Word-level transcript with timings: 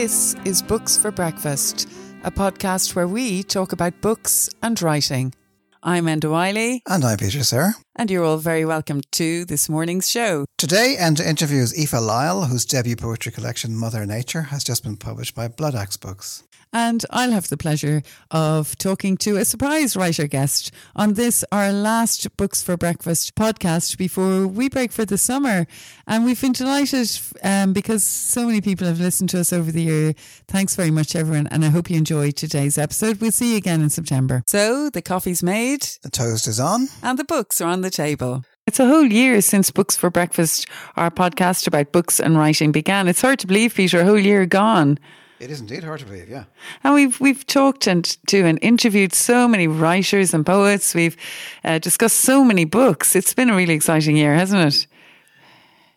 This 0.00 0.34
is 0.46 0.62
Books 0.62 0.96
for 0.96 1.10
Breakfast, 1.10 1.86
a 2.24 2.30
podcast 2.30 2.96
where 2.96 3.06
we 3.06 3.42
talk 3.42 3.72
about 3.72 4.00
books 4.00 4.48
and 4.62 4.80
writing. 4.80 5.34
I'm 5.82 6.06
Enda 6.06 6.30
Wyley. 6.30 6.80
And 6.88 7.04
I'm 7.04 7.18
Peter 7.18 7.44
Sirr. 7.44 7.74
And 7.96 8.10
you're 8.10 8.24
all 8.24 8.38
very 8.38 8.64
welcome 8.64 9.02
to 9.12 9.44
this 9.44 9.68
morning's 9.68 10.08
show. 10.08 10.46
Today, 10.56 10.96
Enda 10.98 11.20
interviews 11.20 11.78
Aoife 11.78 12.00
Lyall, 12.00 12.48
whose 12.48 12.64
debut 12.64 12.96
poetry 12.96 13.30
collection, 13.30 13.76
Mother 13.76 14.06
Nature, 14.06 14.44
has 14.44 14.64
just 14.64 14.84
been 14.84 14.96
published 14.96 15.34
by 15.34 15.48
Bloodaxe 15.48 15.98
Books. 15.98 16.44
And 16.72 17.04
I'll 17.10 17.32
have 17.32 17.48
the 17.48 17.56
pleasure 17.56 18.02
of 18.30 18.76
talking 18.78 19.16
to 19.18 19.36
a 19.36 19.44
surprise 19.44 19.96
writer 19.96 20.26
guest 20.26 20.72
on 20.94 21.14
this, 21.14 21.44
our 21.50 21.72
last 21.72 22.36
Books 22.36 22.62
for 22.62 22.76
Breakfast 22.76 23.34
podcast 23.34 23.98
before 23.98 24.46
we 24.46 24.68
break 24.68 24.92
for 24.92 25.04
the 25.04 25.18
summer. 25.18 25.66
And 26.06 26.24
we've 26.24 26.40
been 26.40 26.52
delighted 26.52 27.10
um, 27.42 27.72
because 27.72 28.04
so 28.04 28.46
many 28.46 28.60
people 28.60 28.86
have 28.86 29.00
listened 29.00 29.30
to 29.30 29.40
us 29.40 29.52
over 29.52 29.72
the 29.72 29.82
year. 29.82 30.12
Thanks 30.46 30.76
very 30.76 30.90
much, 30.92 31.16
everyone. 31.16 31.48
And 31.48 31.64
I 31.64 31.68
hope 31.70 31.90
you 31.90 31.96
enjoyed 31.96 32.36
today's 32.36 32.78
episode. 32.78 33.20
We'll 33.20 33.32
see 33.32 33.52
you 33.52 33.56
again 33.56 33.82
in 33.82 33.90
September. 33.90 34.44
So 34.46 34.90
the 34.90 35.02
coffee's 35.02 35.42
made, 35.42 35.82
the 36.02 36.10
toast 36.10 36.46
is 36.46 36.60
on, 36.60 36.88
and 37.02 37.18
the 37.18 37.24
books 37.24 37.60
are 37.60 37.68
on 37.68 37.80
the 37.80 37.90
table. 37.90 38.44
It's 38.66 38.78
a 38.78 38.86
whole 38.86 39.06
year 39.06 39.40
since 39.40 39.72
Books 39.72 39.96
for 39.96 40.10
Breakfast, 40.10 40.68
our 40.96 41.10
podcast 41.10 41.66
about 41.66 41.90
books 41.90 42.20
and 42.20 42.38
writing, 42.38 42.70
began. 42.70 43.08
It's 43.08 43.20
hard 43.20 43.40
to 43.40 43.48
believe, 43.48 43.74
Peter, 43.74 44.00
a 44.00 44.04
whole 44.04 44.18
year 44.18 44.46
gone. 44.46 44.98
It 45.40 45.50
is 45.50 45.58
indeed 45.58 45.82
hard 45.82 46.00
to 46.00 46.06
believe, 46.06 46.28
yeah. 46.28 46.44
And 46.84 46.94
we've 46.94 47.18
we've 47.18 47.46
talked 47.46 47.86
and 47.86 48.04
to 48.26 48.44
and 48.44 48.58
interviewed 48.60 49.14
so 49.14 49.48
many 49.48 49.66
writers 49.66 50.34
and 50.34 50.44
poets. 50.44 50.94
We've 50.94 51.16
uh, 51.64 51.78
discussed 51.78 52.18
so 52.18 52.44
many 52.44 52.66
books. 52.66 53.16
It's 53.16 53.32
been 53.32 53.48
a 53.48 53.56
really 53.56 53.72
exciting 53.72 54.16
year, 54.18 54.34
hasn't 54.34 54.74
it? 54.74 54.86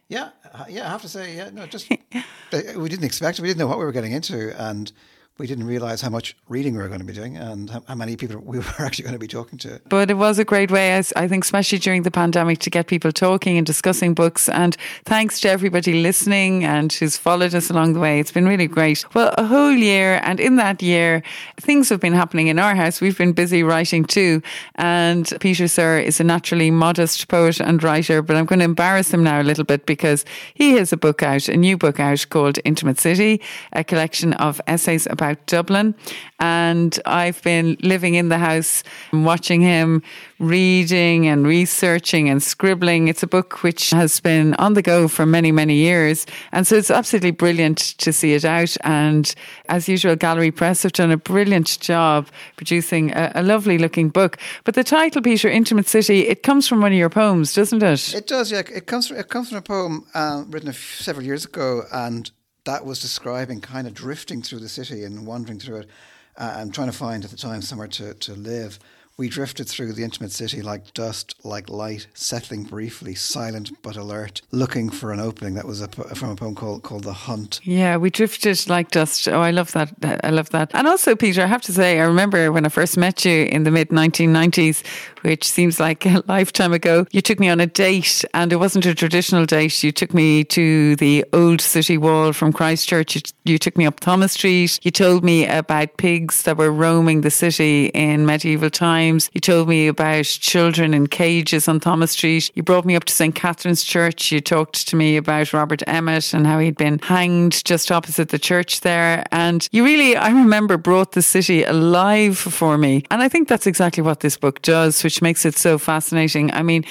Yeah, 0.08 0.30
uh, 0.54 0.64
yeah. 0.70 0.88
I 0.88 0.92
have 0.92 1.02
to 1.02 1.10
say, 1.10 1.36
yeah. 1.36 1.50
No, 1.50 1.66
just 1.68 1.90
we 2.52 2.90
didn't 2.90 3.04
expect 3.04 3.38
it. 3.38 3.42
We 3.42 3.50
didn't 3.50 3.60
know 3.60 3.68
what 3.68 3.80
we 3.80 3.86
were 3.86 3.92
getting 3.92 4.14
into, 4.14 4.58
and 4.58 4.90
we 5.40 5.48
didn't 5.48 5.66
realize 5.66 6.00
how 6.00 6.10
much 6.10 6.38
reading 6.48 6.76
we 6.76 6.84
were 6.84 6.88
going 6.88 7.00
to 7.00 7.06
be 7.06 7.14
doing 7.14 7.38
and 7.38 7.72
how, 7.88 7.96
many 7.96 8.16
people 8.16 8.40
we 8.46 8.60
were 8.60 8.66
actually 8.80 9.04
going 9.04 9.14
to 9.14 9.20
be 9.20 9.28
talking 9.28 9.58
to. 9.60 9.82
But 9.90 10.12
it 10.12 10.16
was 10.16 10.38
a 10.38 10.46
great 10.46 10.70
way, 10.70 10.96
I 10.98 11.28
think, 11.28 11.44
especially 11.44 11.80
during 11.80 12.04
the 12.04 12.12
pandemic, 12.12 12.60
to 12.60 12.70
get 12.70 12.88
people 12.88 13.12
talking 13.12 13.58
and 13.58 13.66
discussing 13.66 14.14
books. 14.14 14.48
And 14.50 14.78
thanks 15.06 15.40
to 15.42 15.50
everybody 15.50 16.02
listening 16.04 16.64
and 16.64 16.94
who's 16.94 17.18
followed 17.18 17.56
us 17.56 17.72
along 17.72 17.94
the 17.94 18.00
way. 18.00 18.20
It's 18.20 18.32
been 18.32 18.48
really 18.48 18.68
great. 18.68 19.06
Well, 19.16 19.34
a 19.38 19.46
whole 19.46 19.72
year. 19.72 20.20
And 20.24 20.40
in 20.40 20.58
that 20.58 20.84
year, 20.84 21.24
things 21.58 21.90
have 21.90 22.00
been 22.00 22.14
happening 22.14 22.48
in 22.48 22.60
our 22.60 22.76
house. 22.76 23.02
We've 23.02 23.18
been 23.18 23.34
busy 23.34 23.64
writing 23.64 24.06
too. 24.06 24.42
And 24.76 25.32
Peter 25.40 25.68
Sirr 25.68 25.98
is 25.98 26.20
a 26.20 26.24
naturally 26.24 26.70
modest 26.70 27.28
poet 27.28 27.60
and 27.60 27.82
writer, 27.82 28.22
but 28.22 28.36
I'm 28.36 28.46
going 28.46 28.60
to 28.60 28.66
embarrass 28.66 29.12
him 29.12 29.24
now 29.24 29.42
a 29.42 29.44
little 29.44 29.64
bit 29.64 29.88
because 29.88 30.26
he 30.54 30.74
has 30.74 30.94
a 30.94 30.98
book 30.98 31.24
out, 31.24 31.48
a 31.48 31.58
new 31.58 31.76
book 31.76 32.00
out 32.00 32.26
called 32.30 32.60
Intimate 32.66 33.00
City, 33.00 33.42
a 33.72 33.84
collection 33.84 34.34
of 34.34 34.62
essays 34.68 35.08
about 35.08 35.23
about 35.24 35.46
Dublin. 35.46 35.96
And 36.40 37.00
I've 37.06 37.42
been 37.44 37.78
living 37.82 38.16
in 38.16 38.28
the 38.30 38.38
house 38.38 38.84
watching 39.14 39.62
him 39.62 40.04
reading 40.40 41.28
and 41.28 41.48
researching 41.48 42.28
and 42.30 42.44
scribbling. 42.44 43.08
It's 43.08 43.24
a 43.24 43.28
book 43.28 43.64
which 43.64 43.92
has 43.92 44.20
been 44.20 44.54
on 44.56 44.74
the 44.74 44.82
go 44.82 45.08
for 45.08 45.26
many, 45.26 45.52
many 45.52 45.76
years. 45.76 46.26
And 46.52 46.68
so 46.68 46.76
it's 46.76 46.92
absolutely 46.92 47.32
brilliant 47.32 47.78
to 48.00 48.12
see 48.12 48.34
it 48.34 48.44
out. 48.44 48.76
And 48.82 49.34
as 49.70 49.88
usual, 49.88 50.18
Gallery 50.18 50.52
Press 50.52 50.84
have 50.84 50.92
done 50.92 51.12
a 51.12 51.18
brilliant 51.18 51.80
job 51.80 52.28
producing 52.58 53.12
a, 53.12 53.32
a 53.36 53.44
lovely 53.44 53.78
looking 53.78 54.10
book. 54.10 54.38
But 54.66 54.76
the 54.76 54.84
title, 54.84 55.22
Peter, 55.22 55.50
Intimate 55.50 55.88
City, 55.88 56.28
it 56.28 56.44
comes 56.44 56.68
from 56.68 56.82
one 56.82 56.92
of 56.92 56.98
your 56.98 57.10
poems, 57.10 57.54
doesn't 57.54 57.82
it? 57.82 58.14
It 58.14 58.28
does, 58.28 58.52
yeah. 58.52 58.64
It 58.74 58.86
comes 58.86 59.08
from, 59.08 59.18
it 59.18 59.30
comes 59.30 59.50
from 59.50 59.60
a 59.60 59.62
poem 59.62 60.06
uh, 60.14 60.44
written 60.50 60.74
several 60.74 61.26
years 61.26 61.46
ago. 61.46 61.84
And 61.94 62.30
that 62.66 62.86
was 62.86 63.02
describing 63.02 63.62
kind 63.62 63.88
of 63.88 63.94
drifting 63.94 64.42
through 64.42 64.60
the 64.60 64.70
city 64.70 65.04
and 65.04 65.26
wandering 65.26 65.60
through 65.60 65.78
it 65.78 65.90
uh, 66.38 66.56
and 66.58 66.74
trying 66.74 66.88
to 66.88 66.98
find 66.98 67.24
at 67.24 67.32
the 67.32 67.38
time 67.38 67.62
somewhere 67.62 67.88
to, 67.88 68.14
to 68.16 68.34
live. 68.34 68.80
We 69.16 69.30
drifted 69.30 69.68
through 69.68 69.94
the 69.94 70.04
intimate 70.04 70.32
city 70.32 70.64
like 70.64 70.92
dust, 70.96 71.36
like 71.44 71.70
light, 71.70 72.08
settling 72.16 72.64
briefly, 72.64 73.14
silent 73.14 73.70
but 73.84 73.96
alert, 73.96 74.42
looking 74.50 74.90
for 74.90 75.12
an 75.12 75.20
opening. 75.20 75.54
That 75.54 75.68
was 75.68 75.82
a, 75.82 75.88
from 75.88 76.32
a 76.32 76.36
poem 76.36 76.56
called 76.56 76.82
called 76.82 77.04
The 77.04 77.14
Hunt. 77.14 77.60
Yeah, 77.64 77.98
we 77.98 78.10
drifted 78.10 78.68
like 78.68 78.90
dust. 78.90 79.28
Oh, 79.28 79.40
I 79.40 79.52
love 79.52 79.72
that. 79.74 79.94
I 80.24 80.32
love 80.32 80.50
that. 80.50 80.72
And 80.74 80.88
also, 80.88 81.16
Peter, 81.16 81.44
I 81.44 81.46
have 81.46 81.62
to 81.64 81.72
say, 81.72 82.00
I 82.00 82.06
remember 82.06 82.52
when 82.52 82.66
I 82.66 82.70
first 82.70 82.98
met 82.98 83.24
you 83.24 83.46
in 83.46 83.66
the 83.66 83.70
mid 83.70 83.90
1990s, 83.90 84.84
which 85.22 85.48
seems 85.48 85.80
like 85.80 86.08
a 86.08 86.24
lifetime 86.28 86.74
ago. 86.74 87.06
You 87.12 87.22
took 87.22 87.40
me 87.40 87.50
on 87.50 87.60
a 87.60 87.68
date, 87.68 88.26
and 88.34 88.52
it 88.52 88.56
wasn't 88.56 88.88
a 88.88 88.96
traditional 88.96 89.46
date. 89.46 89.84
You 89.84 89.92
took 89.92 90.16
me 90.16 90.44
to 90.46 90.96
the 90.96 91.24
old 91.34 91.62
city 91.62 92.00
wall 92.00 92.34
from 92.34 92.52
Christchurch. 92.52 93.14
You, 93.14 93.22
you 93.46 93.58
took 93.60 93.78
me 93.78 93.86
up 93.86 94.00
Thomas 94.00 94.32
Street. 94.32 94.80
You 94.82 94.90
told 94.90 95.24
me 95.24 95.46
about 95.46 95.98
pigs 95.98 96.42
that 96.44 96.58
were 96.58 96.72
roaming 96.72 97.22
the 97.22 97.30
city 97.30 97.92
in 97.94 98.26
medieval 98.26 98.72
times 98.72 99.03
times. 99.04 99.30
You 99.34 99.42
told 99.42 99.68
me 99.68 99.88
about 99.88 100.26
children 100.26 100.94
in 100.94 101.08
cages 101.08 101.68
on 101.68 101.80
Thomas 101.80 102.12
Street. 102.12 102.52
You 102.56 102.64
brought 102.64 102.86
me 102.86 102.96
up 102.96 103.04
to 103.06 103.14
St. 103.14 103.36
Catherine's 103.36 103.84
Church. 103.84 104.32
You 104.32 104.42
talked 104.42 104.88
to 104.88 104.96
me 104.96 105.18
about 105.18 105.54
Robert 105.54 105.84
Emmet 105.88 106.34
and 106.34 106.48
how 106.48 106.60
he'd 106.60 106.78
been 106.78 107.00
hanged 107.00 107.64
just 107.66 107.92
opposite 107.92 108.30
the 108.30 108.40
church 108.40 108.82
there. 108.82 109.26
And 109.32 109.68
you 109.72 109.84
really, 109.84 110.16
I 110.16 110.30
remember, 110.30 110.78
brought 110.78 111.12
the 111.14 111.22
city 111.22 111.64
alive 111.64 112.38
for 112.38 112.78
me. 112.78 113.04
And 113.12 113.22
I 113.22 113.30
think 113.30 113.48
that's 113.48 113.68
exactly 113.68 114.04
what 114.04 114.22
this 114.22 114.38
book 114.38 114.62
does, 114.62 115.04
which 115.04 115.22
makes 115.22 115.46
it 115.46 115.58
so 115.58 115.78
fascinating. 115.78 116.52
I 116.52 116.64
mean, 116.64 116.86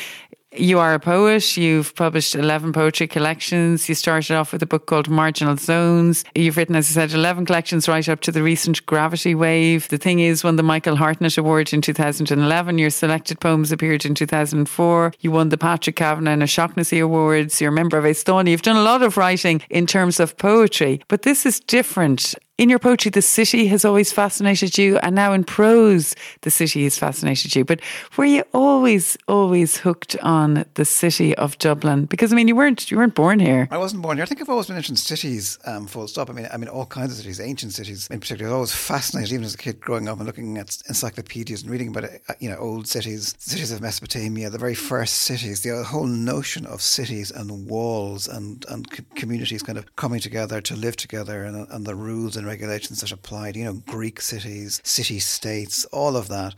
you 0.55 0.79
are 0.79 0.95
a 0.95 1.01
poet. 1.01 1.57
You've 1.57 1.95
published 1.95 2.35
11 2.35 2.73
poetry 2.73 3.07
collections. 3.07 3.89
You 3.89 3.95
started 3.95 4.35
off 4.37 4.53
with 4.53 4.63
a 4.63 4.67
book 4.67 4.87
called 4.87 5.09
Marginal 5.09 5.57
Zones. 5.57 6.25
You've 6.35 6.57
written, 6.57 6.77
as 6.77 6.91
I 6.91 6.93
said, 6.93 7.13
11 7.13 7.47
collections 7.47 7.89
right 7.89 8.09
up 8.09 8.21
to 8.21 8.33
the 8.33 8.43
recent 8.43 8.85
Gravity 8.87 9.35
Wave. 9.35 9.89
The 9.89 9.99
thing 9.99 10.21
is, 10.21 10.45
won 10.45 10.57
the 10.57 10.63
Michael 10.63 10.97
Hartnett 10.97 11.39
Award 11.39 11.73
in 11.73 11.81
2011. 11.81 12.79
Your 12.79 12.91
selected 12.91 13.41
poems 13.41 13.73
appeared 13.73 14.05
in 14.05 14.15
2004. 14.15 15.13
You 15.21 15.31
won 15.31 15.49
the 15.49 15.59
Patrick 15.59 15.97
Kavanagh 15.97 16.33
and 16.33 16.43
O'Shaughnessy 16.43 16.99
Awards. 16.99 17.61
You're 17.61 17.71
a 17.71 17.75
member 17.75 17.99
of 17.99 18.05
Aosdána. 18.05 18.51
You've 18.51 18.63
done 18.63 18.77
a 18.77 18.83
lot 18.83 19.03
of 19.03 19.17
writing 19.17 19.63
in 19.71 19.87
terms 19.87 20.21
of 20.21 20.37
poetry, 20.37 21.01
but 21.09 21.23
this 21.23 21.47
is 21.47 21.61
different 21.61 22.35
in 22.59 22.69
your 22.69 22.79
poetry, 22.79 23.11
the 23.11 23.23
city 23.23 23.67
has 23.69 23.85
always 23.85 24.13
fascinated 24.13 24.77
you, 24.77 24.99
and 24.99 25.15
now 25.15 25.33
in 25.33 25.43
prose, 25.43 26.15
the 26.43 26.51
city 26.51 26.85
has 26.85 26.99
fascinated 26.99 27.57
you. 27.57 27.65
But 27.65 27.81
were 28.17 28.27
you 28.27 28.45
always, 28.53 29.17
always 29.27 29.79
hooked 29.79 30.17
on 30.23 30.67
the 30.75 30.85
city 30.85 31.35
of 31.37 31.57
Dublin? 31.59 32.05
Because 32.05 32.31
I 32.31 32.37
mean, 32.37 32.49
you 32.49 32.55
weren't 32.55 32.91
you 32.91 32.99
weren't 32.99 33.15
born 33.15 33.41
here. 33.41 33.69
I 33.71 33.79
wasn't 33.79 34.03
born 34.03 34.19
here. 34.19 34.23
I 34.23 34.27
think 34.27 34.43
I've 34.43 34.51
always 34.51 34.67
been 34.67 34.77
interested 34.77 35.13
in 35.13 35.17
cities. 35.17 35.59
Um, 35.65 35.87
full 35.87 36.07
stop. 36.07 36.29
I 36.29 36.35
mean, 36.35 36.47
I 36.53 36.59
mean, 36.59 36.69
all 36.69 36.85
kinds 36.85 37.13
of 37.13 37.19
cities, 37.19 37.41
ancient 37.41 37.73
cities 37.73 38.07
in 38.11 38.21
particular. 38.21 38.51
I 38.51 38.53
was 38.53 38.57
always 38.57 38.75
fascinated, 38.75 39.33
even 39.33 39.45
as 39.45 39.55
a 39.55 39.59
kid 39.59 39.81
growing 39.81 40.09
up 40.09 40.19
and 40.19 40.27
looking 40.27 40.59
at 40.59 40.77
encyclopedias 40.89 41.63
and 41.63 41.71
reading 41.71 41.89
about 41.89 42.05
uh, 42.05 42.35
you 42.39 42.51
know 42.51 42.59
old 42.59 42.87
cities, 42.87 43.35
cities 43.39 43.73
of 43.73 43.81
Mesopotamia, 43.81 44.51
the 44.51 44.59
very 44.59 44.75
first 44.75 45.15
cities. 45.15 45.63
The 45.63 45.83
whole 45.85 46.07
notion 46.07 46.67
of 46.67 46.83
cities 46.83 47.31
and 47.31 47.67
walls 47.67 48.29
and 48.29 48.65
and 48.69 48.89
communities 49.17 49.63
kind 49.63 49.79
of 49.79 49.97
coming 49.97 50.21
together 50.21 50.61
to 50.61 50.77
live 50.77 50.97
together, 50.97 51.45
and, 51.45 51.67
and 51.71 51.87
the 51.87 51.95
rules 51.95 52.37
and 52.37 52.47
regulations 52.53 53.01
that 53.01 53.13
applied, 53.13 53.57
you 53.57 53.65
know, 53.65 53.83
Greek 53.97 54.21
cities, 54.21 54.81
city 54.85 55.21
states, 55.21 55.85
all 55.87 56.15
of 56.17 56.29
that. 56.29 56.55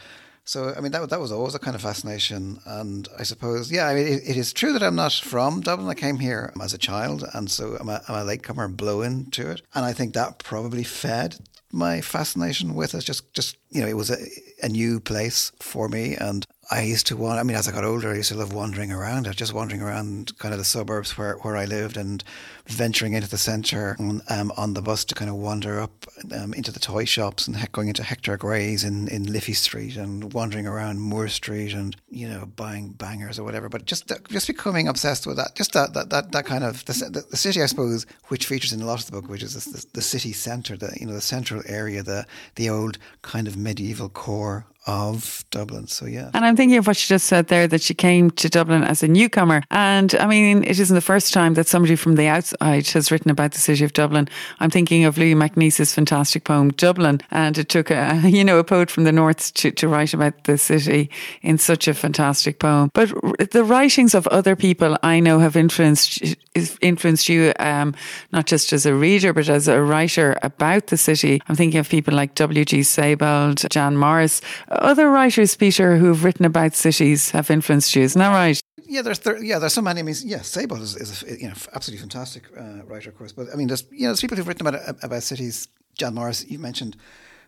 So, 0.47 0.75
I 0.77 0.81
mean, 0.81 0.93
that, 0.93 1.09
that 1.09 1.21
was 1.21 1.33
always 1.33 1.55
a 1.55 1.59
kind 1.59 1.75
of 1.75 1.81
fascination. 1.81 2.59
And 2.67 3.09
I 3.19 3.23
suppose, 3.23 3.73
yeah, 3.73 3.87
I 3.89 3.95
mean, 3.95 4.07
it, 4.07 4.23
it 4.33 4.37
is 4.37 4.53
true 4.53 4.73
that 4.75 4.83
I'm 4.83 4.95
not 5.05 5.13
from 5.13 5.63
Dublin. 5.63 5.89
I 5.89 5.95
came 5.95 6.19
here 6.19 6.53
as 6.61 6.75
a 6.75 6.79
child, 6.79 7.25
and 7.33 7.51
so 7.51 7.77
I'm 7.81 7.89
a, 7.89 8.03
I'm 8.09 8.17
a 8.17 8.25
latecomer 8.25 8.69
blow 8.69 9.01
into 9.01 9.51
it. 9.51 9.63
And 9.75 9.85
I 9.87 9.95
think 9.95 10.13
that 10.13 10.39
probably 10.39 10.85
fed 10.85 11.37
my 11.73 12.01
fascination 12.03 12.75
with 12.75 12.95
it. 12.95 13.05
Just, 13.05 13.33
just 13.33 13.57
you 13.71 13.81
know, 13.81 13.89
it 13.89 13.97
was 13.97 14.11
a, 14.11 14.19
a 14.63 14.69
new 14.69 15.01
place 15.01 15.51
for 15.61 15.89
me, 15.89 16.15
and 16.15 16.47
I 16.71 16.83
used 16.83 17.07
to 17.09 17.17
want. 17.17 17.41
I 17.41 17.43
mean, 17.43 17.57
as 17.57 17.67
I 17.67 17.73
got 17.73 17.85
older, 17.85 18.13
I 18.13 18.17
used 18.17 18.33
to 18.33 18.39
love 18.39 18.53
wandering 18.53 18.93
around. 18.93 19.35
Just 19.35 19.55
wandering 19.55 19.83
around, 19.83 20.37
kind 20.39 20.55
of 20.55 20.59
the 20.59 20.65
suburbs 20.65 21.17
where, 21.17 21.37
where 21.43 21.57
I 21.57 21.65
lived, 21.65 21.97
and 21.97 22.23
venturing 22.67 23.13
into 23.13 23.29
the 23.29 23.39
centre 23.39 23.97
on, 23.99 24.23
um, 24.29 24.53
on 24.57 24.75
the 24.75 24.83
bus 24.83 25.05
to 25.05 25.15
kind 25.15 25.31
of 25.31 25.37
wander 25.37 25.81
up 25.81 26.07
um, 26.33 26.55
into 26.55 26.73
the 26.73 26.81
toy 26.81 27.05
shops 27.05 27.47
and 27.47 27.71
going 27.73 27.89
into 27.89 28.03
Hector 28.03 28.37
Gray's 28.37 28.85
in, 28.85 29.09
in 29.09 29.31
Liffey 29.31 29.53
Street 29.53 29.97
and 29.97 30.33
wandering 30.33 30.67
around 30.67 31.01
Moore 31.01 31.29
Street 31.29 31.73
and 31.75 31.95
you 32.09 32.29
know 32.29 32.47
buying 32.57 32.91
bangers 32.91 33.39
or 33.39 33.45
whatever. 33.45 33.69
But 33.69 33.85
just 33.85 34.11
just 34.29 34.47
becoming 34.47 34.89
obsessed 34.89 35.27
with 35.27 35.37
that, 35.37 35.55
just 35.55 35.73
that 35.73 35.93
that 35.95 36.11
that, 36.11 36.33
that 36.33 36.47
kind 36.47 36.65
of 36.65 36.85
the, 36.87 37.25
the 37.31 37.37
city, 37.37 37.63
I 37.63 37.67
suppose, 37.67 38.07
which 38.29 38.47
features 38.47 38.73
in 38.73 38.81
a 38.81 38.87
lot 38.87 39.01
of 39.01 39.07
the 39.07 39.13
book, 39.13 39.29
which 39.29 39.43
is 39.43 39.65
the, 39.65 39.85
the 39.93 40.03
city 40.03 40.33
centre, 40.33 40.77
the 40.77 40.97
you 40.99 41.07
know 41.07 41.13
the 41.13 41.21
central 41.21 41.63
area, 41.67 42.03
the 42.03 42.27
the 42.57 42.71
old 42.71 42.99
kind 43.23 43.47
of 43.47 43.57
medieval 43.57 44.09
core 44.09 44.67
of 44.87 45.45
Dublin. 45.51 45.87
So 45.87 46.07
yeah. 46.07 46.31
And 46.35 46.45
I'm 46.45 46.57
thinking 46.57 46.77
of 46.79 46.87
what 46.87 46.97
she 46.97 47.09
just 47.09 47.27
said 47.27 47.49
there 47.49 47.67
that 47.69 47.83
she 47.83 47.95
came 47.95 48.31
to 48.33 48.49
Dublin 48.49 48.85
as 48.85 49.03
a 49.03 49.09
newcomer. 49.09 49.63
And 49.71 50.15
I 50.17 50.27
mean, 50.27 50.63
it 50.65 50.79
isn't 50.79 50.95
the 50.95 51.01
first 51.01 51.33
time 51.33 51.55
that 51.55 51.67
somebody 51.67 51.97
from 51.97 52.17
the 52.17 52.27
outs 52.27 52.54
Forsyth 52.61 52.93
has 52.95 53.11
written 53.11 53.31
about 53.31 53.53
the 53.53 53.59
city 53.59 53.85
of 53.85 53.93
Dublin. 53.93 54.29
I'm 54.61 54.71
thinking 54.71 55.05
of 55.05 55.17
Louis 55.17 55.35
MacNeice's 55.35 55.95
fantastic 55.95 56.45
poem 56.45 56.71
Dublin, 56.71 57.21
and 57.31 57.57
it 57.59 57.69
took 57.69 57.91
a 57.91 58.21
you 58.25 58.45
know 58.45 58.59
a 58.59 58.65
poet 58.65 58.91
from 58.91 59.05
the 59.05 59.13
north 59.13 59.55
to, 59.55 59.71
to 59.71 59.89
write 59.89 60.15
about 60.15 60.45
the 60.45 60.59
city 60.59 61.11
in 61.43 61.59
such 61.59 61.89
a 61.89 61.95
fantastic 61.95 62.59
poem. 62.59 62.91
But 62.93 63.13
the 63.51 63.65
writings 63.65 64.15
of 64.15 64.27
other 64.29 64.57
people 64.57 64.99
I 65.03 65.21
know 65.21 65.39
have 65.39 65.57
influenced 65.57 66.37
influenced 66.81 67.29
you 67.29 67.53
um, 67.59 67.95
not 68.33 68.47
just 68.47 68.73
as 68.73 68.87
a 68.87 68.95
reader 68.95 69.33
but 69.33 69.49
as 69.49 69.69
a 69.69 69.81
writer 69.81 70.37
about 70.43 70.89
the 70.89 70.97
city. 70.97 71.41
I'm 71.49 71.57
thinking 71.57 71.81
of 71.81 71.89
people 71.89 72.15
like 72.15 72.35
W.G. 72.35 72.83
Sebald, 72.83 73.65
Jan 73.71 73.97
Morris, 73.97 74.41
other 74.69 75.11
writers, 75.11 75.57
Peter, 75.57 75.97
who 75.97 76.07
have 76.07 76.25
written 76.25 76.45
about 76.45 76.75
cities 76.75 77.31
have 77.31 77.51
influenced 77.51 77.97
you. 77.97 78.03
Isn't 78.03 78.19
that 78.19 78.33
right? 78.33 78.64
Yeah, 78.83 79.03
there's 79.03 79.21
there, 79.21 79.43
yeah, 79.43 79.59
there's 79.59 79.73
so 79.73 79.83
many. 79.83 80.01
I 80.01 80.03
mean, 80.03 80.17
yeah, 80.25 80.43
Sebald 80.43 80.81
is, 80.81 80.97
is 80.97 81.23
a, 81.23 81.41
you 81.41 81.49
know 81.49 81.55
absolutely 81.75 82.01
fantastic 82.01 82.45
uh, 82.59 82.85
writer, 82.85 83.11
of 83.11 83.17
course. 83.17 83.33
But 83.33 83.47
I 83.53 83.57
mean, 83.57 83.69
there's 83.69 83.85
you 83.91 84.03
know 84.03 84.09
there's 84.09 84.21
people 84.21 84.37
who've 84.37 84.49
written 84.49 84.67
about 84.67 85.03
about 85.03 85.23
cities. 85.23 85.69
John 85.97 86.15
Morris, 86.15 86.45
you 86.51 86.59
mentioned, 86.59 86.97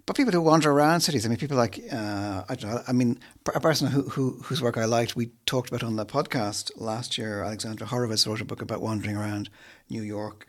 but 0.06 0.17
people 0.17 0.32
who 0.32 0.40
wander 0.40 0.70
around 0.70 1.00
cities. 1.00 1.26
I 1.26 1.28
mean, 1.28 1.38
people 1.38 1.56
like 1.56 1.81
uh, 1.93 2.44
I 2.49 2.55
don't 2.55 2.70
know. 2.70 2.82
I 2.87 2.93
mean, 2.93 3.19
a 3.55 3.61
person 3.61 3.88
who, 3.88 4.02
who 4.02 4.38
whose 4.44 4.62
work 4.62 4.78
I 4.78 4.84
liked, 4.84 5.17
we 5.17 5.31
talked 5.46 5.69
about 5.69 5.82
on 5.82 5.96
the 5.96 6.06
podcast 6.06 6.70
last 6.76 7.19
year. 7.19 7.43
Alexandra 7.43 7.88
Horowitz 7.88 8.26
wrote 8.26 8.40
a 8.40 8.44
book 8.44 8.62
about 8.62 8.81
wandering 8.81 9.17
around 9.17 9.50
New 9.90 10.02
York. 10.02 10.46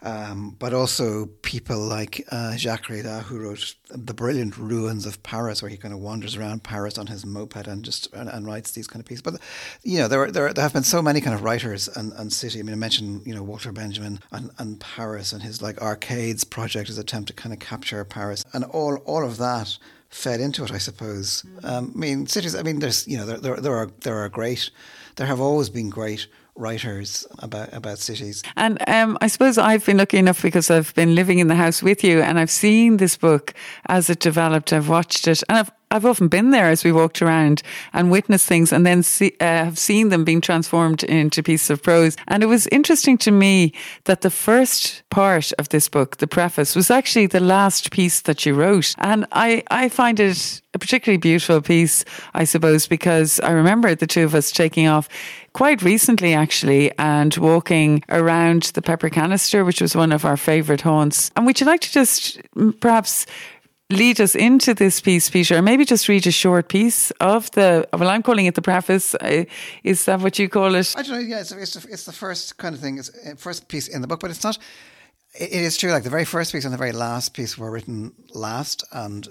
Um, 0.00 0.54
but 0.58 0.72
also 0.72 1.26
people 1.42 1.78
like 1.78 2.24
uh, 2.30 2.56
Jacques 2.56 2.88
Reda, 2.88 3.20
who 3.20 3.40
wrote 3.40 3.74
the 3.90 4.14
brilliant 4.14 4.56
Ruins 4.56 5.06
of 5.06 5.20
Paris, 5.24 5.60
where 5.60 5.70
he 5.70 5.76
kind 5.76 5.92
of 5.92 5.98
wanders 5.98 6.36
around 6.36 6.62
Paris 6.62 6.98
on 6.98 7.08
his 7.08 7.26
moped 7.26 7.66
and 7.66 7.84
just 7.84 8.12
and, 8.12 8.28
and 8.28 8.46
writes 8.46 8.70
these 8.70 8.86
kind 8.86 9.00
of 9.00 9.06
pieces. 9.06 9.22
But 9.22 9.40
you 9.82 9.98
know, 9.98 10.06
there, 10.06 10.22
are, 10.22 10.30
there, 10.30 10.52
there 10.52 10.62
have 10.62 10.72
been 10.72 10.84
so 10.84 11.02
many 11.02 11.20
kind 11.20 11.34
of 11.34 11.42
writers 11.42 11.88
and, 11.88 12.12
and 12.12 12.32
city. 12.32 12.60
I 12.60 12.62
mean, 12.62 12.74
I 12.74 12.78
mentioned 12.78 13.26
you 13.26 13.34
know 13.34 13.42
Walter 13.42 13.72
Benjamin 13.72 14.20
and, 14.30 14.50
and 14.58 14.78
Paris 14.78 15.32
and 15.32 15.42
his 15.42 15.60
like 15.62 15.82
Arcades 15.82 16.44
project, 16.44 16.86
his 16.88 16.98
attempt 16.98 17.28
to 17.28 17.34
kind 17.34 17.52
of 17.52 17.58
capture 17.58 18.04
Paris, 18.04 18.44
and 18.52 18.64
all 18.64 18.96
all 18.98 19.24
of 19.24 19.38
that 19.38 19.78
fed 20.10 20.40
into 20.40 20.64
it, 20.64 20.72
I 20.72 20.78
suppose. 20.78 21.44
Um, 21.62 21.92
I 21.94 21.98
mean, 21.98 22.26
cities. 22.26 22.54
I 22.54 22.62
mean, 22.62 22.78
there's 22.78 23.06
you 23.08 23.18
know 23.18 23.26
there, 23.26 23.38
there 23.38 23.56
there 23.56 23.76
are 23.76 23.90
there 24.02 24.16
are 24.18 24.28
great. 24.28 24.70
There 25.16 25.26
have 25.26 25.40
always 25.40 25.68
been 25.68 25.90
great 25.90 26.28
writers 26.58 27.26
about 27.38 27.72
about 27.72 27.98
cities. 27.98 28.42
And 28.56 28.78
um, 28.88 29.16
I 29.20 29.28
suppose 29.28 29.56
I've 29.56 29.86
been 29.86 29.96
lucky 29.96 30.18
enough 30.18 30.42
because 30.42 30.70
I've 30.70 30.94
been 30.94 31.14
living 31.14 31.38
in 31.38 31.46
the 31.46 31.54
house 31.54 31.82
with 31.82 32.04
you, 32.04 32.20
and 32.20 32.38
I've 32.38 32.50
seen 32.50 32.98
this 32.98 33.16
book 33.16 33.54
as 33.86 34.10
it 34.10 34.20
developed. 34.20 34.72
I've 34.72 34.88
watched 34.88 35.26
it, 35.28 35.42
and 35.48 35.58
I've 35.58 35.70
I've 35.90 36.04
often 36.04 36.28
been 36.28 36.50
there 36.50 36.66
as 36.66 36.84
we 36.84 36.92
walked 36.92 37.22
around 37.22 37.62
and 37.92 38.10
witnessed 38.10 38.46
things 38.46 38.72
and 38.72 38.84
then 38.84 39.02
see, 39.02 39.34
uh, 39.40 39.44
have 39.44 39.78
seen 39.78 40.10
them 40.10 40.24
being 40.24 40.40
transformed 40.40 41.02
into 41.04 41.42
pieces 41.42 41.70
of 41.70 41.82
prose. 41.82 42.16
And 42.26 42.42
it 42.42 42.46
was 42.46 42.66
interesting 42.68 43.16
to 43.18 43.30
me 43.30 43.72
that 44.04 44.20
the 44.20 44.30
first 44.30 45.02
part 45.10 45.52
of 45.58 45.70
this 45.70 45.88
book, 45.88 46.18
the 46.18 46.26
preface, 46.26 46.76
was 46.76 46.90
actually 46.90 47.26
the 47.26 47.40
last 47.40 47.90
piece 47.90 48.20
that 48.22 48.44
you 48.44 48.54
wrote. 48.54 48.94
And 48.98 49.26
I, 49.32 49.62
I 49.70 49.88
find 49.88 50.20
it 50.20 50.60
a 50.74 50.78
particularly 50.78 51.18
beautiful 51.18 51.62
piece, 51.62 52.04
I 52.34 52.44
suppose, 52.44 52.86
because 52.86 53.40
I 53.40 53.52
remember 53.52 53.94
the 53.94 54.06
two 54.06 54.24
of 54.24 54.34
us 54.34 54.52
taking 54.52 54.86
off 54.86 55.08
quite 55.54 55.82
recently, 55.82 56.34
actually, 56.34 56.92
and 56.98 57.34
walking 57.38 58.04
around 58.10 58.64
the 58.74 58.82
Pepper 58.82 59.08
Canister, 59.08 59.64
which 59.64 59.80
was 59.80 59.96
one 59.96 60.12
of 60.12 60.24
our 60.24 60.36
favourite 60.36 60.82
haunts. 60.82 61.30
And 61.34 61.46
would 61.46 61.60
you 61.60 61.66
like 61.66 61.80
to 61.80 61.90
just 61.90 62.40
perhaps 62.80 63.26
lead 63.90 64.20
us 64.20 64.34
into 64.34 64.74
this 64.74 65.00
piece, 65.00 65.30
Peter? 65.30 65.62
Maybe 65.62 65.84
just 65.84 66.08
read 66.08 66.26
a 66.26 66.30
short 66.30 66.68
piece 66.68 67.10
of 67.20 67.50
the, 67.52 67.88
well, 67.92 68.08
I'm 68.08 68.22
calling 68.22 68.46
it 68.46 68.54
the 68.54 68.62
preface. 68.62 69.14
Uh, 69.14 69.44
is 69.84 70.04
that 70.04 70.20
what 70.20 70.38
you 70.38 70.48
call 70.48 70.74
it? 70.74 70.94
I 70.96 71.02
don't 71.02 71.12
know. 71.12 71.18
Yeah, 71.18 71.40
it's, 71.40 71.52
it's, 71.52 71.84
it's 71.84 72.04
the 72.04 72.12
first 72.12 72.56
kind 72.58 72.74
of 72.74 72.80
thing, 72.80 72.98
it's 72.98 73.10
uh, 73.10 73.34
first 73.36 73.68
piece 73.68 73.88
in 73.88 74.00
the 74.02 74.06
book, 74.06 74.20
but 74.20 74.30
it's 74.30 74.44
not. 74.44 74.58
It 75.38 75.52
is 75.52 75.76
true, 75.76 75.90
like 75.90 76.04
the 76.04 76.10
very 76.10 76.24
first 76.24 76.52
piece 76.52 76.64
and 76.64 76.72
the 76.72 76.78
very 76.78 76.92
last 76.92 77.34
piece 77.34 77.56
were 77.58 77.70
written 77.70 78.12
last, 78.34 78.82
and 78.92 79.28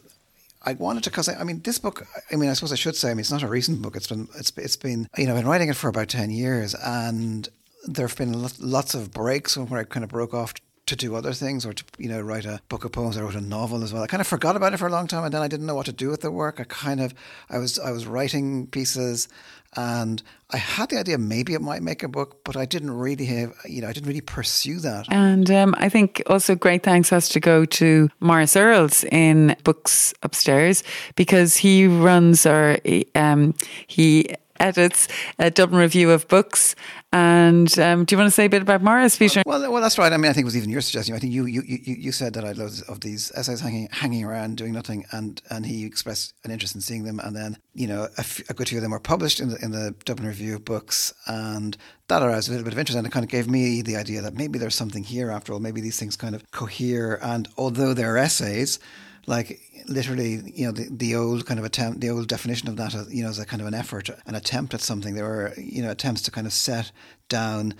I 0.62 0.74
wanted 0.74 1.03
to 1.03 1.10
because 1.10 1.27
I, 1.27 1.39
I, 1.39 1.44
mean 1.44 1.62
this 1.62 1.80
book. 1.80 2.06
I 2.31 2.36
mean, 2.36 2.50
I 2.50 2.53
suppose 2.53 2.71
I 2.71 2.75
should 2.75 2.95
say. 2.95 3.10
I 3.10 3.13
mean, 3.13 3.21
it's 3.21 3.31
not 3.31 3.42
a 3.42 3.48
recent 3.48 3.81
book. 3.81 3.95
It's 3.95 4.07
been 4.07 4.27
it's 4.38 4.51
it's 4.57 4.75
been 4.75 5.07
you 5.18 5.25
know 5.25 5.31
I've 5.31 5.39
been 5.39 5.50
writing 5.50 5.69
it 5.69 5.75
for 5.75 5.88
about 5.89 6.10
ten 6.10 6.30
years, 6.30 6.75
and 6.75 7.50
there 7.88 8.07
have 8.07 8.15
been 8.15 8.48
lots 8.60 8.94
of 8.94 9.12
breaks 9.12 9.57
where 9.57 9.80
I 9.80 9.83
kind 9.86 10.03
of 10.03 10.10
broke 10.10 10.33
off 10.33 10.53
to 10.88 10.95
do 10.95 11.16
other 11.16 11.34
things 11.34 11.66
or 11.66 11.74
to 11.74 11.84
you 11.98 12.10
know 12.10 12.19
write 12.19 12.45
a 12.45 12.60
book 12.69 12.84
of 12.84 12.92
poems. 12.92 13.18
I 13.18 13.22
wrote 13.22 13.36
a 13.36 13.42
novel 13.42 13.84
as 13.84 13.94
well. 13.94 14.04
I 14.04 14.07
kind 14.07 14.22
of 14.22 14.28
forgot 14.28 14.56
about 14.56 14.74
it 14.74 14.78
for 14.78 14.88
a 14.88 14.92
long 14.92 15.07
time, 15.07 15.24
and 15.24 15.34
then 15.34 15.42
I 15.42 15.48
didn't 15.48 15.66
know 15.66 15.75
what 15.75 15.86
to 15.86 15.94
do 15.94 16.10
with 16.10 16.22
the 16.22 16.31
work. 16.31 16.60
I 16.60 16.63
kind 16.63 17.00
of 17.00 17.13
I 17.50 17.60
was 17.60 17.78
I 17.78 17.92
was 17.92 18.07
writing 18.07 18.68
pieces, 18.68 19.28
and 19.75 20.24
I 20.50 20.57
had 20.57 20.89
the 20.89 21.00
idea 21.00 21.18
maybe 21.18 21.54
it 21.54 21.62
might 21.62 21.84
make 21.84 22.04
a 22.04 22.07
book, 22.07 22.44
but 22.44 22.56
I 22.56 22.66
didn't 22.66 22.92
really 22.92 23.25
have 23.25 23.54
you 23.66 23.81
know 23.81 23.89
I 23.89 23.94
didn't 23.94 24.07
really 24.07 24.22
pursue 24.22 24.80
that. 24.80 25.06
And 25.12 25.51
um, 25.51 25.75
I 25.78 25.89
think 25.89 26.24
also 26.28 26.56
great 26.56 26.84
thanks 26.84 27.10
has 27.10 27.30
to 27.30 27.39
go 27.39 27.66
to 27.66 28.10
Maurice 28.19 28.56
Earls 28.56 29.04
in 29.06 29.56
Books 29.63 30.13
Upstairs 30.24 30.84
because 31.16 31.57
he 31.57 31.88
runs 31.88 32.45
or 32.45 32.78
um, 33.16 33.54
he 33.88 34.28
edits 34.59 35.07
a 35.39 35.50
Dublin 35.50 35.80
Review 35.81 36.12
of 36.12 36.27
Books. 36.27 36.75
And 37.13 37.80
um, 37.80 38.04
do 38.04 38.13
you 38.13 38.19
want 38.19 38.27
to 38.27 38.31
say 38.31 38.45
a 38.45 38.50
bit 38.50 38.62
about 38.62 38.83
Maurice, 38.83 39.18
Peter? 39.18 39.42
Well, 39.45 39.71
well, 39.71 39.81
that's 39.81 39.98
right. 39.98 40.12
I 40.12 40.18
mean, 40.18 40.30
I 40.30 40.33
think 40.33 40.44
it 40.44 40.45
was 40.45 40.57
even 40.57 40.69
your 40.69 40.81
suggestion. 40.81 41.15
I 41.15 41.19
think 41.19 41.31
you 41.31 41.45
you, 41.45 41.63
you, 41.65 41.80
you 41.86 42.12
said 42.12 42.33
that 42.33 42.44
I 42.44 42.50
had 42.50 42.57
loads 42.57 42.81
of 42.81 43.00
these 43.00 43.31
essays 43.33 43.62
hanging 43.62 43.88
hanging 43.92 44.25
around 44.25 44.57
doing 44.57 44.74
nothing, 44.74 45.06
and, 45.12 45.42
and 45.50 45.65
he 45.65 45.86
expressed 45.86 46.33
an 46.44 46.51
interest 46.51 46.75
in 46.75 46.81
seeing 46.81 47.06
them. 47.06 47.19
And 47.21 47.36
then 47.36 47.57
you 47.74 47.88
know 47.88 48.04
a, 48.18 48.19
f- 48.19 48.50
a 48.50 48.54
good 48.54 48.68
few 48.68 48.77
of 48.77 48.81
them 48.81 48.92
were 48.92 49.00
published 49.00 49.39
in 49.39 49.50
the 49.50 49.57
in 49.63 49.71
the 49.71 49.95
Dublin 50.04 50.27
Review 50.27 50.56
of 50.56 50.65
Books, 50.65 51.13
and 51.27 51.77
that 52.10 52.21
aroused 52.21 52.50
a 52.50 52.51
little 52.51 52.65
bit 52.65 52.74
of 52.74 52.80
interest, 52.80 52.98
and 52.98 53.07
it 53.07 53.13
kind 53.13 53.24
of 53.24 53.30
gave 53.30 53.50
me 53.50 53.81
the 53.81 53.95
idea 53.95 54.21
that 54.21 54.33
maybe 54.33 54.60
there's 54.60 54.75
something 54.75 55.03
here 55.03 55.31
after 55.31 55.53
all. 55.53 55.60
Maybe 55.60 55.80
these 55.80 55.98
things 55.98 56.18
kind 56.18 56.36
of 56.36 56.51
cohere, 56.51 57.19
and 57.21 57.48
although 57.57 57.94
they're 57.94 58.18
essays 58.18 58.80
like 59.27 59.59
literally, 59.88 60.41
you 60.56 60.65
know, 60.65 60.71
the, 60.71 60.88
the 60.89 61.15
old 61.15 61.45
kind 61.45 61.59
of 61.59 61.65
attempt, 61.65 62.01
the 62.01 62.09
old 62.09 62.27
definition 62.27 62.69
of 62.69 62.77
that, 62.77 62.95
uh, 62.95 63.03
you 63.09 63.21
know, 63.24 63.29
as 63.29 63.39
a 63.39 63.45
kind 63.45 63.62
of 63.62 63.68
an 63.68 63.74
effort, 63.74 64.09
an 64.25 64.35
attempt 64.35 64.74
at 64.74 64.81
something. 64.81 65.13
There 65.13 65.25
were, 65.25 65.53
you 65.57 65.83
know, 65.83 65.91
attempts 65.91 66.21
to 66.24 66.31
kind 66.31 66.47
of 66.47 66.53
set 66.53 66.91
down 67.27 67.75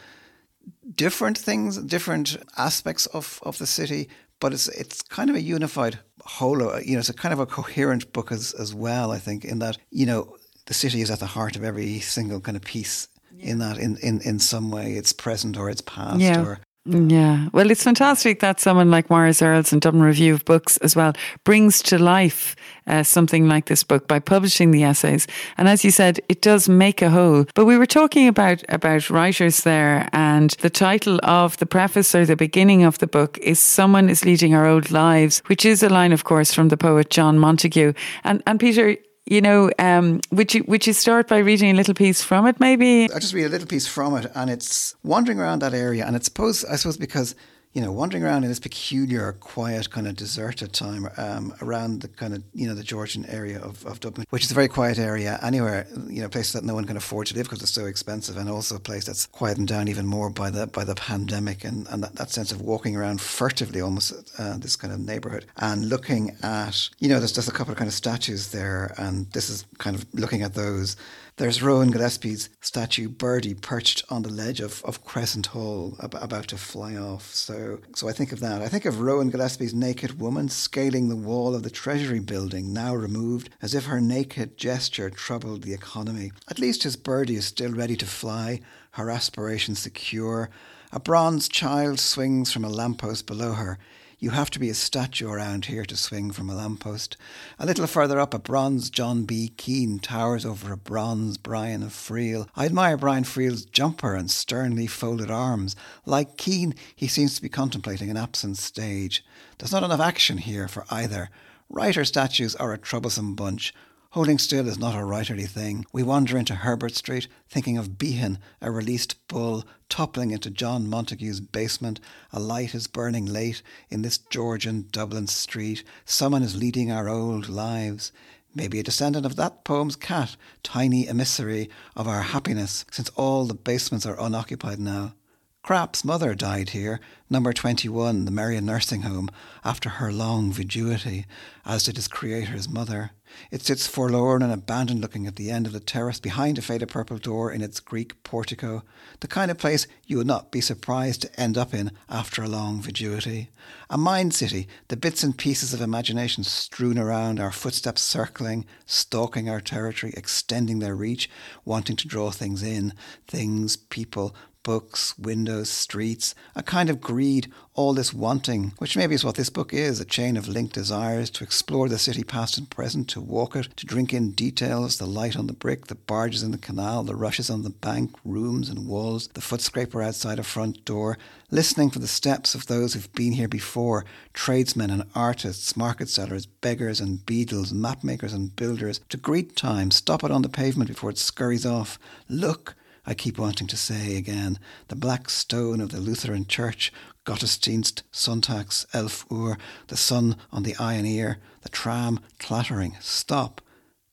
different 0.94 1.38
things, 1.38 1.78
different 1.78 2.38
aspects 2.58 3.06
of, 3.08 3.40
of 3.44 3.58
the 3.58 3.66
city, 3.66 4.10
but 4.40 4.54
it's 4.54 4.68
it's 4.68 5.02
kind 5.02 5.30
of 5.30 5.36
a 5.36 5.42
unified 5.42 6.00
whole. 6.26 6.62
Uh, 6.62 6.80
you 6.80 6.94
know, 6.94 7.00
it's 7.00 7.10
a 7.10 7.14
kind 7.14 7.34
of 7.34 7.40
a 7.40 7.46
coherent 7.46 8.12
book 8.14 8.32
as 8.32 8.54
as 8.54 8.76
well. 8.76 9.12
I 9.12 9.18
think 9.18 9.46
in 9.46 9.60
that, 9.60 9.78
you 9.90 10.06
know, 10.06 10.36
the 10.66 10.74
city 10.74 11.02
is 11.02 11.10
at 11.10 11.20
the 11.20 11.26
heart 11.26 11.56
of 11.56 11.64
every 11.64 12.00
single 12.00 12.42
kind 12.42 12.58
of 12.58 12.64
piece 12.64 13.08
yeah. 13.38 13.52
in 13.52 13.60
that 13.60 13.78
in, 13.78 13.98
in, 13.98 14.22
in 14.22 14.40
some 14.40 14.70
way 14.70 14.94
it's 14.94 15.14
present 15.14 15.58
or 15.58 15.70
it's 15.70 15.82
past 15.82 16.20
yeah. 16.20 16.42
or 16.42 16.60
yeah, 16.88 17.50
well, 17.52 17.70
it's 17.70 17.84
fantastic 17.84 18.40
that 18.40 18.60
someone 18.60 18.90
like 18.90 19.10
Maurice 19.10 19.42
Earls 19.42 19.74
and 19.74 19.82
Dublin 19.82 20.04
Review 20.04 20.34
of 20.34 20.46
Books 20.46 20.78
as 20.78 20.96
well 20.96 21.14
brings 21.44 21.82
to 21.84 21.98
life 21.98 22.56
uh, 22.88 23.04
something 23.04 23.48
like 23.48 23.66
this 23.66 23.84
book 23.84 24.08
by 24.08 24.20
publishing 24.20 24.72
the 24.72 24.84
essays. 24.84 25.28
And 25.58 25.68
as 25.68 25.84
you 25.84 25.92
said, 25.92 26.20
it 26.30 26.42
does 26.42 26.70
make 26.70 27.02
a 27.02 27.10
whole. 27.10 27.46
But 27.54 27.66
we 27.66 27.78
were 27.78 27.86
talking 27.86 28.28
about 28.28 28.64
about 28.70 29.10
writers 29.10 29.62
there, 29.62 30.08
and 30.14 30.52
the 30.62 30.70
title 30.70 31.20
of 31.24 31.58
the 31.58 31.66
preface 31.66 32.16
or 32.16 32.26
the 32.26 32.36
beginning 32.36 32.84
of 32.84 33.00
the 33.00 33.08
book 33.08 33.38
is 33.40 33.60
"Someone 33.60 34.10
is 34.10 34.26
leading 34.26 34.56
our 34.56 34.66
old 34.66 34.92
lives," 34.92 35.42
which 35.48 35.66
is 35.66 35.84
a 35.84 35.90
line, 35.90 36.14
of 36.14 36.24
course, 36.24 36.54
from 36.54 36.70
the 36.70 36.78
poet 36.78 37.10
John 37.10 37.38
Montague. 37.38 37.94
And 38.24 38.42
and 38.48 38.60
Peter, 38.60 38.96
you 39.30 39.42
know, 39.42 39.70
um, 39.78 40.22
would 40.32 40.54
you 40.54 40.64
would 40.68 40.88
you 40.88 40.94
start 40.94 41.28
by 41.28 41.40
reading 41.40 41.72
a 41.72 41.74
little 41.74 41.94
piece 41.94 42.22
from 42.22 42.48
it, 42.48 42.60
maybe? 42.60 43.10
I'll 43.12 43.20
just 43.20 43.34
read 43.34 43.46
a 43.46 43.50
little 43.50 43.68
piece 43.68 43.88
from 43.88 44.16
it, 44.16 44.32
and 44.34 44.50
it's 44.50 44.96
wandering 45.04 45.40
around 45.40 45.62
that 45.62 45.74
area, 45.74 46.06
and 46.06 46.16
it's 46.16 46.26
suppose 46.26 46.64
I 46.66 46.78
suppose 46.78 46.98
because 46.98 47.36
you 47.74 47.82
know, 47.82 47.92
wandering 47.92 48.24
around 48.24 48.44
in 48.44 48.50
this 48.50 48.60
peculiar, 48.60 49.34
quiet, 49.34 49.90
kind 49.90 50.08
of 50.08 50.16
deserted 50.16 50.74
time 50.74 51.08
um, 51.18 51.54
around 51.62 52.02
the 52.02 52.08
kind 52.08 52.34
of, 52.34 52.44
you 52.54 52.68
know, 52.68 52.74
the 52.74 52.84
Georgian 52.84 53.26
area 53.28 53.60
of, 53.60 53.86
of 53.86 54.00
Dublin, 54.00 54.26
which 54.32 54.44
is 54.44 54.52
a 54.52 54.56
very 54.56 54.68
quiet 54.68 54.98
area 54.98 55.38
anywhere, 55.44 55.86
you 56.08 56.22
know, 56.22 56.30
places 56.30 56.54
that 56.54 56.64
no 56.64 56.74
one 56.74 56.86
can 56.86 56.98
afford 56.98 57.28
to 57.28 57.36
live 57.36 57.46
because 57.46 57.62
it's 57.62 57.72
so 57.72 57.86
expensive, 57.86 58.38
and 58.38 58.50
also 58.50 58.76
a 58.76 58.80
place 58.80 59.06
that's 59.06 59.26
quietened 59.28 59.68
down 59.68 59.88
even 59.88 60.06
more 60.06 60.30
by 60.30 60.50
the 60.50 60.68
by 60.68 60.84
the 60.84 60.96
pandemic 60.96 61.64
and, 61.64 61.88
and 61.90 62.04
that, 62.04 62.16
that 62.16 62.30
sense 62.30 62.52
of 62.52 62.62
walking 62.62 62.96
around 62.96 63.22
furtively 63.22 63.82
almost 63.82 64.14
uh, 64.40 64.58
this 64.58 64.76
kind 64.76 64.94
of 64.94 65.00
neighborhood 65.00 65.46
and 65.58 65.90
looking 65.90 66.36
at, 66.44 66.90
you 67.00 67.10
know, 67.10 67.20
there's 67.20 67.32
just 67.32 67.50
a 67.50 67.52
couple 67.52 67.72
of 67.72 67.78
kind 67.78 67.88
of 67.88 67.94
statues 67.94 68.52
there, 68.52 68.94
and 68.98 69.32
this 69.34 69.50
is 69.50 69.66
kind 69.78 69.96
of 69.96 70.06
looking 70.14 70.42
at 70.42 70.54
those 70.54 70.96
there's 71.38 71.62
Rowan 71.62 71.92
Gillespie's 71.92 72.50
statue 72.62 73.08
Birdie 73.08 73.54
perched 73.54 74.04
on 74.10 74.24
the 74.24 74.30
ledge 74.30 74.60
of, 74.60 74.84
of 74.84 75.06
Crescent 75.06 75.48
Hall, 75.48 75.96
ab- 76.02 76.16
about 76.16 76.48
to 76.48 76.58
fly 76.58 76.96
off. 76.96 77.32
So, 77.34 77.80
so 77.96 78.10
I 78.10 78.12
think 78.12 78.32
of 78.32 78.40
that. 78.40 78.64
I 78.64 78.68
think 78.68 78.86
of 78.86 79.02
Rowan 79.02 79.30
Gillespie's 79.30 79.74
naked 79.74 80.20
woman 80.20 80.50
scaling 80.50 81.10
the 81.10 81.16
wall 81.16 81.54
of 81.54 81.62
the 81.62 81.70
Treasury 81.70 82.20
building, 82.20 82.74
now 82.74 82.96
removed, 82.96 83.52
as 83.62 83.76
if 83.76 83.86
her 83.86 84.02
naked 84.02 84.58
gesture 84.58 85.12
troubled 85.12 85.62
the 85.62 85.74
economy. 85.74 86.32
At 86.50 86.58
least 86.58 86.82
his 86.82 86.96
birdie 86.96 87.36
is 87.36 87.46
still 87.46 87.72
ready 87.72 87.96
to 87.98 88.06
fly, 88.08 88.62
her 88.92 89.12
aspirations 89.12 89.78
secure. 89.78 90.50
A 90.92 91.00
bronze 91.00 91.48
child 91.48 92.00
swings 92.00 92.52
from 92.52 92.66
a 92.66 92.70
lamppost 92.70 93.28
below 93.28 93.54
her. 93.54 93.78
You 94.20 94.32
have 94.32 94.50
to 94.52 94.60
be 94.60 94.72
a 94.72 94.74
statue 94.74 95.30
around 95.30 95.66
here 95.66 95.86
to 95.86 95.96
swing 95.96 96.32
from 96.32 96.50
a 96.50 96.56
lamppost. 96.56 97.18
A 97.60 97.68
little 97.68 97.86
further 97.86 98.20
up, 98.20 98.34
a 98.34 98.40
bronze 98.40 98.90
John 98.90 99.26
B. 99.26 99.54
Keane 99.58 100.00
towers 100.00 100.44
over 100.44 100.74
a 100.74 100.78
bronze 100.78 101.38
Brian 101.38 101.84
of 101.84 101.92
Friel. 101.92 102.48
I 102.56 102.66
admire 102.66 102.98
Brian 102.98 103.26
Friel's 103.26 103.64
jumper 103.64 104.16
and 104.16 104.32
sternly 104.32 104.88
folded 104.88 105.30
arms. 105.30 105.76
Like 106.04 106.36
Keane, 106.36 106.74
he 106.96 107.08
seems 107.08 107.36
to 107.36 107.44
be 107.44 107.50
contemplating 107.50 108.10
an 108.10 108.18
absent 108.18 108.58
stage. 108.58 109.24
There's 109.60 109.72
not 109.72 109.84
enough 109.84 110.00
action 110.00 110.40
here 110.40 110.68
for 110.68 110.86
either. 110.90 111.30
Writer 111.70 112.04
statues 112.04 112.56
are 112.56 112.74
a 112.74 112.80
troublesome 112.80 113.36
bunch. 113.36 113.72
Holding 114.12 114.38
still 114.38 114.70
is 114.70 114.80
not 114.80 114.96
a 114.96 115.00
writerly 115.00 115.48
thing. 115.48 115.86
We 115.92 116.02
wander 116.02 116.38
into 116.38 116.56
Herbert 116.56 116.96
Street, 116.96 117.28
thinking 117.50 117.78
of 117.78 117.98
Behan, 117.98 118.40
a 118.62 118.72
released 118.72 119.16
bull, 119.28 119.66
toppling 119.90 120.32
into 120.32 120.50
John 120.50 120.90
Montague's 120.90 121.42
basement. 121.42 122.00
A 122.32 122.40
light 122.40 122.74
is 122.74 122.88
burning 122.88 123.26
late 123.26 123.62
in 123.90 124.04
this 124.04 124.18
Georgian 124.18 124.88
Dublin 124.92 125.28
street. 125.28 125.84
Someone 126.06 126.42
is 126.42 126.56
leading 126.56 126.90
our 126.90 127.10
old 127.10 127.50
lives. 127.50 128.14
Maybe 128.56 128.80
a 128.80 128.84
descendant 128.84 129.26
of 129.26 129.36
that 129.36 129.66
poem's 129.66 129.98
cat, 129.98 130.38
tiny 130.64 131.06
emissary 131.08 131.70
of 131.96 132.08
our 132.08 132.22
happiness, 132.22 132.86
since 132.90 133.10
all 133.10 133.46
the 133.46 133.54
basements 133.54 134.06
are 134.06 134.20
unoccupied 134.20 134.80
now. 134.80 135.16
Krapp's 135.64 136.06
mother 136.06 136.34
died 136.34 136.70
here, 136.70 137.02
number 137.30 137.52
21, 137.52 138.24
the 138.24 138.32
Merrion 138.32 138.66
Nursing 138.66 139.02
Home, 139.02 139.30
after 139.66 139.90
her 139.90 140.14
long 140.14 140.50
viduity, 140.50 141.26
as 141.66 141.84
did 141.84 141.98
his 141.98 142.08
creator's 142.08 142.70
mother. 142.70 143.12
It 143.52 143.62
sits 143.62 143.88
forlorn 143.88 144.42
and 144.42 144.52
abandoned 144.52 145.02
looking 145.02 145.28
at 145.28 145.36
the 145.36 145.52
end 145.52 145.68
of 145.68 145.74
the 145.74 145.80
terrace 145.80 146.20
behind 146.20 146.58
a 146.58 146.62
faded 146.62 146.90
purple 146.90 147.18
door 147.18 147.52
in 147.52 147.62
its 147.62 147.80
Greek 147.80 148.22
portico, 148.24 148.84
the 149.20 149.28
kind 149.28 149.52
of 149.52 149.58
place 149.58 149.88
you 150.06 150.18
would 150.18 150.28
not 150.28 150.52
be 150.52 150.62
surprised 150.62 151.22
to 151.22 151.40
end 151.40 151.58
up 151.58 151.74
in 151.74 151.92
after 152.10 152.44
a 152.44 152.48
long 152.48 152.82
viduity. 152.82 153.50
A 153.90 153.98
mind 153.98 154.34
city, 154.34 154.68
the 154.88 154.98
bits 154.98 155.24
and 155.24 155.38
pieces 155.38 155.74
of 155.74 155.82
imagination 155.82 156.44
strewn 156.44 156.98
around, 156.98 157.40
our 157.40 157.52
footsteps 157.52 158.02
circling, 158.02 158.66
stalking 158.86 159.50
our 159.50 159.62
territory, 159.62 160.14
extending 160.16 160.80
their 160.80 160.96
reach, 160.96 161.30
wanting 161.66 161.96
to 161.98 162.08
draw 162.08 162.32
things 162.32 162.64
in, 162.64 162.94
things, 163.28 163.76
people, 163.76 164.36
books, 164.68 165.18
windows, 165.18 165.70
streets, 165.70 166.36
a 166.54 166.62
kind 166.62 166.90
of 166.90 167.00
greed, 167.00 167.50
all 167.74 167.94
this 167.94 168.14
wanting, 168.14 168.74
which 168.80 168.98
maybe 168.98 169.16
is 169.16 169.24
what 169.24 169.36
this 169.36 169.50
book 169.50 169.74
is 169.74 170.02
a 170.02 170.04
chain 170.04 170.36
of 170.36 170.50
linked 170.50 170.74
desires 170.74 171.30
to 171.30 171.46
explore 171.46 171.88
the 171.88 171.98
city 171.98 172.22
past 172.22 172.58
and 172.58 172.70
present, 172.70 173.08
to 173.08 173.22
walk 173.22 173.56
it, 173.56 173.70
to 173.78 173.86
drink 173.86 174.14
in 174.14 174.32
details, 174.32 174.98
the 174.98 175.06
light 175.06 175.38
on 175.38 175.48
the 175.48 175.54
brick, 175.54 175.86
the 175.88 175.96
barges 175.96 176.44
in 176.44 176.52
the 176.52 176.58
canal, 176.58 177.02
the 177.04 177.16
rushes 177.16 177.50
on 177.50 177.62
the 177.62 177.70
bank, 177.70 178.14
rooms 178.26 178.68
and 178.68 178.90
walls, 178.90 179.30
the 179.36 179.40
foot 179.40 179.62
scraper 179.62 180.02
outside 180.02 180.38
a 180.38 180.44
front 180.44 180.84
door, 180.84 181.18
listening 181.50 181.90
for 181.90 182.00
the 182.00 182.06
steps 182.08 182.54
of 182.54 182.68
those 182.68 182.94
who've 182.94 183.14
been 183.14 183.32
here 183.32 183.48
before 183.48 184.04
tradesmen 184.34 184.90
and 184.90 185.06
artists, 185.16 185.78
market 185.78 186.10
sellers, 186.10 186.46
beggars 186.46 187.00
and 187.00 187.26
beadles, 187.26 187.72
map 187.72 188.04
makers 188.04 188.34
and 188.34 188.54
builders, 188.58 189.00
to 189.08 189.16
greet 189.16 189.56
time, 189.56 189.92
stop 189.92 190.26
it 190.26 190.32
on 190.32 190.42
the 190.42 190.50
pavement 190.50 190.90
before 190.90 191.10
it 191.10 191.18
scurries 191.18 191.66
off. 191.66 191.98
Look! 192.28 192.76
I 193.10 193.14
keep 193.14 193.40
wanting 193.40 193.68
to 193.68 193.78
say 193.78 194.18
again, 194.18 194.60
the 194.90 194.96
black 194.96 195.30
stone 195.30 195.80
of 195.80 195.92
the 195.92 196.02
Lutheran 196.02 196.46
Church, 196.46 196.92
Gottesdienst, 197.26 198.04
Sonntags, 198.12 198.86
Elf 198.94 199.26
Uhr, 199.32 199.58
the 199.88 199.96
sun 199.96 200.36
on 200.52 200.64
the 200.64 200.76
and 200.78 201.08
ear, 201.08 201.40
the 201.62 201.70
tram 201.70 202.20
clattering. 202.38 202.98
Stop. 203.00 203.62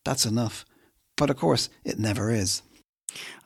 That's 0.05 0.25
enough. 0.25 0.65
But 1.17 1.29
of 1.29 1.37
course, 1.37 1.69
it 1.85 1.99
never 1.99 2.31
is. 2.31 2.63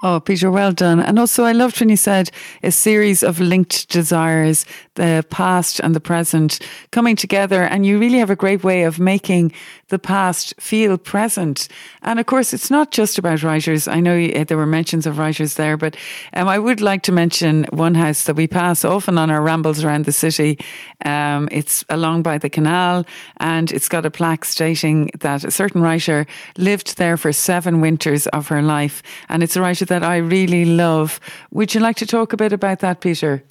Oh, 0.01 0.21
Peter, 0.21 0.49
well 0.49 0.71
done. 0.71 1.01
And 1.01 1.19
also, 1.19 1.43
I 1.43 1.51
loved 1.51 1.81
when 1.81 1.89
you 1.89 1.97
said 1.97 2.31
a 2.63 2.71
series 2.71 3.25
of 3.25 3.41
linked 3.41 3.89
desires, 3.89 4.65
the 4.95 5.27
past 5.29 5.81
and 5.81 5.93
the 5.93 6.01
present 6.01 6.61
coming 6.93 7.17
together. 7.17 7.65
And 7.65 7.85
you 7.85 7.99
really 7.99 8.19
have 8.19 8.31
a 8.31 8.37
great 8.37 8.63
way 8.63 8.85
of 8.85 9.01
making 9.01 9.53
the 9.89 9.99
past 9.99 10.55
feel 10.61 10.99
present. 10.99 11.67
And 12.03 12.21
of 12.21 12.27
course, 12.27 12.53
it's 12.53 12.71
not 12.71 12.93
just 12.93 13.19
about 13.19 13.43
writers. 13.43 13.89
I 13.89 13.99
know 13.99 14.17
uh, 14.17 14.45
there 14.45 14.57
were 14.57 14.67
mentions 14.67 15.05
of 15.05 15.19
writers 15.19 15.55
there, 15.55 15.77
but 15.77 15.97
um, 16.35 16.47
I 16.47 16.61
would 16.61 16.81
like 16.81 17.03
to 17.05 17.13
mention 17.13 17.65
one 17.71 17.95
house 17.97 18.25
that 18.25 18.37
we 18.37 18.47
pass 18.47 18.85
often 18.85 19.19
on 19.19 19.31
our 19.31 19.43
rambles 19.43 19.83
around 19.83 20.05
the 20.05 20.13
city. 20.13 20.59
Um, 21.05 21.49
it's 21.51 21.85
along 21.89 22.23
by 22.23 22.39
the 22.39 22.51
canal 22.51 23.05
and 23.39 23.73
it's 23.73 23.89
got 23.89 24.07
a 24.07 24.11
plaque 24.11 24.45
stating 24.45 25.11
that 25.21 25.43
a 25.43 25.51
certain 25.51 25.81
writer 25.81 26.27
lived 26.57 26.99
there 26.99 27.17
for 27.17 27.33
seven 27.33 27.81
winters 27.81 28.27
of 28.29 28.47
her 28.49 28.63
life. 28.63 29.03
And 29.29 29.43
it's 29.43 29.57
a 29.57 29.61
writer 29.61 29.87
that 29.89 30.03
I 30.03 30.17
really 30.17 30.65
love. 30.65 31.21
Would 31.51 31.75
you 31.75 31.81
like 31.81 31.97
to 31.97 32.07
talk 32.07 32.33
a 32.33 32.37
bit 32.37 32.53
about 32.53 32.79
that, 32.81 33.01
Peter? 33.01 33.43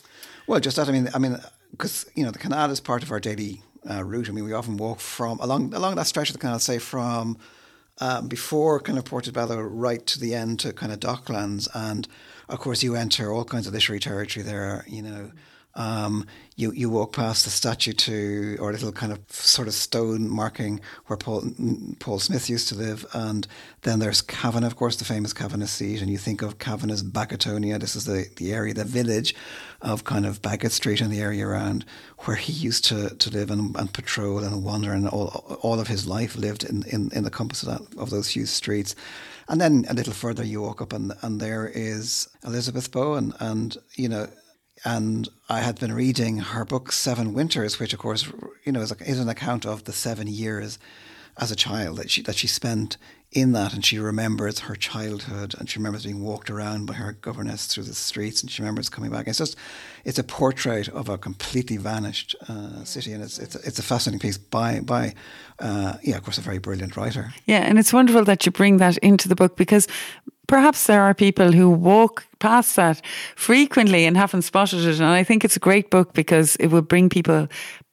Well, 0.48 0.60
just 0.60 0.78
that. 0.78 0.88
I 0.88 0.92
mean, 0.92 1.10
I 1.14 1.20
mean, 1.20 1.38
because 1.72 2.10
you 2.16 2.24
know, 2.24 2.32
the 2.32 2.40
canal 2.40 2.72
is 2.72 2.80
part 2.80 3.04
of 3.04 3.12
our 3.12 3.20
daily 3.20 3.62
uh, 3.90 4.04
route. 4.04 4.30
I 4.30 4.32
mean, 4.32 4.46
we 4.46 4.54
often 4.54 4.78
walk 4.78 5.00
from 5.00 5.40
along 5.40 5.74
along 5.74 5.96
that 5.96 6.08
stretch 6.08 6.30
of 6.30 6.34
the 6.34 6.40
canal, 6.40 6.60
say 6.60 6.80
from 6.80 7.38
um, 8.00 8.28
before 8.28 8.80
kind 8.80 8.98
of 8.98 9.06
Portobello 9.06 9.60
right 9.62 10.06
to 10.08 10.20
the 10.20 10.34
end 10.34 10.60
to 10.62 10.74
kind 10.74 10.92
of 10.92 11.00
Docklands, 11.00 11.68
and 11.74 12.08
of 12.48 12.60
course 12.60 12.82
you 12.84 12.96
enter 12.96 13.32
all 13.32 13.44
kinds 13.44 13.68
of 13.68 13.74
literary 13.74 14.00
territory 14.00 14.44
there. 14.44 14.86
You 14.88 15.02
know. 15.02 15.32
Um, 15.78 16.26
you 16.56 16.72
you 16.72 16.90
walk 16.90 17.14
past 17.14 17.46
the 17.46 17.52
statue 17.52 17.94
to 17.94 18.58
or 18.60 18.70
a 18.70 18.74
little 18.74 18.92
kind 18.92 19.12
of 19.12 19.20
sort 19.30 19.68
of 19.68 19.76
stone 19.76 20.28
marking 20.28 20.82
where 21.06 21.18
Paul 21.18 21.44
Paul 22.00 22.18
Smith 22.18 22.50
used 22.50 22.68
to 22.70 22.76
live, 22.76 23.06
and 23.14 23.48
then 23.84 24.00
there's 24.00 24.22
Kavanagh, 24.22 24.66
of 24.66 24.76
course, 24.76 24.96
the 24.96 25.06
famous 25.06 25.34
Kavanagh 25.34 25.68
seat, 25.68 26.02
and 26.02 26.10
you 26.10 26.18
think 26.18 26.42
of 26.42 26.58
Kavanagh's 26.58 27.04
Baggotonia. 27.04 27.80
This 27.80 27.96
is 27.96 28.06
the 28.06 28.28
the 28.38 28.54
area, 28.54 28.74
the 28.74 28.86
village 28.86 29.36
of 29.84 30.04
kind 30.04 30.26
of 30.26 30.42
Baggot 30.42 30.72
Street 30.72 31.00
and 31.00 31.14
the 31.14 31.22
area 31.22 31.48
around 31.48 31.86
where 32.26 32.38
he 32.38 32.52
used 32.52 32.84
to, 32.86 33.16
to 33.16 33.30
live 33.30 33.52
and, 33.52 33.76
and 33.76 33.94
patrol 33.94 34.40
and 34.40 34.64
wander, 34.64 34.92
and 34.92 35.08
all 35.08 35.60
all 35.62 35.80
of 35.80 35.88
his 35.88 36.08
life 36.08 36.36
lived 36.36 36.64
in, 36.64 36.84
in, 36.88 37.12
in 37.14 37.24
the 37.24 37.30
compass 37.30 37.62
of, 37.62 37.70
that, 37.70 38.00
of 38.00 38.10
those 38.10 38.32
few 38.32 38.48
streets. 38.48 38.96
And 39.48 39.62
then 39.62 39.86
a 39.88 39.94
little 39.94 40.14
further, 40.14 40.44
you 40.44 40.64
walk 40.64 40.82
up, 40.82 40.92
and 40.92 41.14
and 41.22 41.40
there 41.40 41.68
is 41.68 42.28
Elizabeth 42.44 42.92
Bowen, 42.92 43.34
and 43.40 43.78
you 43.96 44.10
know 44.10 44.28
and 44.84 45.28
I 45.50 45.60
had 45.60 45.80
been 45.80 45.94
reading 45.94 46.38
her 46.38 46.66
book 46.66 46.92
Seven 46.92 47.34
Winters, 47.34 47.80
which 47.80 47.94
of 47.94 48.00
course 48.00 48.32
you 48.64 48.72
know 48.72 48.82
is, 48.82 48.92
a, 48.92 49.10
is, 49.10 49.20
an 49.20 49.30
account 49.30 49.66
of 49.66 49.86
the 49.86 49.94
seven 49.94 50.28
years 50.28 50.78
as 51.38 51.52
a 51.52 51.56
child 51.56 51.98
that 51.98 52.10
she 52.10 52.22
that 52.24 52.36
she 52.36 52.48
spent 52.48 52.98
in 53.32 53.52
that, 53.52 53.74
and 53.74 53.86
she 53.86 54.00
remembers 54.00 54.60
her 54.60 54.76
childhood, 54.76 55.54
and 55.60 55.70
she 55.70 55.80
remembers 55.80 56.06
being 56.06 56.24
walked 56.24 56.50
around 56.50 56.86
by 56.86 56.94
her 56.94 57.12
governess 57.12 57.68
through 57.68 57.84
the 57.84 57.94
streets, 57.94 58.42
and 58.42 58.50
she 58.50 58.62
remembers 58.62 58.90
coming 58.90 59.12
back. 59.12 59.28
It's 59.28 59.38
just 59.38 59.58
it's 60.06 60.18
a 60.18 60.24
portrait 60.24 60.88
of 60.90 61.10
a 61.10 61.18
completely 61.18 61.78
vanished 61.78 62.36
uh, 62.48 62.84
city, 62.84 63.12
and 63.12 63.24
it's 63.24 63.38
it's 63.38 63.56
a, 63.56 63.60
it's 63.60 63.80
a 63.80 63.84
fascinating 63.84 64.20
piece 64.20 64.38
by 64.38 64.80
by 64.80 65.14
uh, 65.60 65.98
yeah, 66.04 66.16
of 66.18 66.24
course, 66.24 66.38
a 66.38 66.42
very 66.42 66.60
brilliant 66.60 66.96
writer. 66.96 67.34
Yeah, 67.46 67.60
and 67.60 67.78
it's 67.78 67.92
wonderful 67.92 68.24
that 68.26 68.46
you 68.46 68.52
bring 68.52 68.78
that 68.78 68.98
into 69.00 69.28
the 69.28 69.36
book 69.36 69.58
because 69.58 69.88
perhaps 70.48 70.88
there 70.88 71.02
are 71.02 71.14
people 71.14 71.52
who 71.52 71.70
walk 71.70 72.26
past 72.40 72.76
that 72.76 73.02
frequently 73.36 74.06
and 74.06 74.16
haven't 74.16 74.44
spotted 74.44 74.86
it. 74.86 75.00
And 75.00 75.06
I 75.06 75.24
think 75.24 75.44
it's 75.44 75.58
a 75.58 75.60
great 75.60 75.90
book 75.90 76.14
because 76.14 76.56
it 76.58 76.68
will 76.68 76.82
bring 76.82 77.10
people 77.10 77.48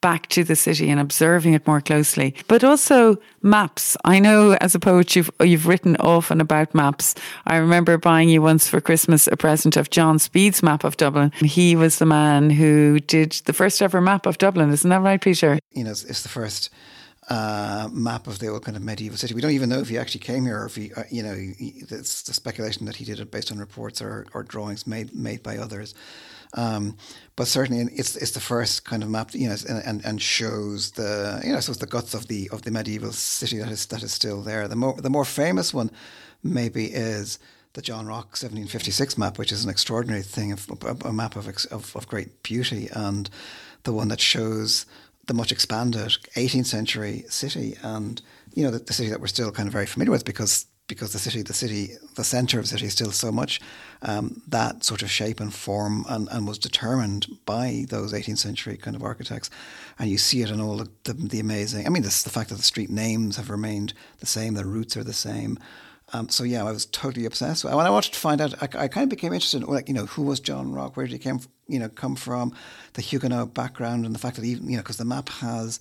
back 0.04 0.26
to 0.26 0.44
the 0.44 0.54
city 0.54 0.90
and 0.90 1.00
observing 1.00 1.54
it 1.54 1.66
more 1.66 1.80
closely. 1.80 2.34
But 2.46 2.62
also 2.62 3.16
maps. 3.40 3.96
I 4.04 4.18
know 4.18 4.52
as 4.60 4.74
a 4.74 4.78
poet 4.78 5.16
you've 5.16 5.30
you've 5.40 5.66
written 5.66 5.96
often 5.96 6.42
about 6.42 6.74
maps. 6.74 7.14
I 7.46 7.56
remember 7.56 7.96
buying 7.96 8.28
you 8.28 8.42
once 8.42 8.68
for 8.68 8.82
Christmas 8.82 9.26
a 9.26 9.36
present 9.38 9.78
of 9.78 9.88
John 9.88 10.18
Speed's 10.18 10.62
map 10.62 10.84
of 10.84 10.98
Dublin. 10.98 11.32
He 11.40 11.74
was 11.74 11.98
the 11.98 12.04
man 12.04 12.50
who 12.50 13.00
did 13.00 13.32
the 13.46 13.54
first 13.54 13.80
ever 13.80 14.02
map 14.02 14.26
of 14.26 14.36
Dublin. 14.36 14.70
Isn't 14.70 14.90
that 14.90 15.00
right, 15.00 15.22
Peter? 15.22 15.58
You 15.72 15.84
know, 15.84 15.92
it's, 15.92 16.04
it's 16.04 16.22
the 16.22 16.28
first 16.28 16.68
uh, 17.30 17.88
map 17.90 18.26
of 18.26 18.40
the 18.40 18.48
old 18.48 18.62
kind 18.62 18.76
of 18.76 18.82
medieval 18.82 19.16
city. 19.16 19.32
We 19.32 19.40
don't 19.40 19.52
even 19.52 19.70
know 19.70 19.80
if 19.80 19.88
he 19.88 19.96
actually 19.96 20.20
came 20.20 20.44
here 20.44 20.60
or 20.60 20.66
if 20.66 20.76
he, 20.76 20.92
uh, 20.92 21.04
you 21.10 21.22
know, 21.22 21.34
he, 21.34 21.72
it's 21.88 22.20
the 22.24 22.34
speculation 22.34 22.84
that 22.84 22.96
he 22.96 23.06
did 23.06 23.20
it 23.20 23.30
based 23.30 23.50
on 23.50 23.58
reports 23.58 24.02
or, 24.02 24.26
or 24.34 24.42
drawings 24.42 24.86
made 24.86 25.14
made 25.14 25.42
by 25.42 25.56
others. 25.56 25.94
Um, 26.54 26.96
but 27.36 27.48
certainly, 27.48 27.92
it's 27.94 28.16
it's 28.16 28.30
the 28.30 28.40
first 28.40 28.84
kind 28.84 29.02
of 29.02 29.08
map, 29.08 29.34
you 29.34 29.48
know, 29.48 29.56
and, 29.68 30.04
and 30.04 30.22
shows 30.22 30.92
the 30.92 31.42
you 31.44 31.52
know, 31.52 31.60
so 31.60 31.72
it's 31.72 31.80
the 31.80 31.86
guts 31.86 32.14
of 32.14 32.28
the 32.28 32.48
of 32.52 32.62
the 32.62 32.70
medieval 32.70 33.12
city 33.12 33.58
that 33.58 33.70
is 33.70 33.86
that 33.86 34.02
is 34.02 34.12
still 34.12 34.40
there. 34.40 34.68
The 34.68 34.76
more 34.76 34.94
the 34.94 35.10
more 35.10 35.24
famous 35.24 35.74
one, 35.74 35.90
maybe, 36.42 36.86
is 36.86 37.38
the 37.72 37.82
John 37.82 38.06
Rocque 38.06 38.40
1756 38.40 39.18
map, 39.18 39.36
which 39.36 39.50
is 39.50 39.64
an 39.64 39.70
extraordinary 39.70 40.22
thing, 40.22 40.52
a, 40.52 40.56
a 41.04 41.12
map 41.12 41.34
of, 41.34 41.48
of 41.48 41.96
of 41.96 42.08
great 42.08 42.42
beauty, 42.44 42.88
and 42.92 43.28
the 43.82 43.92
one 43.92 44.08
that 44.08 44.20
shows 44.20 44.86
the 45.26 45.34
much 45.34 45.50
expanded 45.50 46.16
18th 46.36 46.66
century 46.66 47.24
city, 47.28 47.76
and 47.82 48.22
you 48.54 48.62
know 48.62 48.70
the, 48.70 48.78
the, 48.78 48.92
city 48.92 49.10
that 49.10 49.20
we're 49.20 49.26
still 49.26 49.50
kind 49.50 49.66
of 49.66 49.72
very 49.72 49.86
familiar 49.86 50.12
with 50.12 50.24
because 50.24 50.66
because 50.86 51.12
the 51.12 51.18
city, 51.18 51.42
the 51.42 51.54
city, 51.54 51.90
the 52.14 52.24
centre 52.24 52.58
of 52.58 52.64
the 52.64 52.68
city 52.68 52.86
is 52.86 52.92
still 52.92 53.10
so 53.10 53.32
much 53.32 53.60
um, 54.02 54.42
that 54.48 54.84
sort 54.84 55.02
of 55.02 55.10
shape 55.10 55.40
and 55.40 55.54
form, 55.54 56.04
and, 56.08 56.28
and 56.30 56.46
was 56.46 56.58
determined 56.58 57.26
by 57.46 57.86
those 57.88 58.12
18th 58.12 58.38
century 58.38 58.76
kind 58.76 58.94
of 58.94 59.02
architects, 59.02 59.48
and 59.98 60.10
you 60.10 60.18
see 60.18 60.42
it 60.42 60.50
in 60.50 60.60
all 60.60 60.76
the, 60.76 60.90
the, 61.04 61.14
the 61.14 61.40
amazing. 61.40 61.86
I 61.86 61.90
mean, 61.90 62.02
this, 62.02 62.22
the 62.22 62.30
fact 62.30 62.50
that 62.50 62.56
the 62.56 62.62
street 62.62 62.90
names 62.90 63.36
have 63.36 63.50
remained 63.50 63.94
the 64.18 64.26
same, 64.26 64.54
the 64.54 64.64
routes 64.64 64.96
are 64.96 65.04
the 65.04 65.12
same. 65.12 65.58
Um, 66.12 66.28
so 66.28 66.44
yeah, 66.44 66.64
I 66.64 66.70
was 66.70 66.84
totally 66.86 67.24
obsessed. 67.24 67.64
When 67.64 67.74
I 67.74 67.90
wanted 67.90 68.12
to 68.12 68.18
find 68.18 68.40
out, 68.40 68.54
I, 68.62 68.84
I, 68.84 68.88
kind 68.88 69.04
of 69.04 69.08
became 69.08 69.32
interested 69.32 69.62
in 69.62 69.68
like 69.68 69.88
you 69.88 69.94
know 69.94 70.06
who 70.06 70.22
was 70.22 70.38
John 70.38 70.72
Rocque, 70.72 70.96
where 70.96 71.06
did 71.06 71.12
he 71.12 71.18
came 71.18 71.40
you 71.66 71.78
know 71.78 71.88
come 71.88 72.14
from, 72.14 72.54
the 72.92 73.02
Huguenot 73.02 73.54
background, 73.54 74.04
and 74.04 74.14
the 74.14 74.18
fact 74.18 74.36
that 74.36 74.44
even 74.44 74.68
you 74.68 74.76
know 74.76 74.82
because 74.82 74.98
the 74.98 75.04
map 75.04 75.28
has. 75.30 75.80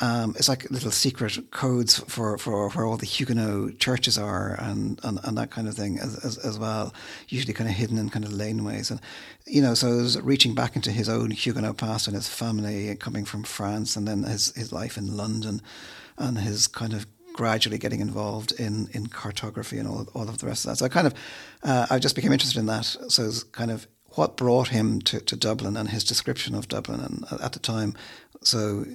Um, 0.00 0.34
it's 0.36 0.48
like 0.48 0.70
little 0.70 0.90
secret 0.90 1.50
codes 1.52 2.00
for, 2.00 2.36
for 2.36 2.68
where 2.70 2.84
all 2.84 2.98
the 2.98 3.06
Huguenot 3.06 3.78
churches 3.78 4.18
are 4.18 4.54
and, 4.60 5.00
and, 5.02 5.18
and 5.24 5.38
that 5.38 5.50
kind 5.50 5.66
of 5.68 5.74
thing 5.74 5.98
as, 5.98 6.22
as, 6.24 6.38
as, 6.38 6.58
well, 6.58 6.92
usually 7.28 7.54
kind 7.54 7.70
of 7.70 7.76
hidden 7.76 7.96
in 7.96 8.10
kind 8.10 8.24
of 8.24 8.32
laneways. 8.32 8.90
And, 8.90 9.00
you 9.46 9.62
know, 9.62 9.74
so 9.74 9.88
it 9.88 10.02
was 10.02 10.20
reaching 10.20 10.54
back 10.54 10.76
into 10.76 10.90
his 10.90 11.08
own 11.08 11.30
Huguenot 11.30 11.78
past 11.78 12.06
and 12.06 12.14
his 12.14 12.28
family 12.28 12.94
coming 12.96 13.24
from 13.24 13.42
France 13.42 13.96
and 13.96 14.06
then 14.06 14.24
his, 14.24 14.54
his 14.54 14.72
life 14.72 14.98
in 14.98 15.16
London 15.16 15.62
and 16.18 16.38
his 16.38 16.66
kind 16.66 16.92
of 16.92 17.06
gradually 17.32 17.78
getting 17.78 18.00
involved 18.00 18.52
in, 18.52 18.88
in 18.92 19.06
cartography 19.06 19.78
and 19.78 19.88
all, 19.88 20.06
all 20.14 20.28
of 20.28 20.38
the 20.38 20.46
rest 20.46 20.64
of 20.64 20.70
that. 20.70 20.76
So 20.76 20.84
I 20.86 20.88
kind 20.88 21.06
of, 21.06 21.14
uh, 21.62 21.86
I 21.90 21.98
just 21.98 22.16
became 22.16 22.32
interested 22.32 22.58
in 22.58 22.66
that. 22.66 22.84
So 22.84 23.22
it 23.22 23.26
was 23.26 23.44
kind 23.44 23.70
of 23.70 23.86
what 24.10 24.36
brought 24.36 24.68
him 24.68 25.00
to, 25.02 25.20
to 25.20 25.36
Dublin 25.36 25.76
and 25.76 25.90
his 25.90 26.02
description 26.02 26.54
of 26.54 26.68
Dublin 26.68 27.00
and 27.00 27.40
at 27.40 27.52
the 27.52 27.58
time. 27.58 27.94
So 28.42 28.86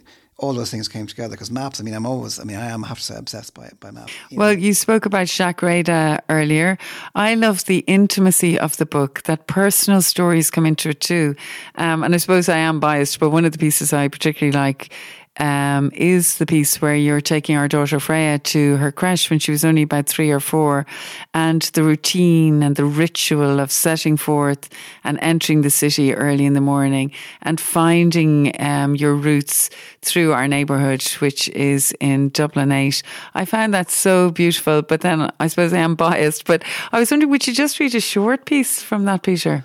all 0.41 0.53
those 0.53 0.71
things 0.71 0.87
came 0.87 1.05
together 1.05 1.31
because 1.31 1.51
maps. 1.51 1.79
I 1.79 1.83
mean, 1.83 1.93
I'm 1.93 2.05
always. 2.05 2.39
I 2.39 2.43
mean, 2.43 2.57
I 2.57 2.69
am. 2.69 2.83
I 2.83 2.87
have 2.87 2.97
to 2.97 3.03
say, 3.03 3.15
obsessed 3.15 3.53
by 3.53 3.69
by 3.79 3.91
maps. 3.91 4.11
You 4.29 4.37
well, 4.37 4.53
know. 4.53 4.59
you 4.59 4.73
spoke 4.73 5.05
about 5.05 5.27
Jacques 5.29 5.61
Reda 5.61 6.21
earlier. 6.29 6.77
I 7.15 7.35
love 7.35 7.65
the 7.65 7.79
intimacy 7.87 8.59
of 8.59 8.77
the 8.77 8.85
book. 8.85 9.21
That 9.23 9.47
personal 9.47 10.01
stories 10.01 10.49
come 10.49 10.65
into 10.65 10.89
it 10.89 10.99
too. 10.99 11.35
Um, 11.75 12.03
and 12.03 12.13
I 12.13 12.17
suppose 12.17 12.49
I 12.49 12.57
am 12.57 12.79
biased, 12.79 13.19
but 13.19 13.29
one 13.29 13.45
of 13.45 13.51
the 13.51 13.59
pieces 13.59 13.93
I 13.93 14.07
particularly 14.07 14.57
like 14.57 14.91
um, 15.37 15.91
is 15.93 16.37
the 16.37 16.45
piece 16.45 16.81
where 16.81 16.95
you're 16.95 17.21
taking 17.21 17.55
our 17.55 17.67
daughter 17.67 17.99
Freya 17.99 18.39
to 18.39 18.77
her 18.77 18.91
creche 18.91 19.29
when 19.29 19.39
she 19.39 19.51
was 19.51 19.63
only 19.63 19.83
about 19.83 20.07
three 20.07 20.29
or 20.29 20.39
four, 20.39 20.85
and 21.33 21.61
the 21.73 21.83
routine 21.83 22.61
and 22.61 22.75
the 22.75 22.85
ritual 22.85 23.59
of 23.59 23.71
setting 23.71 24.17
forth 24.17 24.69
and 25.03 25.17
entering 25.21 25.61
the 25.61 25.69
city 25.69 26.13
early 26.13 26.45
in 26.45 26.53
the 26.53 26.61
morning 26.61 27.11
and 27.41 27.59
finding 27.59 28.53
um, 28.61 28.95
your 28.95 29.15
roots 29.15 29.69
through 30.01 30.33
our 30.33 30.47
neighbourhood, 30.47 31.03
which 31.19 31.47
is 31.49 31.93
in 31.99 32.29
Dublin 32.29 32.71
8. 32.71 33.01
I 33.33 33.45
found 33.45 33.73
that 33.73 33.89
so 33.89 34.31
beautiful, 34.31 34.81
but 34.81 35.01
then 35.01 35.31
I 35.39 35.47
suppose 35.47 35.73
I 35.73 35.79
am 35.79 35.95
biased. 35.95 36.45
But 36.45 36.63
I 36.91 36.99
was 36.99 37.09
wondering, 37.09 37.29
would 37.31 37.47
you 37.47 37.53
just 37.53 37.79
read 37.79 37.95
a 37.95 38.01
short 38.01 38.45
piece 38.45 38.81
from 38.81 39.05
that, 39.05 39.23
Peter? 39.23 39.63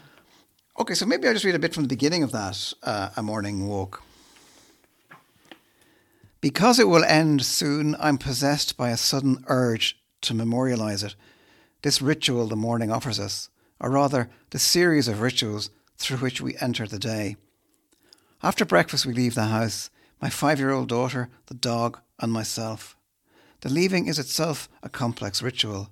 Okay, 0.78 0.94
so 0.94 1.06
maybe 1.06 1.26
I'll 1.26 1.32
just 1.32 1.44
read 1.44 1.54
a 1.54 1.58
bit 1.58 1.74
from 1.74 1.84
the 1.84 1.88
beginning 1.88 2.22
of 2.22 2.32
that, 2.32 2.72
uh, 2.82 3.08
A 3.16 3.22
Morning 3.22 3.66
Walk. 3.66 4.02
Because 6.46 6.78
it 6.78 6.86
will 6.86 7.02
end 7.02 7.44
soon, 7.44 7.96
I'm 7.98 8.18
possessed 8.18 8.76
by 8.76 8.90
a 8.90 8.96
sudden 8.96 9.44
urge 9.48 9.98
to 10.20 10.32
memorialize 10.32 11.02
it. 11.02 11.16
This 11.82 12.00
ritual 12.00 12.46
the 12.46 12.54
morning 12.54 12.88
offers 12.88 13.18
us, 13.18 13.50
or 13.80 13.90
rather, 13.90 14.30
the 14.50 14.60
series 14.60 15.08
of 15.08 15.20
rituals 15.20 15.70
through 15.98 16.18
which 16.18 16.40
we 16.40 16.56
enter 16.60 16.86
the 16.86 17.00
day. 17.00 17.34
After 18.44 18.64
breakfast, 18.64 19.04
we 19.04 19.12
leave 19.12 19.34
the 19.34 19.46
house 19.46 19.90
my 20.22 20.30
five 20.30 20.60
year 20.60 20.70
old 20.70 20.88
daughter, 20.88 21.30
the 21.46 21.54
dog, 21.54 21.98
and 22.20 22.30
myself. 22.30 22.96
The 23.62 23.68
leaving 23.68 24.06
is 24.06 24.20
itself 24.20 24.68
a 24.84 24.88
complex 24.88 25.42
ritual. 25.42 25.90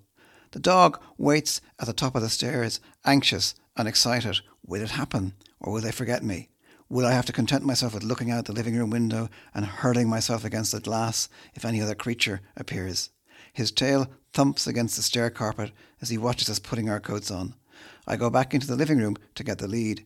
The 0.52 0.60
dog 0.60 1.00
waits 1.18 1.60
at 1.80 1.86
the 1.86 1.92
top 1.92 2.14
of 2.14 2.22
the 2.22 2.28
stairs, 2.28 2.78
anxious 3.04 3.56
and 3.76 3.88
excited. 3.88 4.38
Will 4.64 4.82
it 4.82 4.90
happen, 4.90 5.32
or 5.58 5.72
will 5.72 5.80
they 5.80 5.90
forget 5.90 6.22
me? 6.22 6.50
Will 6.90 7.06
I 7.06 7.12
have 7.12 7.24
to 7.26 7.32
content 7.32 7.64
myself 7.64 7.94
with 7.94 8.02
looking 8.02 8.30
out 8.30 8.44
the 8.44 8.52
living 8.52 8.76
room 8.76 8.90
window 8.90 9.30
and 9.54 9.64
hurling 9.64 10.08
myself 10.08 10.44
against 10.44 10.72
the 10.72 10.80
glass 10.80 11.28
if 11.54 11.64
any 11.64 11.80
other 11.80 11.94
creature 11.94 12.42
appears? 12.56 13.10
His 13.52 13.72
tail 13.72 14.08
thumps 14.32 14.66
against 14.66 14.96
the 14.96 15.02
stair 15.02 15.30
carpet 15.30 15.72
as 16.02 16.10
he 16.10 16.18
watches 16.18 16.50
us 16.50 16.58
putting 16.58 16.90
our 16.90 17.00
coats 17.00 17.30
on. 17.30 17.54
I 18.06 18.16
go 18.16 18.28
back 18.28 18.52
into 18.52 18.66
the 18.66 18.76
living 18.76 18.98
room 18.98 19.16
to 19.34 19.44
get 19.44 19.58
the 19.58 19.66
lead. 19.68 20.04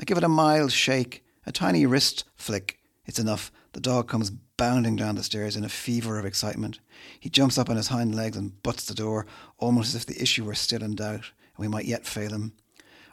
I 0.00 0.04
give 0.04 0.18
it 0.18 0.24
a 0.24 0.28
mild 0.28 0.72
shake, 0.72 1.24
a 1.46 1.52
tiny 1.52 1.86
wrist 1.86 2.24
flick. 2.34 2.80
It's 3.06 3.18
enough. 3.18 3.52
The 3.72 3.80
dog 3.80 4.08
comes 4.08 4.30
bounding 4.56 4.96
down 4.96 5.14
the 5.14 5.22
stairs 5.22 5.54
in 5.54 5.64
a 5.64 5.68
fever 5.68 6.18
of 6.18 6.26
excitement. 6.26 6.80
He 7.20 7.30
jumps 7.30 7.58
up 7.58 7.70
on 7.70 7.76
his 7.76 7.88
hind 7.88 8.14
legs 8.14 8.36
and 8.36 8.60
butts 8.62 8.84
the 8.84 8.94
door, 8.94 9.26
almost 9.58 9.94
as 9.94 10.02
if 10.02 10.06
the 10.06 10.20
issue 10.20 10.44
were 10.44 10.54
still 10.54 10.82
in 10.82 10.96
doubt, 10.96 11.30
and 11.56 11.58
we 11.58 11.68
might 11.68 11.84
yet 11.84 12.06
fail 12.06 12.30
him. 12.30 12.54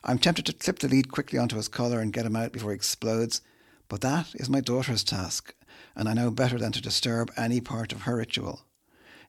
I'm 0.08 0.20
tempted 0.20 0.46
to 0.46 0.54
clip 0.54 0.80
the 0.80 0.88
lead 0.88 1.12
quickly 1.12 1.40
onto 1.40 1.56
his 1.56 1.68
collar 1.68 2.00
and 2.00 2.14
get 2.14 2.28
him 2.28 2.36
out 2.36 2.52
before 2.52 2.70
he 2.70 2.76
explodes, 2.76 3.42
but 3.90 4.02
that 4.02 4.36
is 4.36 4.48
my 4.48 4.62
daughter's 4.62 5.04
task, 5.04 5.56
and 5.96 6.08
I 6.08 6.14
know 6.14 6.30
better 6.30 6.60
than 6.60 6.72
to 6.74 6.82
disturb 6.82 7.32
any 7.36 7.60
part 7.60 7.92
of 7.92 8.04
her 8.04 8.18
ritual. 8.18 8.62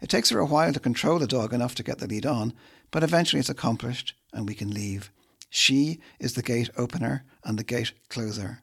It 0.02 0.10
takes 0.10 0.28
her 0.28 0.38
a 0.38 0.44
while 0.44 0.74
to 0.74 0.80
control 0.80 1.18
the 1.18 1.26
dog 1.26 1.54
enough 1.54 1.74
to 1.76 1.82
get 1.82 1.98
the 1.98 2.06
lead 2.06 2.26
on, 2.26 2.52
but 2.90 3.02
eventually 3.02 3.40
it's 3.40 3.48
accomplished 3.48 4.14
and 4.34 4.46
we 4.46 4.54
can 4.54 4.70
leave. 4.70 5.10
She 5.48 5.98
is 6.20 6.34
the 6.34 6.42
gate 6.42 6.68
opener 6.76 7.24
and 7.42 7.58
the 7.58 7.64
gate 7.64 7.92
closer. 8.10 8.60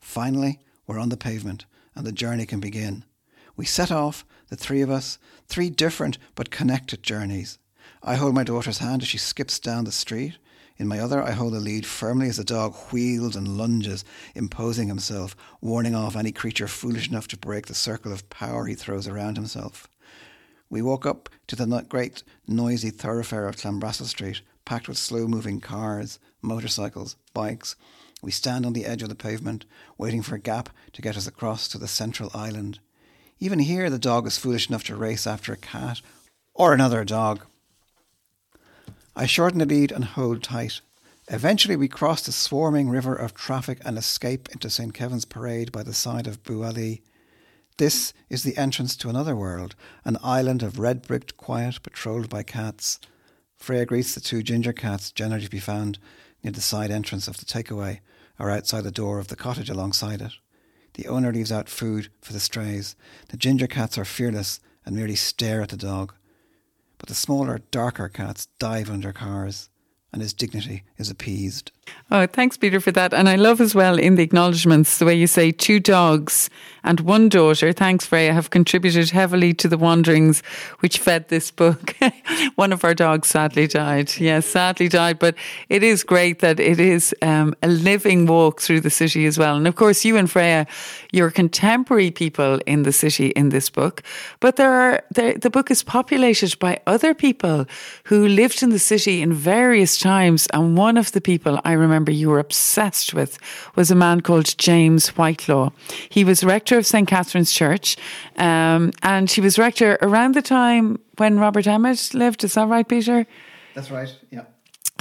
Finally, 0.00 0.60
we're 0.86 0.98
on 0.98 1.10
the 1.10 1.18
pavement 1.18 1.66
and 1.94 2.06
the 2.06 2.12
journey 2.12 2.46
can 2.46 2.60
begin. 2.60 3.04
We 3.56 3.66
set 3.66 3.92
off, 3.92 4.24
the 4.48 4.56
three 4.56 4.80
of 4.80 4.90
us, 4.90 5.18
three 5.48 5.68
different 5.68 6.16
but 6.34 6.50
connected 6.50 7.02
journeys. 7.02 7.58
I 8.02 8.14
hold 8.14 8.34
my 8.34 8.44
daughter's 8.44 8.78
hand 8.78 9.02
as 9.02 9.08
she 9.08 9.18
skips 9.18 9.58
down 9.58 9.84
the 9.84 9.92
street. 9.92 10.38
In 10.82 10.88
my 10.88 10.98
other, 10.98 11.22
I 11.22 11.30
hold 11.30 11.52
the 11.52 11.60
lead 11.60 11.86
firmly 11.86 12.28
as 12.28 12.38
the 12.38 12.44
dog 12.44 12.74
wheels 12.90 13.36
and 13.36 13.56
lunges, 13.56 14.04
imposing 14.34 14.88
himself, 14.88 15.36
warning 15.60 15.94
off 15.94 16.16
any 16.16 16.32
creature 16.32 16.66
foolish 16.66 17.08
enough 17.08 17.28
to 17.28 17.38
break 17.38 17.66
the 17.66 17.72
circle 17.72 18.12
of 18.12 18.28
power 18.30 18.66
he 18.66 18.74
throws 18.74 19.06
around 19.06 19.36
himself. 19.36 19.88
We 20.68 20.82
walk 20.82 21.06
up 21.06 21.28
to 21.46 21.54
the 21.54 21.86
great 21.88 22.24
noisy 22.48 22.90
thoroughfare 22.90 23.46
of 23.46 23.58
Clanbrassil 23.58 24.06
Street, 24.06 24.42
packed 24.64 24.88
with 24.88 24.98
slow 24.98 25.28
moving 25.28 25.60
cars, 25.60 26.18
motorcycles, 26.42 27.14
bikes. 27.32 27.76
We 28.20 28.32
stand 28.32 28.66
on 28.66 28.72
the 28.72 28.84
edge 28.84 29.04
of 29.04 29.08
the 29.08 29.14
pavement, 29.14 29.64
waiting 29.98 30.20
for 30.20 30.34
a 30.34 30.40
gap 30.40 30.68
to 30.94 31.00
get 31.00 31.16
us 31.16 31.28
across 31.28 31.68
to 31.68 31.78
the 31.78 31.86
central 31.86 32.32
island. 32.34 32.80
Even 33.38 33.60
here, 33.60 33.88
the 33.88 34.00
dog 34.00 34.26
is 34.26 34.36
foolish 34.36 34.68
enough 34.68 34.82
to 34.86 34.96
race 34.96 35.28
after 35.28 35.52
a 35.52 35.56
cat 35.56 36.00
or 36.54 36.74
another 36.74 37.04
dog. 37.04 37.46
I 39.14 39.26
shorten 39.26 39.58
the 39.58 39.66
lead 39.66 39.92
and 39.92 40.04
hold 40.04 40.42
tight. 40.42 40.80
Eventually, 41.28 41.76
we 41.76 41.86
cross 41.86 42.22
the 42.22 42.32
swarming 42.32 42.88
river 42.88 43.14
of 43.14 43.34
traffic 43.34 43.78
and 43.84 43.98
escape 43.98 44.48
into 44.52 44.70
St. 44.70 44.94
Kevin's 44.94 45.26
Parade 45.26 45.70
by 45.70 45.82
the 45.82 45.92
side 45.92 46.26
of 46.26 46.42
Boo 46.42 46.64
This 47.76 48.14
is 48.30 48.42
the 48.42 48.56
entrance 48.56 48.96
to 48.96 49.10
another 49.10 49.36
world, 49.36 49.74
an 50.06 50.16
island 50.22 50.62
of 50.62 50.78
red 50.78 51.02
bricked 51.02 51.36
quiet 51.36 51.82
patrolled 51.82 52.30
by 52.30 52.42
cats. 52.42 52.98
Freya 53.54 53.84
greets 53.84 54.14
the 54.14 54.20
two 54.20 54.42
ginger 54.42 54.72
cats 54.72 55.12
generally 55.12 55.44
to 55.44 55.50
be 55.50 55.60
found 55.60 55.98
near 56.42 56.52
the 56.52 56.62
side 56.62 56.90
entrance 56.90 57.28
of 57.28 57.36
the 57.36 57.44
takeaway 57.44 58.00
or 58.38 58.50
outside 58.50 58.82
the 58.82 58.90
door 58.90 59.18
of 59.18 59.28
the 59.28 59.36
cottage 59.36 59.68
alongside 59.68 60.22
it. 60.22 60.32
The 60.94 61.06
owner 61.06 61.32
leaves 61.32 61.52
out 61.52 61.68
food 61.68 62.08
for 62.22 62.32
the 62.32 62.40
strays. 62.40 62.96
The 63.28 63.36
ginger 63.36 63.66
cats 63.66 63.98
are 63.98 64.06
fearless 64.06 64.58
and 64.86 64.96
merely 64.96 65.16
stare 65.16 65.60
at 65.60 65.68
the 65.68 65.76
dog 65.76 66.14
but 67.02 67.08
the 67.08 67.16
smaller, 67.16 67.58
darker 67.72 68.08
cats 68.08 68.46
dive 68.60 68.88
under 68.88 69.12
cars 69.12 69.68
and 70.12 70.22
his 70.22 70.32
dignity 70.32 70.84
is 70.98 71.10
appeased. 71.10 71.72
Oh, 72.10 72.26
thanks, 72.26 72.58
Peter, 72.58 72.78
for 72.78 72.92
that. 72.92 73.14
And 73.14 73.28
I 73.28 73.36
love 73.36 73.60
as 73.60 73.74
well 73.74 73.98
in 73.98 74.16
the 74.16 74.22
acknowledgements 74.22 74.98
the 74.98 75.06
way 75.06 75.14
you 75.14 75.26
say 75.26 75.50
two 75.50 75.80
dogs 75.80 76.50
and 76.84 77.00
one 77.00 77.28
daughter, 77.28 77.72
thanks, 77.72 78.04
Freya, 78.04 78.32
have 78.32 78.50
contributed 78.50 79.10
heavily 79.10 79.54
to 79.54 79.68
the 79.68 79.78
wanderings 79.78 80.42
which 80.80 80.98
fed 80.98 81.28
this 81.28 81.50
book. 81.50 81.94
one 82.56 82.72
of 82.72 82.84
our 82.84 82.92
dogs 82.92 83.28
sadly 83.28 83.68
died. 83.68 84.12
Yes, 84.18 84.46
sadly 84.46 84.88
died. 84.88 85.18
But 85.18 85.36
it 85.68 85.82
is 85.82 86.02
great 86.02 86.40
that 86.40 86.58
it 86.58 86.80
is 86.80 87.14
um, 87.22 87.54
a 87.62 87.68
living 87.68 88.26
walk 88.26 88.60
through 88.60 88.80
the 88.80 88.90
city 88.90 89.26
as 89.26 89.38
well. 89.38 89.56
And 89.56 89.68
of 89.68 89.76
course, 89.76 90.04
you 90.04 90.16
and 90.16 90.28
Freya, 90.28 90.66
you're 91.12 91.30
contemporary 91.30 92.10
people 92.10 92.60
in 92.66 92.82
the 92.82 92.92
city 92.92 93.28
in 93.28 93.50
this 93.50 93.70
book. 93.70 94.02
But 94.40 94.56
there 94.56 94.72
are 94.72 95.04
there, 95.14 95.34
the 95.34 95.50
book 95.50 95.70
is 95.70 95.84
populated 95.84 96.58
by 96.58 96.80
other 96.86 97.14
people 97.14 97.66
who 98.04 98.26
lived 98.26 98.62
in 98.62 98.70
the 98.70 98.78
city 98.78 99.22
in 99.22 99.32
various 99.32 99.98
times. 99.98 100.48
And 100.52 100.76
one 100.76 100.96
of 100.96 101.12
the 101.12 101.20
people 101.20 101.60
I 101.64 101.71
remember 101.72 102.12
you 102.12 102.28
were 102.28 102.38
obsessed 102.38 103.14
with 103.14 103.38
was 103.76 103.90
a 103.90 103.94
man 103.94 104.20
called 104.20 104.56
James 104.58 105.08
Whitelaw. 105.10 105.70
He 106.08 106.24
was 106.24 106.44
rector 106.44 106.78
of 106.78 106.86
St. 106.86 107.08
Catherine's 107.08 107.52
Church, 107.52 107.96
um, 108.36 108.92
and 109.02 109.30
he 109.30 109.40
was 109.40 109.58
rector 109.58 109.98
around 110.02 110.34
the 110.34 110.42
time 110.42 110.98
when 111.18 111.38
Robert 111.38 111.66
Emmet 111.66 112.14
lived. 112.14 112.44
Is 112.44 112.54
that 112.54 112.68
right, 112.68 112.86
Peter? 112.86 113.26
That's 113.74 113.90
right, 113.90 114.14
yeah. 114.30 114.44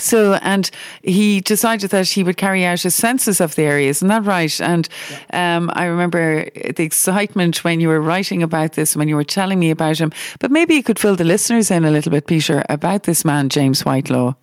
So, 0.01 0.33
and 0.41 0.69
he 1.03 1.41
decided 1.41 1.91
that 1.91 2.07
he 2.07 2.23
would 2.23 2.37
carry 2.37 2.65
out 2.65 2.85
a 2.85 2.91
census 2.91 3.39
of 3.39 3.55
the 3.55 3.63
area, 3.63 3.89
isn't 3.89 4.07
that 4.07 4.23
right? 4.23 4.59
And 4.61 4.89
yeah. 5.11 5.57
um, 5.57 5.69
I 5.73 5.85
remember 5.85 6.49
the 6.49 6.83
excitement 6.83 7.63
when 7.63 7.79
you 7.79 7.87
were 7.87 8.01
writing 8.01 8.41
about 8.41 8.73
this, 8.73 8.95
when 8.95 9.07
you 9.07 9.15
were 9.15 9.23
telling 9.23 9.59
me 9.59 9.69
about 9.69 9.99
him. 9.99 10.11
But 10.39 10.49
maybe 10.49 10.75
you 10.75 10.83
could 10.83 10.97
fill 10.97 11.15
the 11.15 11.23
listeners 11.23 11.69
in 11.69 11.85
a 11.85 11.91
little 11.91 12.11
bit, 12.11 12.25
Peter, 12.25 12.63
about 12.69 13.03
this 13.03 13.23
man, 13.23 13.49
James 13.49 13.83
Whitelaw. 13.85 14.35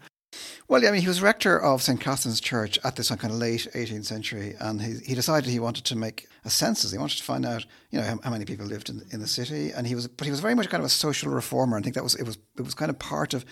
Well, 0.69 0.87
I 0.87 0.91
mean, 0.91 1.01
he 1.01 1.09
was 1.09 1.23
rector 1.23 1.59
of 1.59 1.83
St. 1.83 1.99
Catherine's 1.99 2.43
Church 2.43 2.79
at 2.85 2.97
this 2.97 3.09
kind 3.09 3.33
of 3.33 3.39
late 3.39 3.67
18th 3.75 4.05
century, 4.05 4.55
and 4.61 4.83
he, 4.83 4.99
he 4.99 5.15
decided 5.15 5.49
he 5.49 5.59
wanted 5.59 5.87
to 5.87 5.97
make 5.97 6.29
a 6.45 6.51
census. 6.51 6.93
He 6.93 6.99
wanted 6.99 7.17
to 7.17 7.25
find 7.25 7.47
out, 7.47 7.65
you 7.91 7.99
know, 7.99 8.05
how, 8.05 8.19
how, 8.23 8.31
many 8.31 8.45
people 8.45 8.67
lived 8.67 8.91
in, 8.91 9.03
in 9.11 9.21
the 9.21 9.27
city, 9.27 9.71
and 9.71 9.87
he 9.87 9.95
was, 9.95 10.09
but 10.09 10.27
he 10.27 10.31
was 10.31 10.41
very 10.41 10.55
much 10.55 10.69
kind 10.69 10.83
of 10.83 10.85
a 10.85 10.91
social 10.91 11.33
reformer. 11.33 11.79
I 11.79 11.81
think 11.81 11.95
that 11.95 12.05
was 12.05 12.15
it 12.17 12.25
was 12.25 12.37
it 12.59 12.63
was 12.63 12.75
kind 12.75 12.91
of 12.91 12.99
part 12.99 13.33
of 13.33 13.47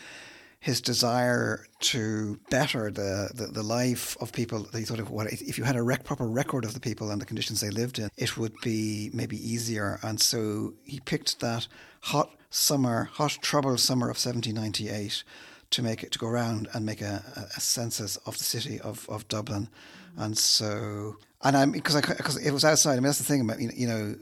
his 0.60 0.82
desire 0.82 1.66
to 1.78 2.38
better 2.50 2.90
the, 2.90 3.30
the, 3.34 3.46
the, 3.46 3.62
life 3.62 4.16
of 4.20 4.32
people. 4.32 4.66
He 4.74 4.82
thought 4.82 4.98
of 4.98 5.10
what 5.10 5.32
if 5.32 5.56
you 5.56 5.64
had 5.64 5.76
a 5.76 5.82
rec, 5.82 6.04
proper 6.04 6.26
record 6.26 6.64
of 6.64 6.74
the 6.74 6.80
people 6.80 7.10
and 7.10 7.20
the 7.20 7.26
conditions 7.26 7.60
they 7.60 7.70
lived 7.70 7.98
in, 7.98 8.10
it 8.16 8.36
would 8.36 8.54
be 8.62 9.10
maybe 9.14 9.36
easier. 9.36 9.98
And 10.02 10.20
so 10.20 10.74
he 10.84 11.00
picked 11.00 11.40
that 11.40 11.68
hot 12.00 12.34
summer, 12.50 13.04
hot 13.12 13.38
troubled 13.40 13.80
summer 13.80 14.06
of 14.06 14.16
1798 14.16 15.22
to 15.70 15.82
make 15.82 16.02
it 16.02 16.12
to 16.12 16.18
go 16.18 16.26
around 16.26 16.68
and 16.72 16.86
make 16.86 17.00
a, 17.00 17.22
a 17.56 17.60
census 17.60 18.16
of 18.18 18.38
the 18.38 18.44
city 18.44 18.80
of, 18.80 19.08
of 19.08 19.26
Dublin, 19.28 19.68
and 20.16 20.36
so 20.36 21.16
and 21.42 21.56
I'm 21.56 21.72
because 21.72 21.96
I 21.96 22.00
because 22.00 22.36
it 22.36 22.52
was 22.52 22.64
outside. 22.64 22.92
I 22.92 22.96
mean 22.96 23.04
that's 23.04 23.18
the 23.18 23.24
thing 23.24 23.40
about 23.40 23.60
you 23.60 23.86
know 23.86 24.16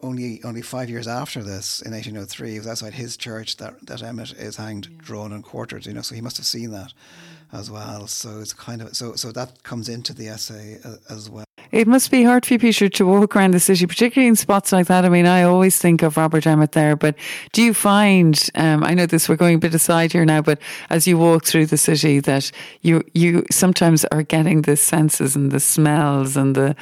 only 0.00 0.42
only 0.44 0.62
five 0.62 0.88
years 0.88 1.08
after 1.08 1.42
this 1.42 1.80
in 1.82 1.92
1803 1.92 2.54
it 2.54 2.58
was 2.58 2.68
outside 2.68 2.94
his 2.94 3.16
church 3.16 3.56
that 3.56 3.74
that 3.86 4.02
Emmet 4.02 4.32
is 4.32 4.56
hanged, 4.56 4.88
yeah. 4.90 4.98
drawn 4.98 5.32
and 5.32 5.42
quartered. 5.42 5.86
You 5.86 5.94
know, 5.94 6.02
so 6.02 6.14
he 6.14 6.20
must 6.20 6.36
have 6.36 6.46
seen 6.46 6.70
that 6.72 6.92
mm. 6.92 7.58
as 7.58 7.70
well. 7.70 8.06
So 8.06 8.40
it's 8.40 8.52
kind 8.52 8.82
of 8.82 8.96
so 8.96 9.14
so 9.14 9.32
that 9.32 9.62
comes 9.62 9.88
into 9.88 10.12
the 10.12 10.28
essay 10.28 10.78
uh, 10.84 10.96
as 11.10 11.28
well. 11.30 11.47
It 11.70 11.86
must 11.86 12.10
be 12.10 12.24
hard 12.24 12.46
for 12.46 12.54
you, 12.54 12.58
Peter, 12.58 12.88
to 12.88 13.06
walk 13.06 13.36
around 13.36 13.52
the 13.52 13.60
city, 13.60 13.86
particularly 13.86 14.28
in 14.28 14.36
spots 14.36 14.72
like 14.72 14.86
that. 14.86 15.04
I 15.04 15.10
mean, 15.10 15.26
I 15.26 15.42
always 15.42 15.78
think 15.78 16.02
of 16.02 16.16
Robert 16.16 16.46
Emmet 16.46 16.72
there, 16.72 16.96
but 16.96 17.14
do 17.52 17.62
you 17.62 17.74
find, 17.74 18.48
um, 18.54 18.82
I 18.82 18.94
know 18.94 19.04
this, 19.04 19.28
we're 19.28 19.36
going 19.36 19.56
a 19.56 19.58
bit 19.58 19.74
aside 19.74 20.12
here 20.12 20.24
now, 20.24 20.40
but 20.40 20.58
as 20.88 21.06
you 21.06 21.18
walk 21.18 21.44
through 21.44 21.66
the 21.66 21.76
city 21.76 22.20
that 22.20 22.50
you, 22.80 23.02
you 23.12 23.44
sometimes 23.50 24.04
are 24.06 24.22
getting 24.22 24.62
the 24.62 24.76
senses 24.76 25.36
and 25.36 25.50
the 25.50 25.60
smells 25.60 26.36
and 26.36 26.54
the, 26.54 26.74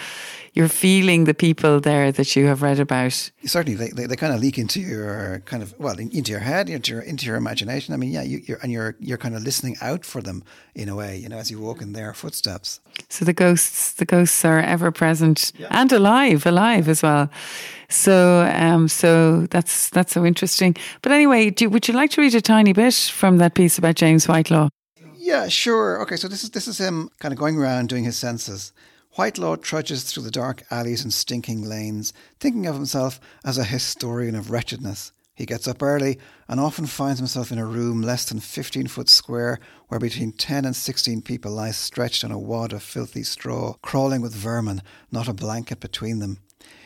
you're 0.57 0.69
feeling 0.69 1.25
the 1.25 1.35
people 1.35 1.81
there 1.81 2.11
that 2.11 2.35
you 2.35 2.47
have 2.47 2.63
read 2.63 2.81
about. 2.81 3.31
Certainly, 3.45 3.77
they, 3.77 3.91
they, 3.91 4.07
they 4.07 4.17
kind 4.17 4.33
of 4.33 4.41
leak 4.41 4.57
into 4.57 4.81
your 4.81 5.41
kind 5.45 5.63
of 5.63 5.79
well 5.79 5.99
into 5.99 6.33
your 6.33 6.41
head, 6.41 6.71
into 6.71 6.93
your 6.93 7.03
into 7.03 7.27
your 7.27 7.37
imagination. 7.37 7.93
I 7.93 7.99
mean, 7.99 8.11
yeah, 8.11 8.23
you, 8.23 8.43
are 8.55 8.59
and 8.63 8.73
you're 8.73 8.97
you're 8.99 9.19
kind 9.19 9.37
of 9.37 9.43
listening 9.43 9.77
out 9.83 10.07
for 10.07 10.23
them 10.23 10.43
in 10.75 10.89
a 10.89 10.97
way, 10.97 11.19
you 11.19 11.29
know, 11.29 11.37
as 11.37 11.51
you 11.51 11.61
walk 11.61 11.83
in 11.83 11.93
their 11.93 12.15
footsteps. 12.15 12.81
So 13.11 13.27
the 13.27 13.35
ghosts, 13.35 13.93
the 13.93 14.07
ghosts 14.07 14.45
are 14.47 14.59
ever 14.61 14.91
present 14.91 15.53
yeah. 15.59 15.69
and 15.71 15.93
alive, 15.93 16.47
alive 16.47 16.89
as 16.89 17.03
well. 17.03 17.29
So, 17.91 18.51
um, 18.53 18.89
so 18.89 19.43
that's 19.51 19.91
that's 19.91 20.15
so 20.15 20.25
interesting. 20.25 20.75
But 21.03 21.13
anyway, 21.13 21.51
do, 21.51 21.69
would 21.69 21.87
you 21.87 21.93
like 21.93 22.11
to 22.13 22.23
read 22.23 22.35
a 22.35 22.41
tiny 22.41 22.73
bit 22.73 22.95
from 22.95 23.37
that 23.39 23.55
piece 23.55 23.77
about 23.77 23.97
James 23.97 24.27
Whitelaw? 24.27 24.71
Yeah, 25.19 25.49
sure. 25.49 26.01
Okay, 26.03 26.17
so 26.17 26.29
this 26.29 26.43
is 26.43 26.51
this 26.51 26.67
is 26.67 26.79
him 26.79 27.11
kind 27.19 27.33
of 27.33 27.39
going 27.39 27.59
around 27.59 27.91
doing 27.91 28.05
his 28.05 28.17
census. 28.17 28.73
Whitelaw 29.17 29.57
trudges 29.57 30.05
through 30.05 30.25
the 30.25 30.31
dark 30.31 30.63
alleys 30.71 31.03
and 31.03 31.13
stinking 31.13 31.63
lanes, 31.63 32.13
thinking 32.39 32.67
of 32.67 32.75
himself 32.75 33.19
as 33.47 33.57
a 33.57 33.65
historian 33.65 34.35
of 34.35 34.51
wretchedness. 34.51 35.13
He 35.35 35.47
gets 35.47 35.67
up 35.67 35.83
early 35.83 36.19
and 36.47 36.61
often 36.61 36.85
finds 36.85 37.19
himself 37.19 37.51
in 37.51 37.57
a 37.57 37.65
room 37.65 38.03
less 38.03 38.27
than 38.27 38.41
15 38.41 38.89
foot 38.89 39.09
square 39.09 39.59
where 39.89 39.99
between 39.99 40.33
10 40.33 40.67
and 40.67 40.77
16 40.77 41.23
people 41.23 41.53
lie 41.53 41.71
stretched 41.71 42.25
on 42.25 42.31
a 42.31 42.39
wad 42.39 42.75
of 42.75 42.83
filthy 42.83 43.23
straw, 43.23 43.73
crawling 43.81 44.21
with 44.21 44.35
vermin, 44.35 44.83
not 45.11 45.29
a 45.29 45.33
blanket 45.33 45.81
between 45.81 46.19
them. 46.19 46.37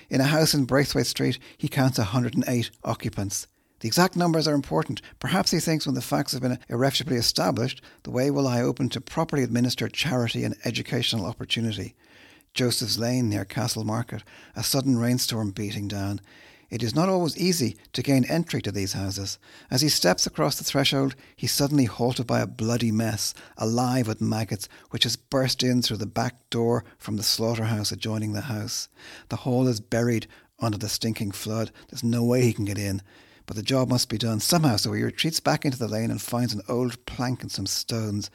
In 0.09 0.21
a 0.21 0.25
house 0.25 0.55
in 0.55 0.67
Braithwaite 0.67 1.09
Street, 1.09 1.41
he 1.59 1.67
counts 1.67 1.99
108 1.99 2.71
occupants. 2.85 3.49
The 3.81 3.89
exact 3.89 4.15
numbers 4.15 4.47
are 4.47 4.55
important. 4.55 5.03
Perhaps 5.19 5.51
he 5.51 5.59
thinks 5.59 5.85
when 5.85 5.97
the 5.97 6.01
facts 6.01 6.31
have 6.31 6.43
been 6.43 6.61
irrefutably 6.69 7.17
established, 7.17 7.83
the 8.05 8.13
way 8.13 8.31
will 8.31 8.45
lie 8.45 8.63
open 8.63 8.89
to 8.91 9.01
properly 9.01 9.43
administered 9.43 9.95
charity 9.95 10.45
and 10.45 10.55
educational 10.65 11.27
opportunity. 11.27 11.97
Joseph's 12.55 12.99
Lane 12.99 13.29
near 13.29 13.45
Castle 13.45 13.85
Market, 13.85 14.23
a 14.57 14.63
sudden 14.63 14.99
rainstorm 14.99 15.51
beating 15.51 15.89
down. 15.89 16.21
It 16.71 16.83
is 16.83 16.95
not 16.95 17.09
always 17.09 17.37
easy 17.37 17.77
to 17.93 18.03
gain 18.03 18.25
entry 18.27 18.63
to 18.63 18.71
these 18.71 18.93
houses. 18.93 19.39
As 19.71 19.81
he 19.81 19.89
steps 19.89 20.27
across 20.27 20.57
the 20.57 20.65
threshold, 20.65 21.17
he's 21.35 21.51
suddenly 21.51 21.87
halted 21.87 22.27
by 22.27 22.41
a 22.41 22.47
bloody 22.47 22.93
mess, 22.93 23.35
alive 23.57 24.07
with 24.07 24.21
maggots, 24.21 24.69
which 24.91 25.03
has 25.03 25.17
burst 25.17 25.65
in 25.65 25.83
through 25.83 25.97
the 25.97 26.07
back 26.07 26.49
door 26.49 26.85
from 26.97 27.17
the 27.17 27.25
slaughterhouse 27.25 27.91
adjoining 27.91 28.33
the 28.33 28.43
house. 28.43 28.89
The 29.31 29.37
hall 29.37 29.67
is 29.67 29.81
buried 29.81 30.29
under 30.61 30.79
the 30.79 30.89
stinking 30.89 31.33
flood. 31.33 31.73
There's 31.89 32.05
no 32.05 32.23
way 32.23 32.43
he 32.43 32.53
can 32.53 32.65
get 32.65 32.79
in. 32.79 33.03
But 33.47 33.57
the 33.57 33.63
job 33.65 33.89
must 33.89 34.09
be 34.09 34.19
done 34.19 34.39
somehow, 34.39 34.77
so 34.77 34.93
he 34.93 35.03
retreats 35.03 35.41
back 35.41 35.65
into 35.65 35.79
the 35.79 35.89
lane 35.89 36.13
and 36.13 36.23
finds 36.23 36.55
an 36.55 36.63
old 36.69 37.05
plank 37.05 37.43
and 37.43 37.51
some 37.51 37.67
stones. 37.67 38.31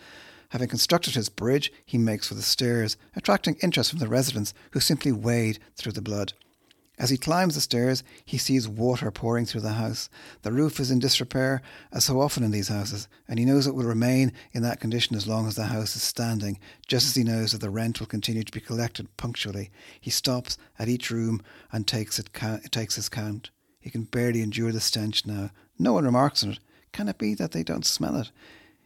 Having 0.55 0.69
constructed 0.69 1.15
his 1.15 1.27
bridge, 1.27 1.69
he 1.85 1.97
makes 1.97 2.29
for 2.29 2.33
the 2.33 2.41
stairs, 2.41 2.95
attracting 3.13 3.57
interest 3.61 3.89
from 3.89 3.99
the 3.99 4.07
residents 4.07 4.53
who 4.71 4.79
simply 4.79 5.11
wade 5.11 5.59
through 5.75 5.91
the 5.91 6.01
blood. 6.01 6.31
As 6.97 7.09
he 7.09 7.17
climbs 7.17 7.55
the 7.55 7.59
stairs, 7.59 8.03
he 8.23 8.37
sees 8.37 8.65
water 8.65 9.11
pouring 9.11 9.45
through 9.45 9.59
the 9.59 9.73
house. 9.73 10.07
The 10.43 10.53
roof 10.53 10.79
is 10.79 10.91
in 10.91 10.99
disrepair, 10.99 11.61
as 11.91 12.05
so 12.05 12.21
often 12.21 12.41
in 12.41 12.51
these 12.51 12.69
houses, 12.69 13.09
and 13.27 13.37
he 13.37 13.43
knows 13.43 13.67
it 13.67 13.75
will 13.75 13.83
remain 13.83 14.31
in 14.53 14.61
that 14.61 14.79
condition 14.79 15.17
as 15.17 15.27
long 15.27 15.45
as 15.45 15.55
the 15.55 15.65
house 15.65 15.93
is 15.97 16.03
standing, 16.03 16.57
just 16.87 17.05
as 17.05 17.15
he 17.15 17.25
knows 17.25 17.51
that 17.51 17.59
the 17.59 17.69
rent 17.69 17.99
will 17.99 18.07
continue 18.07 18.43
to 18.43 18.53
be 18.53 18.61
collected 18.61 19.09
punctually. 19.17 19.71
He 19.99 20.09
stops 20.09 20.57
at 20.79 20.87
each 20.87 21.11
room 21.11 21.41
and 21.73 21.85
takes, 21.85 22.17
it 22.17 22.31
takes 22.71 22.95
his 22.95 23.09
count. 23.09 23.49
He 23.81 23.89
can 23.89 24.03
barely 24.03 24.41
endure 24.41 24.71
the 24.71 24.79
stench 24.79 25.25
now. 25.25 25.49
No 25.77 25.91
one 25.91 26.05
remarks 26.05 26.45
on 26.45 26.51
it. 26.51 26.59
Can 26.93 27.09
it 27.09 27.17
be 27.17 27.33
that 27.33 27.51
they 27.51 27.61
don't 27.61 27.85
smell 27.85 28.15
it? 28.15 28.31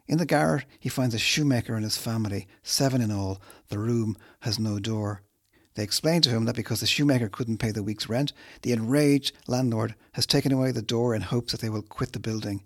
In 0.10 0.18
the 0.18 0.26
garret, 0.26 0.66
he 0.80 0.90
finds 0.90 1.14
a 1.14 1.20
shoemaker 1.20 1.76
and 1.76 1.84
his 1.84 1.96
family, 1.96 2.48
seven 2.64 3.00
in 3.00 3.12
all. 3.12 3.40
The 3.68 3.78
room 3.78 4.18
has 4.40 4.58
no 4.58 4.80
door. 4.80 5.22
They 5.76 5.84
explain 5.84 6.22
to 6.24 6.32
him 6.32 6.46
that 6.46 6.56
because 6.56 6.80
the 6.80 6.88
shoemaker 6.88 7.30
couldn't 7.30 7.60
pay 7.60 7.70
the 7.70 7.84
week's 7.84 8.10
rent, 8.10 8.34
the 8.64 8.72
enraged 8.72 9.34
landlord 9.46 9.94
has 10.14 10.26
taken 10.26 10.52
away 10.52 10.72
the 10.72 10.82
door 10.82 11.14
in 11.14 11.22
hopes 11.22 11.52
that 11.52 11.62
they 11.62 11.70
will 11.70 11.84
quit 11.84 12.14
the 12.14 12.20
building. 12.20 12.64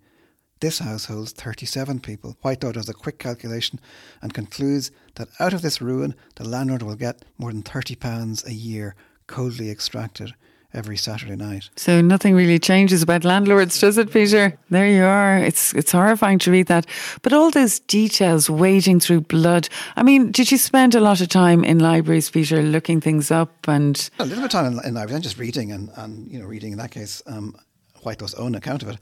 This 0.61 0.79
house 0.79 1.05
holds 1.05 1.33
37 1.33 1.99
people. 1.99 2.37
Whitelaw 2.41 2.71
does 2.71 2.87
a 2.87 2.93
quick 2.93 3.19
calculation 3.19 3.81
and 4.21 4.33
concludes 4.33 4.89
that 5.15 5.27
out 5.37 5.51
of 5.51 5.61
this 5.61 5.81
ruin, 5.81 6.15
the 6.35 6.47
landlord 6.47 6.81
will 6.81 6.95
get 6.95 7.25
more 7.37 7.51
than 7.51 7.61
£30 7.61 8.47
a 8.47 8.53
year, 8.53 8.95
coldly 9.27 9.69
extracted 9.69 10.33
every 10.73 10.97
Saturday 10.97 11.35
night. 11.35 11.69
So 11.75 12.01
nothing 12.01 12.35
really 12.35 12.59
changes 12.59 13.01
about 13.01 13.23
landlords, 13.23 13.79
does 13.79 13.97
it, 13.97 14.11
Peter? 14.11 14.57
There 14.69 14.89
you 14.89 15.03
are. 15.03 15.37
It's 15.37 15.73
it's 15.73 15.91
horrifying 15.91 16.39
to 16.39 16.51
read 16.51 16.67
that. 16.67 16.85
But 17.21 17.33
all 17.33 17.51
those 17.51 17.79
details 17.79 18.49
wading 18.49 18.99
through 18.99 19.21
blood. 19.21 19.69
I 19.95 20.03
mean, 20.03 20.31
did 20.31 20.51
you 20.51 20.57
spend 20.57 20.95
a 20.95 20.99
lot 20.99 21.21
of 21.21 21.29
time 21.29 21.63
in 21.63 21.79
libraries, 21.79 22.29
Peter, 22.29 22.61
looking 22.61 23.01
things 23.01 23.31
up 23.31 23.67
and 23.67 24.09
a 24.19 24.25
little 24.25 24.43
bit 24.43 24.45
of 24.45 24.51
time 24.51 24.65
in, 24.65 24.85
in 24.85 24.93
libraries, 24.93 25.15
and 25.15 25.23
just 25.23 25.37
reading 25.37 25.71
and, 25.71 25.89
and 25.95 26.31
you 26.31 26.39
know 26.39 26.45
reading 26.45 26.71
in 26.71 26.77
that 26.77 26.91
case 26.91 27.21
um, 27.27 27.55
Whitelaw's 28.03 28.33
own 28.35 28.55
account 28.55 28.83
of 28.83 28.89
it. 28.89 28.97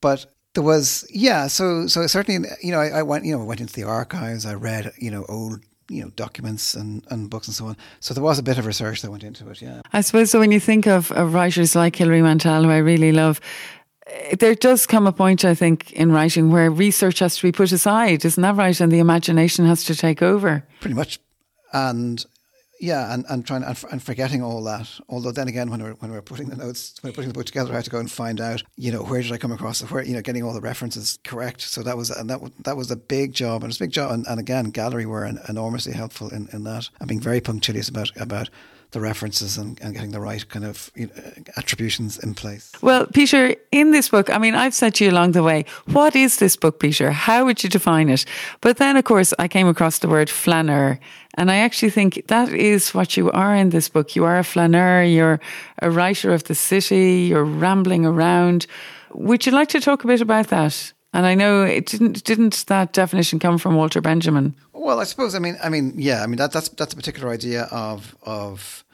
But 0.00 0.26
there 0.54 0.62
was 0.62 1.06
yeah 1.10 1.46
so 1.46 1.86
so 1.86 2.06
certainly 2.06 2.48
you 2.62 2.72
know 2.72 2.80
I, 2.80 2.88
I, 2.88 3.02
went 3.02 3.26
you 3.26 3.36
know 3.36 3.44
went 3.44 3.60
into 3.60 3.74
the 3.74 3.84
archives 3.84 4.46
i 4.46 4.54
read 4.54 4.90
you 4.96 5.10
know 5.10 5.26
old 5.28 5.60
you 5.88 6.02
know 6.02 6.10
documents 6.10 6.74
and, 6.74 7.04
and 7.10 7.30
books 7.30 7.48
and 7.48 7.54
so 7.54 7.66
on. 7.66 7.76
So 8.00 8.14
there 8.14 8.22
was 8.22 8.38
a 8.38 8.42
bit 8.42 8.58
of 8.58 8.66
research 8.66 9.02
that 9.02 9.10
went 9.10 9.24
into 9.24 9.48
it. 9.50 9.62
Yeah, 9.62 9.82
I 9.92 10.00
suppose 10.00 10.30
so. 10.30 10.40
When 10.40 10.52
you 10.52 10.60
think 10.60 10.86
of, 10.86 11.12
of 11.12 11.34
writers 11.34 11.74
like 11.74 11.96
Hilary 11.96 12.22
Mantel, 12.22 12.64
who 12.64 12.70
I 12.70 12.78
really 12.78 13.12
love, 13.12 13.40
eh, 14.06 14.36
there 14.38 14.54
does 14.54 14.86
come 14.86 15.06
a 15.06 15.12
point, 15.12 15.44
I 15.44 15.54
think, 15.54 15.92
in 15.92 16.12
writing 16.12 16.50
where 16.50 16.70
research 16.70 17.20
has 17.20 17.36
to 17.36 17.42
be 17.42 17.52
put 17.52 17.72
aside, 17.72 18.24
isn't 18.24 18.42
that 18.42 18.56
right? 18.56 18.80
And 18.80 18.90
the 18.90 18.98
imagination 18.98 19.66
has 19.66 19.84
to 19.84 19.94
take 19.94 20.22
over. 20.22 20.64
Pretty 20.80 20.94
much, 20.94 21.20
and 21.72 22.24
yeah, 22.80 23.12
and, 23.12 23.24
and 23.28 23.46
trying 23.46 23.64
and, 23.64 23.82
and 23.90 24.02
forgetting 24.02 24.42
all 24.42 24.62
that. 24.64 24.88
Although 25.08 25.32
then 25.32 25.48
again, 25.48 25.70
when 25.70 25.82
we're 25.82 25.94
when 25.94 26.10
we're 26.10 26.22
putting 26.22 26.48
the 26.48 26.56
notes, 26.56 26.94
when 27.00 27.10
we're 27.10 27.14
putting 27.14 27.28
the 27.28 27.34
book 27.34 27.46
together, 27.46 27.72
I 27.72 27.76
had 27.76 27.84
to 27.84 27.90
go 27.90 27.98
and 27.98 28.10
find 28.10 28.40
out, 28.40 28.62
you 28.76 28.92
know, 28.92 29.02
where 29.02 29.22
did 29.22 29.32
I 29.32 29.38
come 29.38 29.52
across 29.52 29.82
it? 29.82 29.90
Where 29.90 30.04
you 30.04 30.14
know, 30.14 30.22
getting 30.22 30.42
all 30.42 30.52
the 30.52 30.60
references 30.60 31.18
correct. 31.24 31.62
So 31.62 31.82
that 31.82 31.96
was 31.96 32.10
and 32.10 32.28
that 32.30 32.40
that 32.64 32.76
was 32.76 32.90
a 32.90 32.96
big 32.96 33.32
job, 33.32 33.62
and 33.62 33.70
it's 33.70 33.80
a 33.80 33.84
big 33.84 33.92
job. 33.92 34.12
And, 34.12 34.26
and 34.26 34.38
again, 34.40 34.70
gallery 34.70 35.06
were 35.06 35.24
enormously 35.48 35.92
helpful 35.92 36.28
in, 36.28 36.48
in 36.52 36.64
that. 36.64 36.90
And 37.00 37.08
being 37.08 37.20
very 37.20 37.40
punctilious 37.40 37.88
about 37.88 38.10
about 38.16 38.50
the 38.90 39.00
references 39.00 39.58
and, 39.58 39.80
and 39.80 39.94
getting 39.94 40.12
the 40.12 40.20
right 40.20 40.48
kind 40.48 40.64
of 40.64 40.90
you 40.94 41.06
know, 41.06 41.32
attributions 41.56 42.18
in 42.18 42.34
place. 42.34 42.72
Well, 42.82 43.06
Peter, 43.06 43.54
in 43.72 43.90
this 43.90 44.08
book, 44.08 44.30
I 44.30 44.38
mean, 44.38 44.54
I've 44.54 44.74
said 44.74 44.94
to 44.96 45.04
you 45.04 45.10
along 45.10 45.32
the 45.32 45.42
way, 45.42 45.64
what 45.86 46.14
is 46.14 46.38
this 46.38 46.56
book, 46.56 46.80
Peter? 46.80 47.10
How 47.10 47.44
would 47.44 47.62
you 47.62 47.68
define 47.68 48.08
it? 48.08 48.24
But 48.60 48.76
then, 48.76 48.96
of 48.96 49.04
course, 49.04 49.34
I 49.38 49.48
came 49.48 49.68
across 49.68 49.98
the 49.98 50.08
word 50.08 50.30
flaneur. 50.30 50.98
And 51.34 51.50
I 51.50 51.56
actually 51.56 51.90
think 51.90 52.26
that 52.28 52.48
is 52.48 52.94
what 52.94 53.16
you 53.16 53.30
are 53.32 53.54
in 53.54 53.70
this 53.70 53.88
book. 53.88 54.16
You 54.16 54.24
are 54.24 54.38
a 54.38 54.44
flaneur, 54.44 55.02
you're 55.02 55.40
a 55.82 55.90
writer 55.90 56.32
of 56.32 56.44
the 56.44 56.54
city, 56.54 57.26
you're 57.28 57.44
rambling 57.44 58.06
around. 58.06 58.66
Would 59.12 59.44
you 59.44 59.52
like 59.52 59.68
to 59.70 59.80
talk 59.80 60.04
a 60.04 60.06
bit 60.06 60.20
about 60.20 60.48
that? 60.48 60.92
And 61.16 61.24
I 61.24 61.34
know 61.34 61.62
it 61.62 61.86
didn't 61.86 62.24
didn't 62.24 62.66
that 62.66 62.92
definition 62.92 63.38
come 63.38 63.56
from 63.56 63.74
Walter 63.74 64.02
Benjamin? 64.02 64.54
Well, 64.74 65.00
I 65.00 65.04
suppose 65.04 65.34
I 65.34 65.38
mean 65.38 65.56
I 65.62 65.70
mean 65.70 65.94
yeah 65.96 66.22
I 66.22 66.26
mean 66.26 66.36
that 66.36 66.52
that's 66.52 66.68
that's 66.68 66.92
a 66.92 66.96
particular 66.96 67.32
idea 67.32 67.62
of 67.72 68.14
of 68.22 68.84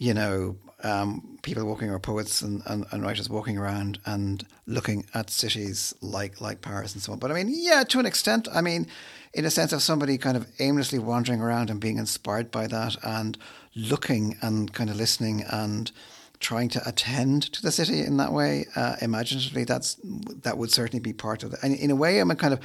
you 0.00 0.14
know, 0.14 0.56
um, 0.82 1.38
people 1.42 1.62
walking 1.66 1.90
or 1.90 1.98
poets 1.98 2.40
and, 2.40 2.62
and, 2.64 2.86
and, 2.90 3.02
writers 3.02 3.28
walking 3.28 3.58
around 3.58 3.98
and 4.06 4.46
looking 4.66 5.04
at 5.12 5.28
cities 5.28 5.94
like 6.00 6.40
like 6.40 6.62
Paris 6.62 6.94
and 6.94 7.02
so 7.02 7.12
on. 7.12 7.18
But 7.18 7.30
I 7.30 7.34
mean, 7.34 7.50
yeah, 7.54 7.84
to 7.84 8.00
an 8.00 8.06
extent, 8.06 8.48
I 8.52 8.62
mean, 8.62 8.86
in 9.34 9.44
a 9.44 9.50
sense 9.50 9.74
of 9.74 9.82
somebody 9.82 10.16
kind 10.16 10.38
of 10.38 10.46
aimlessly 10.58 10.98
wandering 10.98 11.42
around 11.42 11.68
and 11.68 11.78
being 11.78 11.98
inspired 11.98 12.50
by 12.50 12.66
that 12.68 12.96
and 13.04 13.36
looking 13.76 14.38
and 14.40 14.72
kind 14.72 14.88
of 14.88 14.96
listening 14.96 15.44
and 15.50 15.92
trying 16.40 16.68
to 16.70 16.88
attend 16.88 17.52
to 17.52 17.62
the 17.62 17.70
city 17.70 18.00
in 18.00 18.16
that 18.16 18.32
way, 18.32 18.66
uh, 18.74 18.96
imaginatively, 19.00 19.64
that's 19.64 19.96
that 20.42 20.58
would 20.58 20.72
certainly 20.72 21.00
be 21.00 21.12
part 21.12 21.42
of 21.44 21.52
it. 21.52 21.60
And 21.62 21.74
in 21.74 21.90
a 21.90 21.96
way, 21.96 22.18
I'm 22.18 22.30
a 22.30 22.36
kind 22.36 22.54
of 22.54 22.60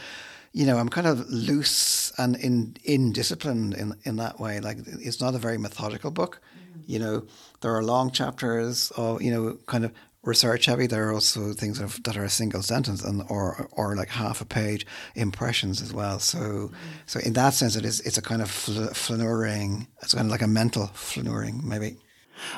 you 0.56 0.66
know, 0.66 0.78
I'm 0.78 0.88
kind 0.88 1.06
of 1.06 1.30
loose 1.30 2.14
and 2.18 2.38
in 2.38 2.78
in 2.86 3.12
discipline 3.12 3.74
in 3.74 3.94
in 4.06 4.16
that 4.16 4.40
way. 4.40 4.62
Like 4.62 4.78
it's 4.88 5.20
not 5.20 5.36
a 5.36 5.38
very 5.38 5.58
methodical 5.58 6.12
book. 6.12 6.40
Mm. 6.40 6.82
You 6.88 7.00
know, 7.00 7.26
there 7.60 7.76
are 7.76 7.84
long 7.84 8.10
chapters 8.12 8.90
of 8.96 9.22
you 9.22 9.32
know 9.32 9.58
kind 9.66 9.84
of 9.84 9.92
research 10.24 10.66
heavy. 10.66 10.88
There 10.88 11.10
are 11.10 11.14
also 11.14 11.52
things 11.52 11.78
that, 11.78 11.84
have, 11.84 12.04
that 12.04 12.16
are 12.16 12.24
a 12.24 12.30
single 12.30 12.62
sentence 12.62 13.04
and 13.04 13.24
or 13.30 13.68
or 13.74 13.98
like 13.98 14.08
half 14.08 14.40
a 14.40 14.46
page 14.46 14.88
impressions 15.16 15.82
as 15.82 15.94
well. 15.94 16.20
So 16.20 16.40
mm. 16.40 16.74
so 17.06 17.20
in 17.20 17.34
that 17.34 17.54
sense, 17.54 17.76
it 17.76 17.84
is 17.84 18.00
it's 18.02 18.18
a 18.18 18.22
kind 18.22 18.42
of 18.42 18.50
fl- 18.50 18.94
flaneuring. 18.94 19.88
It's 20.02 20.14
kind 20.14 20.28
of 20.28 20.32
like 20.32 20.42
a 20.42 20.48
mental 20.48 20.88
flaneuring, 20.94 21.64
maybe. 21.64 21.98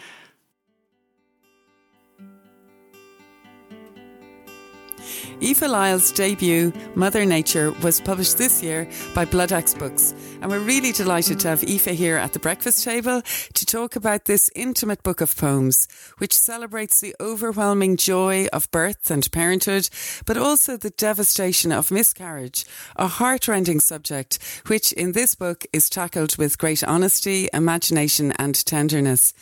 Aoife 5.41 5.61
Lyall's 5.61 6.11
debut, 6.11 6.71
Mother 6.95 7.25
Nature, 7.25 7.71
was 7.83 8.01
published 8.01 8.37
this 8.37 8.63
year 8.63 8.87
by 9.13 9.25
Bloodaxe 9.25 9.73
Books. 9.73 10.13
And 10.41 10.49
we're 10.51 10.59
really 10.59 10.91
delighted 10.91 11.39
to 11.41 11.49
have 11.49 11.63
Aoife 11.63 11.85
here 11.85 12.17
at 12.17 12.33
the 12.33 12.39
breakfast 12.39 12.83
table 12.83 13.21
to 13.53 13.65
talk 13.65 13.95
about 13.95 14.25
this 14.25 14.49
intimate 14.55 15.03
book 15.03 15.21
of 15.21 15.35
poems, 15.35 15.87
which 16.17 16.33
celebrates 16.33 16.99
the 16.99 17.15
overwhelming 17.19 17.97
joy 17.97 18.47
of 18.53 18.69
birth 18.71 19.09
and 19.09 19.31
parenthood, 19.31 19.89
but 20.25 20.37
also 20.37 20.77
the 20.77 20.89
devastation 20.91 21.71
of 21.71 21.91
miscarriage, 21.91 22.65
a 22.95 23.07
heartrending 23.07 23.79
subject, 23.79 24.39
which 24.67 24.91
in 24.93 25.11
this 25.11 25.35
book 25.35 25.65
is 25.73 25.89
tackled 25.89 26.37
with 26.37 26.57
great 26.57 26.83
honesty, 26.83 27.49
imagination, 27.53 28.31
and 28.33 28.65
tenderness. 28.65 29.33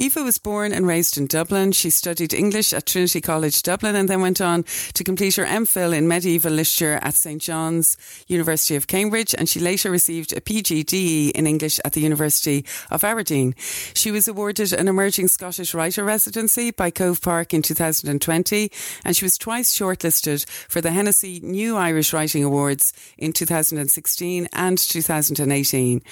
Aoife 0.00 0.24
was 0.24 0.38
born 0.38 0.72
and 0.72 0.86
raised 0.86 1.18
in 1.18 1.26
Dublin. 1.26 1.72
She 1.72 1.90
studied 1.90 2.32
English 2.32 2.72
at 2.72 2.86
Trinity 2.86 3.20
College 3.20 3.62
Dublin 3.62 3.94
and 3.94 4.08
then 4.08 4.22
went 4.22 4.40
on 4.40 4.64
to 4.94 5.04
complete 5.04 5.36
her 5.36 5.44
MPhil 5.44 5.94
in 5.94 6.08
medieval 6.08 6.52
literature 6.52 6.98
at 7.02 7.12
St 7.12 7.42
John's 7.42 7.98
University 8.26 8.76
of 8.76 8.86
Cambridge 8.86 9.34
and 9.36 9.46
she 9.46 9.60
later 9.60 9.90
received 9.90 10.32
a 10.32 10.40
PGDE 10.40 11.32
in 11.32 11.46
English 11.46 11.80
at 11.84 11.92
the 11.92 12.00
University 12.00 12.64
of 12.90 13.04
Aberdeen. 13.04 13.54
She 13.92 14.10
was 14.10 14.26
awarded 14.26 14.72
an 14.72 14.88
emerging 14.88 15.28
Scottish 15.28 15.74
writer 15.74 16.02
residency 16.02 16.70
by 16.70 16.90
Cove 16.90 17.20
Park 17.20 17.52
in 17.52 17.60
2020 17.60 18.70
and 19.04 19.14
she 19.14 19.24
was 19.26 19.36
twice 19.36 19.76
shortlisted 19.76 20.48
for 20.48 20.80
the 20.80 20.92
Hennessy 20.92 21.40
New 21.40 21.76
Irish 21.76 22.14
Writing 22.14 22.42
Awards 22.42 22.94
in 23.18 23.34
2016 23.34 24.48
and 24.54 24.78
2018. 24.78 26.02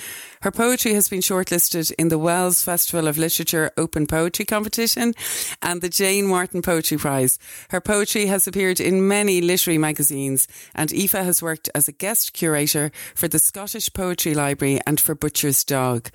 Her 0.42 0.51
poetry 0.51 0.92
has 0.92 1.09
been 1.09 1.20
shortlisted 1.20 1.90
in 1.98 2.09
the 2.09 2.18
Wells 2.18 2.62
Festival 2.62 3.09
of 3.09 3.16
Literature 3.16 3.72
Open 3.79 4.07
Poetry 4.07 4.45
Competition 4.45 5.14
and 5.62 5.81
the 5.81 5.88
Jane 5.88 6.27
Martin 6.27 6.61
Poetry 6.61 6.99
Prize. 6.99 7.38
Her 7.71 7.81
poetry 7.81 8.27
has 8.27 8.47
appeared 8.47 8.81
in 8.81 9.09
many 9.09 9.41
literary 9.41 9.79
magazines 9.79 10.49
and 10.75 10.93
Aoife 10.93 11.12
has 11.12 11.43
worked 11.43 11.71
as 11.75 11.88
a 11.88 11.93
guest 11.93 12.33
curator 12.33 12.91
for 13.14 13.29
the 13.29 13.38
Scottish 13.38 13.93
Poetry 13.93 14.35
Library 14.35 14.81
and 14.87 15.01
for 15.01 15.14
Butcher's 15.14 15.64
Dog. 15.64 16.11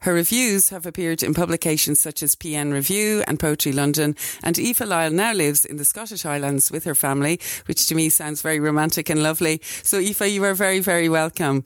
Her 0.00 0.12
reviews 0.12 0.68
have 0.68 0.86
appeared 0.86 1.22
in 1.22 1.34
publications 1.34 2.00
such 2.00 2.22
as 2.22 2.36
PN 2.36 2.72
Review 2.72 3.24
and 3.26 3.40
Poetry 3.40 3.72
London 3.72 4.14
and 4.42 4.58
Aoife 4.58 4.78
Lyall 4.78 5.12
now 5.12 5.32
lives 5.32 5.64
in 5.64 5.78
the 5.78 5.84
Scottish 5.84 6.22
Highlands 6.22 6.70
with 6.70 6.84
her 6.84 6.94
family, 6.94 7.40
which 7.66 7.86
to 7.86 7.94
me 7.94 8.08
sounds 8.10 8.42
very 8.42 8.60
romantic 8.60 9.08
and 9.08 9.22
lovely. 9.22 9.60
So 9.82 9.98
Aoife, 9.98 10.30
you 10.30 10.44
are 10.44 10.54
very, 10.54 10.80
very 10.80 11.08
welcome. 11.08 11.64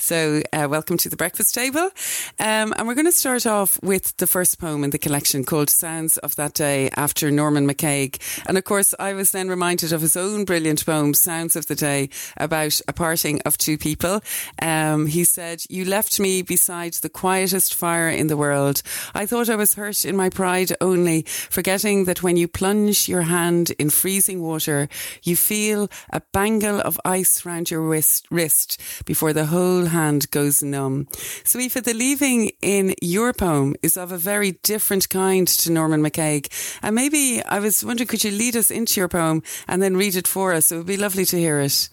So, 0.00 0.40
uh, 0.54 0.66
welcome 0.70 0.96
to 0.96 1.10
the 1.10 1.16
breakfast 1.16 1.54
table. 1.54 1.90
Um, 2.38 2.72
and 2.78 2.88
we're 2.88 2.94
going 2.94 3.04
to 3.04 3.12
start 3.12 3.46
off 3.46 3.78
with 3.82 4.16
the 4.16 4.26
first 4.26 4.58
poem 4.58 4.82
in 4.82 4.90
the 4.90 4.98
collection 4.98 5.44
called 5.44 5.68
Sounds 5.68 6.16
of 6.16 6.36
That 6.36 6.54
Day 6.54 6.88
after 6.96 7.30
Norman 7.30 7.68
MacCaig. 7.68 8.18
And 8.46 8.56
of 8.56 8.64
course, 8.64 8.94
I 8.98 9.12
was 9.12 9.32
then 9.32 9.50
reminded 9.50 9.92
of 9.92 10.00
his 10.00 10.16
own 10.16 10.46
brilliant 10.46 10.86
poem, 10.86 11.12
Sounds 11.12 11.54
of 11.54 11.66
the 11.66 11.74
Day, 11.74 12.08
about 12.38 12.80
a 12.88 12.94
parting 12.94 13.42
of 13.42 13.58
two 13.58 13.76
people. 13.76 14.22
Um, 14.62 15.04
he 15.06 15.22
said, 15.22 15.64
You 15.68 15.84
left 15.84 16.18
me 16.18 16.40
beside 16.40 16.94
the 16.94 17.10
quietest 17.10 17.74
fire 17.74 18.08
in 18.08 18.28
the 18.28 18.38
world. 18.38 18.80
I 19.14 19.26
thought 19.26 19.50
I 19.50 19.56
was 19.56 19.74
hurt 19.74 20.06
in 20.06 20.16
my 20.16 20.30
pride 20.30 20.72
only, 20.80 21.22
forgetting 21.26 22.06
that 22.06 22.22
when 22.22 22.38
you 22.38 22.48
plunge 22.48 23.06
your 23.06 23.22
hand 23.22 23.72
in 23.78 23.90
freezing 23.90 24.40
water, 24.40 24.88
you 25.22 25.36
feel 25.36 25.90
a 26.10 26.22
bangle 26.32 26.80
of 26.80 26.98
ice 27.04 27.44
round 27.44 27.70
your 27.70 27.82
wrist, 27.82 28.26
wrist 28.30 28.80
before 29.04 29.34
the 29.34 29.44
whole 29.44 29.89
hand 29.90 30.30
goes 30.30 30.62
numb. 30.62 31.06
So, 31.44 31.58
Aoife, 31.58 31.82
the 31.84 31.94
leaving 31.94 32.50
in 32.62 32.94
your 33.00 33.32
poem 33.32 33.76
is 33.82 33.96
of 33.96 34.10
a 34.10 34.18
very 34.18 34.52
different 34.62 35.08
kind 35.08 35.46
to 35.46 35.70
Norman 35.70 36.02
MacCaig. 36.02 36.48
And 36.82 36.94
maybe 36.94 37.42
I 37.44 37.58
was 37.60 37.84
wondering, 37.84 38.08
could 38.08 38.24
you 38.24 38.30
lead 38.30 38.56
us 38.56 38.70
into 38.70 39.00
your 39.00 39.08
poem 39.08 39.42
and 39.68 39.82
then 39.82 39.96
read 39.96 40.16
it 40.16 40.26
for 40.26 40.52
us? 40.52 40.72
It 40.72 40.76
would 40.78 40.86
be 40.86 40.96
lovely 40.96 41.24
to 41.26 41.38
hear 41.38 41.60
it. 41.60 41.88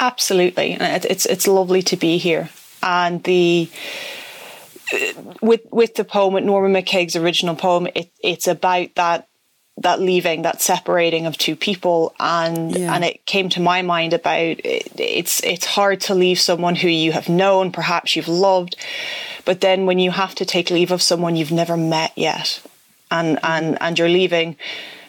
Absolutely. 0.00 0.76
It's, 0.78 1.26
it's 1.26 1.46
lovely 1.48 1.82
to 1.82 1.96
be 1.96 2.18
here. 2.18 2.50
And 2.82 3.22
the 3.24 3.68
uh, 4.92 5.22
with 5.42 5.62
with 5.70 5.94
the 5.96 6.04
poem, 6.04 6.34
with 6.34 6.44
Norman 6.44 6.72
MacCaig's 6.72 7.16
original 7.16 7.56
poem, 7.56 7.88
it, 7.94 8.10
it's 8.22 8.46
about 8.46 8.94
that 8.94 9.27
that 9.82 10.00
leaving, 10.00 10.42
that 10.42 10.60
separating 10.60 11.26
of 11.26 11.38
two 11.38 11.56
people, 11.56 12.14
and 12.18 12.76
yeah. 12.76 12.94
and 12.94 13.04
it 13.04 13.24
came 13.26 13.48
to 13.50 13.60
my 13.60 13.82
mind 13.82 14.12
about 14.12 14.40
it, 14.40 14.88
it's 14.98 15.42
it's 15.44 15.66
hard 15.66 16.00
to 16.02 16.14
leave 16.14 16.40
someone 16.40 16.76
who 16.76 16.88
you 16.88 17.12
have 17.12 17.28
known, 17.28 17.72
perhaps 17.72 18.16
you've 18.16 18.28
loved, 18.28 18.76
but 19.44 19.60
then 19.60 19.86
when 19.86 19.98
you 19.98 20.10
have 20.10 20.34
to 20.36 20.44
take 20.44 20.70
leave 20.70 20.90
of 20.90 21.02
someone 21.02 21.36
you've 21.36 21.52
never 21.52 21.76
met 21.76 22.12
yet, 22.16 22.60
and 23.10 23.36
mm-hmm. 23.36 23.46
and 23.46 23.78
and 23.80 23.98
you're 23.98 24.08
leaving 24.08 24.56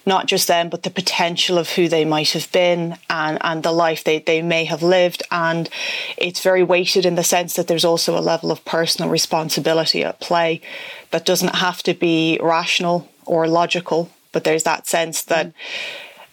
not 0.05 0.25
just 0.25 0.47
them, 0.47 0.69
but 0.69 0.83
the 0.83 0.89
potential 0.89 1.57
of 1.57 1.69
who 1.69 1.87
they 1.87 2.03
might 2.03 2.31
have 2.31 2.51
been 2.51 2.97
and, 3.09 3.37
and 3.41 3.61
the 3.61 3.71
life 3.71 4.03
they, 4.03 4.17
they 4.19 4.41
may 4.41 4.65
have 4.65 4.81
lived. 4.81 5.21
And 5.29 5.69
it's 6.17 6.41
very 6.41 6.63
weighted 6.63 7.05
in 7.05 7.13
the 7.13 7.23
sense 7.23 7.53
that 7.53 7.67
there's 7.67 7.85
also 7.85 8.17
a 8.17 8.19
level 8.19 8.51
of 8.51 8.65
personal 8.65 9.11
responsibility 9.11 10.03
at 10.03 10.19
play 10.19 10.61
that 11.11 11.25
doesn't 11.25 11.55
have 11.55 11.83
to 11.83 11.93
be 11.93 12.39
rational 12.41 13.07
or 13.25 13.47
logical 13.47 14.09
but 14.31 14.43
there's 14.43 14.63
that 14.63 14.87
sense 14.87 15.23
that 15.23 15.53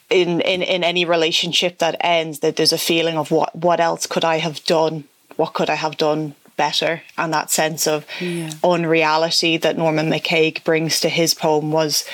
in, 0.08 0.40
in 0.40 0.62
in 0.62 0.84
any 0.84 1.04
relationship 1.04 1.78
that 1.78 1.96
ends 2.00 2.38
that 2.40 2.56
there's 2.56 2.72
a 2.72 2.78
feeling 2.78 3.16
of 3.16 3.30
what 3.30 3.54
what 3.56 3.80
else 3.80 4.06
could 4.06 4.24
I 4.24 4.36
have 4.38 4.64
done 4.64 5.04
what 5.36 5.52
could 5.52 5.68
I 5.68 5.74
have 5.74 5.96
done 5.96 6.34
better 6.56 7.02
and 7.18 7.32
that 7.32 7.50
sense 7.50 7.86
of 7.86 8.06
yeah. 8.20 8.50
unreality 8.64 9.56
that 9.58 9.76
Norman 9.76 10.10
MacCaig 10.10 10.64
brings 10.64 11.00
to 11.00 11.08
his 11.08 11.34
poem 11.34 11.72
was 11.72 12.04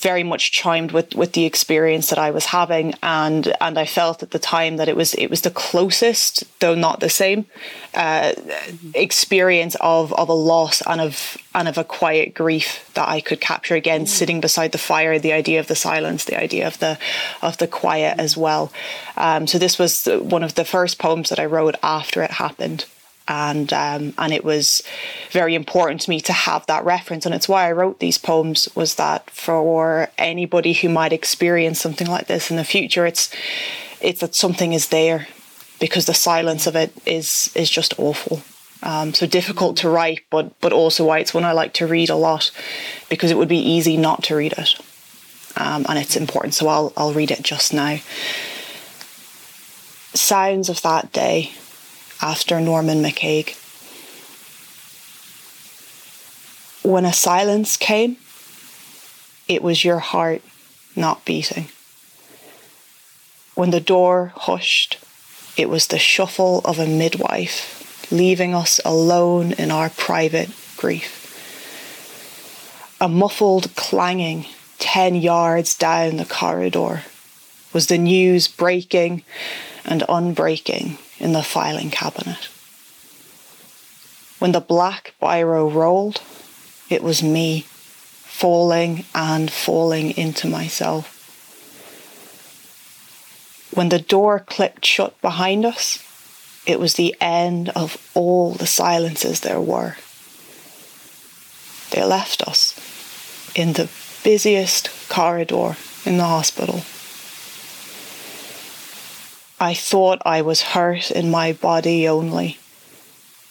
very 0.00 0.22
much 0.22 0.50
chimed 0.50 0.92
with 0.92 1.14
with 1.14 1.32
the 1.32 1.44
experience 1.44 2.08
that 2.08 2.18
I 2.18 2.30
was 2.30 2.46
having, 2.46 2.94
and 3.02 3.52
and 3.60 3.78
I 3.78 3.84
felt 3.84 4.22
at 4.22 4.30
the 4.30 4.38
time 4.38 4.76
that 4.78 4.88
it 4.88 4.96
was 4.96 5.14
it 5.14 5.28
was 5.28 5.42
the 5.42 5.50
closest, 5.50 6.44
though 6.60 6.74
not 6.74 7.00
the 7.00 7.10
same, 7.10 7.46
uh, 7.94 8.32
experience 8.94 9.76
of 9.80 10.12
of 10.14 10.28
a 10.28 10.34
loss 10.34 10.82
and 10.86 11.00
of 11.00 11.36
and 11.54 11.68
of 11.68 11.76
a 11.76 11.84
quiet 11.84 12.34
grief 12.34 12.90
that 12.94 13.08
I 13.08 13.20
could 13.20 13.40
capture 13.40 13.74
again, 13.74 14.04
mm. 14.04 14.08
sitting 14.08 14.40
beside 14.40 14.72
the 14.72 14.78
fire. 14.78 15.18
The 15.18 15.32
idea 15.32 15.60
of 15.60 15.66
the 15.66 15.74
silence, 15.74 16.24
the 16.24 16.40
idea 16.40 16.66
of 16.66 16.78
the 16.78 16.98
of 17.42 17.58
the 17.58 17.66
quiet 17.66 18.18
as 18.18 18.36
well. 18.36 18.72
Um, 19.16 19.46
so 19.46 19.58
this 19.58 19.78
was 19.78 20.06
one 20.06 20.42
of 20.42 20.54
the 20.54 20.64
first 20.64 20.98
poems 20.98 21.28
that 21.28 21.38
I 21.38 21.44
wrote 21.44 21.76
after 21.82 22.22
it 22.22 22.32
happened 22.32 22.86
and 23.30 23.72
um, 23.72 24.12
and 24.18 24.32
it 24.32 24.44
was 24.44 24.82
very 25.30 25.54
important 25.54 26.00
to 26.00 26.10
me 26.10 26.20
to 26.20 26.32
have 26.32 26.66
that 26.66 26.84
reference. 26.84 27.24
And 27.24 27.34
it's 27.34 27.48
why 27.48 27.68
I 27.68 27.72
wrote 27.72 28.00
these 28.00 28.18
poems 28.18 28.68
was 28.74 28.96
that 28.96 29.30
for 29.30 30.08
anybody 30.18 30.72
who 30.72 30.88
might 30.88 31.12
experience 31.12 31.80
something 31.80 32.08
like 32.08 32.26
this 32.26 32.50
in 32.50 32.56
the 32.56 32.64
future 32.64 33.06
it's 33.06 33.30
it's 34.00 34.20
that 34.20 34.34
something 34.34 34.72
is 34.72 34.88
there 34.88 35.28
because 35.78 36.06
the 36.06 36.14
silence 36.14 36.66
of 36.66 36.74
it 36.74 36.92
is 37.06 37.52
is 37.54 37.70
just 37.70 37.98
awful. 37.98 38.42
Um, 38.82 39.14
so 39.14 39.26
difficult 39.26 39.76
to 39.78 39.88
write 39.88 40.22
but 40.30 40.60
but 40.60 40.72
also 40.72 41.06
why 41.06 41.20
it's 41.20 41.32
one 41.32 41.44
I 41.44 41.52
like 41.52 41.74
to 41.74 41.86
read 41.86 42.10
a 42.10 42.16
lot 42.16 42.50
because 43.08 43.30
it 43.30 43.36
would 43.36 43.48
be 43.48 43.58
easy 43.58 43.96
not 43.96 44.24
to 44.24 44.34
read 44.34 44.54
it. 44.58 44.74
Um, 45.56 45.86
and 45.88 46.00
it's 46.00 46.16
important 46.16 46.54
so 46.54 46.66
I'll 46.66 46.92
I'll 46.96 47.12
read 47.12 47.30
it 47.30 47.42
just 47.44 47.72
now. 47.72 47.98
Sounds 50.14 50.68
of 50.68 50.82
that 50.82 51.12
day 51.12 51.52
after 52.22 52.60
Norman 52.60 53.02
MacCaig. 53.02 53.56
When 56.82 57.04
a 57.04 57.12
silence 57.12 57.76
came, 57.76 58.16
it 59.48 59.62
was 59.62 59.84
your 59.84 59.98
heart 59.98 60.42
not 60.96 61.24
beating. 61.24 61.68
When 63.54 63.70
the 63.70 63.80
door 63.80 64.32
hushed, 64.34 64.98
it 65.56 65.68
was 65.68 65.88
the 65.88 65.98
shuffle 65.98 66.60
of 66.64 66.78
a 66.78 66.86
midwife 66.86 68.10
leaving 68.10 68.54
us 68.54 68.80
alone 68.84 69.52
in 69.52 69.70
our 69.70 69.90
private 69.90 70.50
grief. 70.76 71.16
A 73.00 73.08
muffled 73.08 73.74
clanging 73.76 74.46
ten 74.78 75.14
yards 75.14 75.74
down 75.74 76.16
the 76.16 76.24
corridor 76.24 77.02
was 77.72 77.86
the 77.86 77.98
news 77.98 78.48
breaking 78.48 79.22
and 79.84 80.02
unbreaking 80.08 80.98
in 81.20 81.32
the 81.32 81.42
filing 81.42 81.90
cabinet. 81.90 82.48
When 84.38 84.52
the 84.52 84.60
black 84.60 85.14
biro 85.20 85.72
rolled, 85.72 86.22
it 86.88 87.02
was 87.02 87.22
me 87.22 87.66
falling 88.24 89.04
and 89.14 89.50
falling 89.50 90.16
into 90.16 90.48
myself. 90.48 91.18
When 93.72 93.90
the 93.90 93.98
door 93.98 94.40
clicked 94.40 94.84
shut 94.84 95.20
behind 95.20 95.64
us, 95.64 96.02
it 96.66 96.80
was 96.80 96.94
the 96.94 97.14
end 97.20 97.68
of 97.70 97.96
all 98.14 98.52
the 98.52 98.66
silences 98.66 99.40
there 99.40 99.60
were. 99.60 99.96
They 101.90 102.02
left 102.02 102.42
us 102.42 102.74
in 103.54 103.74
the 103.74 103.88
busiest 104.22 104.88
corridor 105.08 105.76
in 106.04 106.16
the 106.16 106.24
hospital. 106.24 106.82
I 109.60 109.74
thought 109.74 110.22
I 110.24 110.40
was 110.40 110.62
hurt 110.62 111.10
in 111.10 111.30
my 111.30 111.52
body 111.52 112.08
only, 112.08 112.58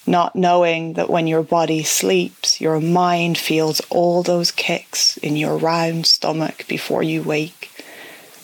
not 0.07 0.35
knowing 0.35 0.93
that 0.93 1.07
when 1.07 1.27
your 1.27 1.43
body 1.43 1.83
sleeps, 1.83 2.59
your 2.59 2.81
mind 2.81 3.37
feels 3.37 3.79
all 3.91 4.23
those 4.23 4.49
kicks 4.49 5.17
in 5.17 5.37
your 5.37 5.55
round 5.57 6.07
stomach 6.07 6.65
before 6.67 7.03
you 7.03 7.21
wake, 7.21 7.69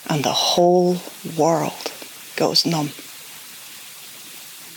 and 0.08 0.24
the 0.24 0.30
whole 0.30 0.98
world 1.36 1.92
goes 2.36 2.68
numb. 2.68 2.92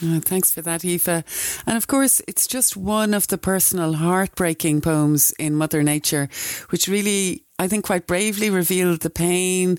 Oh, 0.01 0.21
thanks 0.25 0.53
for 0.53 0.63
that, 0.63 0.85
Aoife. 0.85 1.63
And 1.67 1.77
of 1.77 1.89
course, 1.89 2.23
it's 2.27 2.47
just 2.47 2.77
one 2.77 3.13
of 3.13 3.27
the 3.27 3.37
personal 3.37 3.95
heartbreaking 3.95 4.81
poems 4.81 5.33
in 5.39 5.57
Mother 5.57 5.83
Nature, 5.83 6.29
which 6.71 6.89
really 6.89 7.45
I 7.61 7.67
think, 7.67 7.85
quite 7.85 8.07
bravely 8.07 8.51
revealed 8.51 9.01
the 9.01 9.11
pain 9.11 9.79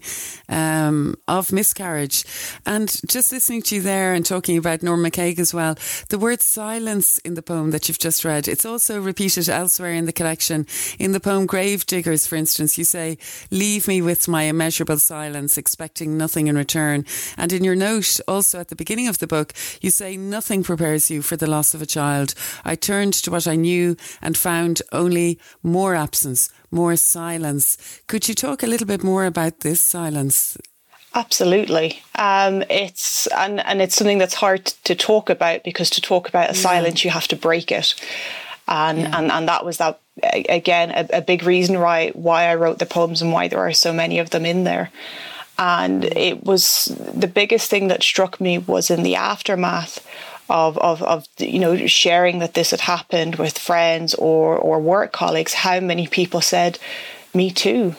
um, 0.50 1.16
of 1.30 1.54
miscarriage. 1.54 2.26
And 2.66 2.90
just 3.08 3.32
listening 3.32 3.62
to 3.64 3.76
you 3.76 3.82
there 3.82 4.14
and 4.14 4.26
talking 4.26 4.58
about 4.58 4.84
Norm 4.84 5.02
MacCaig 5.02 5.40
as 5.40 5.54
well, 5.54 5.78
the 6.10 6.18
word 6.18 6.42
silence 6.42 7.20
in 7.20 7.36
the 7.36 7.42
poem 7.42 7.72
that 7.72 7.88
you've 7.88 7.98
just 7.98 8.26
read, 8.26 8.50
it's 8.50 8.66
also 8.66 9.00
repeated 9.00 9.48
elsewhere 9.48 9.94
in 9.94 10.06
the 10.06 10.12
collection. 10.12 10.68
In 11.00 11.14
the 11.14 11.22
poem 11.22 11.46
Grave 11.46 11.86
Diggers, 11.86 12.28
for 12.28 12.36
instance, 12.36 12.78
you 12.78 12.84
say, 12.84 13.18
Leave 13.50 13.88
me 13.88 14.02
with 14.02 14.28
my 14.28 14.44
immeasurable 14.44 15.00
silence, 15.00 15.58
expecting 15.58 16.18
nothing 16.18 16.48
in 16.48 16.58
return. 16.58 17.06
And 17.38 17.54
in 17.54 17.64
your 17.64 17.76
note, 17.76 18.20
also 18.28 18.60
at 18.60 18.68
the 18.68 18.76
beginning 18.76 19.08
of 19.08 19.20
the 19.20 19.28
book, 19.28 19.54
you 19.80 19.90
say, 19.90 20.18
Nothing 20.18 20.64
prepares 20.64 21.10
you 21.10 21.22
for 21.22 21.38
the 21.38 21.50
loss 21.50 21.74
of 21.74 21.82
a 21.82 21.86
child. 21.86 22.34
I 22.66 22.76
turned 22.76 23.14
to 23.14 23.32
what 23.32 23.48
I 23.48 23.56
knew 23.56 23.96
and 24.22 24.36
found 24.36 24.82
only 24.92 25.40
more 25.64 25.96
absence 25.96 26.50
more 26.72 26.96
silence. 26.96 27.69
Could 28.08 28.28
you 28.28 28.36
talk 28.36 28.64
a 28.64 28.68
little 28.68 28.88
bit 28.88 29.04
more 29.04 29.26
about 29.26 29.60
this 29.62 29.82
silence? 29.82 30.58
Absolutely. 31.16 32.02
Um, 32.16 32.64
it's 32.70 33.28
and, 33.28 33.60
and 33.62 33.82
it's 33.82 33.96
something 33.96 34.20
that's 34.20 34.36
hard 34.36 34.66
to 34.84 34.96
talk 34.96 35.30
about 35.30 35.64
because 35.64 35.90
to 35.92 36.02
talk 36.02 36.30
about 36.30 36.52
a 36.52 36.54
yeah. 36.54 36.62
silence 36.62 37.04
you 37.04 37.10
have 37.10 37.28
to 37.30 37.36
break 37.36 37.72
it. 37.72 37.96
And, 38.68 39.00
yeah. 39.00 39.18
and 39.18 39.32
and 39.32 39.48
that 39.48 39.66
was 39.66 39.78
that 39.78 40.00
again 40.48 40.92
a, 40.92 41.18
a 41.18 41.22
big 41.22 41.44
reason 41.44 41.80
why 41.80 42.10
why 42.10 42.44
I 42.46 42.56
wrote 42.56 42.78
the 42.78 42.86
poems 42.86 43.22
and 43.22 43.32
why 43.32 43.48
there 43.48 43.60
are 43.60 43.74
so 43.74 43.92
many 43.92 44.20
of 44.20 44.30
them 44.30 44.46
in 44.46 44.64
there. 44.64 44.92
And 45.58 46.06
it 46.06 46.44
was 46.46 46.86
the 47.14 47.28
biggest 47.28 47.70
thing 47.70 47.90
that 47.90 48.04
struck 48.04 48.40
me 48.40 48.60
was 48.60 48.90
in 48.90 49.04
the 49.04 49.16
aftermath 49.16 50.06
of, 50.50 50.78
of, 50.78 51.02
of 51.04 51.28
you 51.38 51.60
know 51.60 51.88
sharing 51.88 52.40
that 52.40 52.54
this 52.54 52.72
had 52.72 52.82
happened 52.82 53.36
with 53.36 53.58
friends 53.58 54.14
or 54.16 54.58
or 54.58 54.80
work 54.80 55.12
colleagues 55.12 55.54
how 55.54 55.80
many 55.80 56.08
people 56.08 56.42
said 56.42 56.80
me 57.34 57.52
too. 57.52 57.96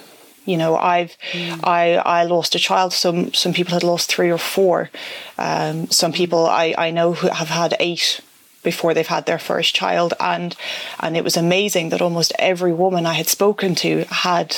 You 0.46 0.56
know 0.56 0.74
i've 0.76 1.16
mm. 1.32 1.60
i 1.64 1.96
i 1.96 2.24
lost 2.24 2.54
a 2.54 2.58
child. 2.58 2.92
Some 2.92 3.32
some 3.34 3.52
people 3.52 3.74
had 3.74 3.84
lost 3.84 4.10
three 4.10 4.30
or 4.30 4.38
four. 4.38 4.90
Um, 5.38 5.90
some 5.90 6.12
people 6.12 6.46
i 6.46 6.74
i 6.78 6.90
know 6.90 7.12
who 7.12 7.28
have 7.28 7.48
had 7.48 7.76
eight 7.78 8.20
before 8.62 8.92
they've 8.92 9.06
had 9.06 9.26
their 9.26 9.38
first 9.38 9.74
child. 9.74 10.14
And 10.18 10.56
and 10.98 11.16
it 11.16 11.24
was 11.24 11.36
amazing 11.36 11.90
that 11.90 12.02
almost 12.02 12.32
every 12.38 12.72
woman 12.72 13.06
i 13.06 13.14
had 13.14 13.28
spoken 13.28 13.74
to 13.76 14.04
had 14.04 14.56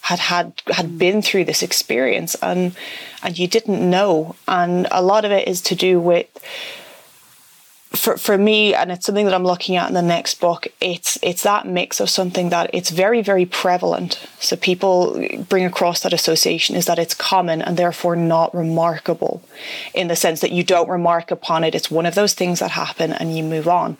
had 0.00 0.18
had 0.18 0.62
had 0.70 0.86
mm. 0.86 0.98
been 0.98 1.22
through 1.22 1.44
this 1.44 1.62
experience. 1.62 2.34
And 2.36 2.74
and 3.22 3.38
you 3.38 3.46
didn't 3.46 3.88
know. 3.88 4.36
And 4.48 4.86
a 4.90 5.02
lot 5.02 5.24
of 5.24 5.32
it 5.32 5.46
is 5.48 5.60
to 5.62 5.74
do 5.74 6.00
with 6.00 6.26
for 7.94 8.16
for 8.16 8.36
me, 8.36 8.74
and 8.74 8.90
it's 8.90 9.06
something 9.06 9.24
that 9.26 9.34
I'm 9.34 9.44
looking 9.44 9.76
at 9.76 9.88
in 9.88 9.94
the 9.94 10.02
next 10.02 10.40
book. 10.40 10.66
It's 10.80 11.18
it's 11.22 11.42
that 11.42 11.66
mix 11.66 12.00
of 12.00 12.10
something 12.10 12.50
that 12.50 12.70
it's 12.72 12.90
very 12.90 13.22
very 13.22 13.46
prevalent. 13.46 14.18
So 14.38 14.56
people 14.56 15.26
bring 15.48 15.64
across 15.64 16.00
that 16.00 16.12
association 16.12 16.76
is 16.76 16.86
that 16.86 16.98
it's 16.98 17.14
common 17.14 17.62
and 17.62 17.76
therefore 17.76 18.16
not 18.16 18.54
remarkable, 18.54 19.42
in 19.94 20.08
the 20.08 20.16
sense 20.16 20.40
that 20.40 20.52
you 20.52 20.64
don't 20.64 20.88
remark 20.88 21.30
upon 21.30 21.64
it. 21.64 21.74
It's 21.74 21.90
one 21.90 22.06
of 22.06 22.14
those 22.14 22.34
things 22.34 22.60
that 22.60 22.72
happen 22.72 23.12
and 23.12 23.36
you 23.36 23.42
move 23.42 23.68
on. 23.68 23.96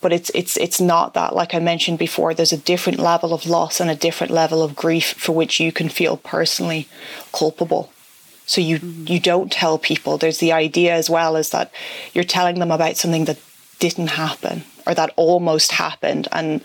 But 0.00 0.12
it's 0.12 0.30
it's 0.34 0.56
it's 0.56 0.80
not 0.80 1.14
that. 1.14 1.34
Like 1.34 1.54
I 1.54 1.58
mentioned 1.58 1.98
before, 1.98 2.34
there's 2.34 2.52
a 2.52 2.58
different 2.58 2.98
level 2.98 3.32
of 3.32 3.46
loss 3.46 3.80
and 3.80 3.90
a 3.90 3.94
different 3.94 4.32
level 4.32 4.62
of 4.62 4.76
grief 4.76 5.14
for 5.14 5.32
which 5.32 5.58
you 5.58 5.72
can 5.72 5.88
feel 5.88 6.16
personally 6.16 6.86
culpable. 7.32 7.90
So 8.46 8.60
you 8.60 8.78
mm-hmm. 8.78 9.12
you 9.12 9.20
don't 9.20 9.52
tell 9.52 9.78
people. 9.78 10.16
There's 10.16 10.38
the 10.38 10.52
idea 10.52 10.94
as 10.94 11.10
well 11.10 11.36
is 11.36 11.50
that 11.50 11.70
you're 12.14 12.24
telling 12.24 12.58
them 12.58 12.70
about 12.70 12.96
something 12.96 13.26
that 13.26 13.38
didn't 13.78 14.08
happen 14.08 14.64
or 14.86 14.94
that 14.94 15.12
almost 15.16 15.72
happened. 15.72 16.28
And 16.32 16.62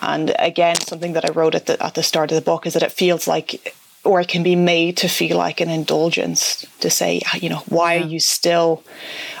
and 0.00 0.34
again, 0.38 0.76
something 0.76 1.14
that 1.14 1.28
I 1.28 1.32
wrote 1.32 1.54
at 1.54 1.66
the 1.66 1.82
at 1.84 1.94
the 1.94 2.02
start 2.02 2.30
of 2.30 2.36
the 2.36 2.50
book 2.50 2.66
is 2.66 2.74
that 2.74 2.82
it 2.82 2.92
feels 2.92 3.26
like 3.26 3.74
or 4.04 4.20
it 4.20 4.28
can 4.28 4.42
be 4.42 4.54
made 4.54 4.98
to 4.98 5.08
feel 5.08 5.38
like 5.38 5.60
an 5.60 5.70
indulgence 5.70 6.66
to 6.80 6.90
say, 6.90 7.22
you 7.40 7.48
know, 7.48 7.62
why 7.68 7.94
yeah. 7.94 8.02
are 8.02 8.06
you 8.06 8.20
still 8.20 8.84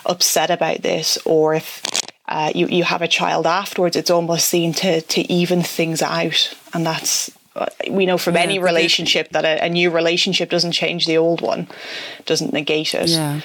upset 0.06 0.50
about 0.50 0.80
this? 0.80 1.18
Or 1.26 1.54
if 1.54 1.82
uh, 2.26 2.50
you 2.54 2.66
you 2.68 2.84
have 2.84 3.02
a 3.02 3.08
child 3.08 3.46
afterwards, 3.46 3.96
it's 3.96 4.10
almost 4.10 4.48
seen 4.48 4.72
to 4.74 5.02
to 5.02 5.32
even 5.32 5.62
things 5.62 6.00
out, 6.00 6.54
and 6.72 6.86
that's 6.86 7.30
we 7.90 8.06
know 8.06 8.18
from 8.18 8.34
yeah, 8.34 8.42
any 8.42 8.58
relationship 8.58 9.30
that 9.30 9.44
a, 9.44 9.64
a, 9.64 9.68
new 9.68 9.90
relationship 9.90 10.50
doesn't 10.50 10.72
change 10.72 11.06
the 11.06 11.16
old 11.16 11.40
one, 11.40 11.68
doesn't 12.26 12.52
negate 12.52 12.94
it. 12.94 13.10
Yeah. 13.10 13.40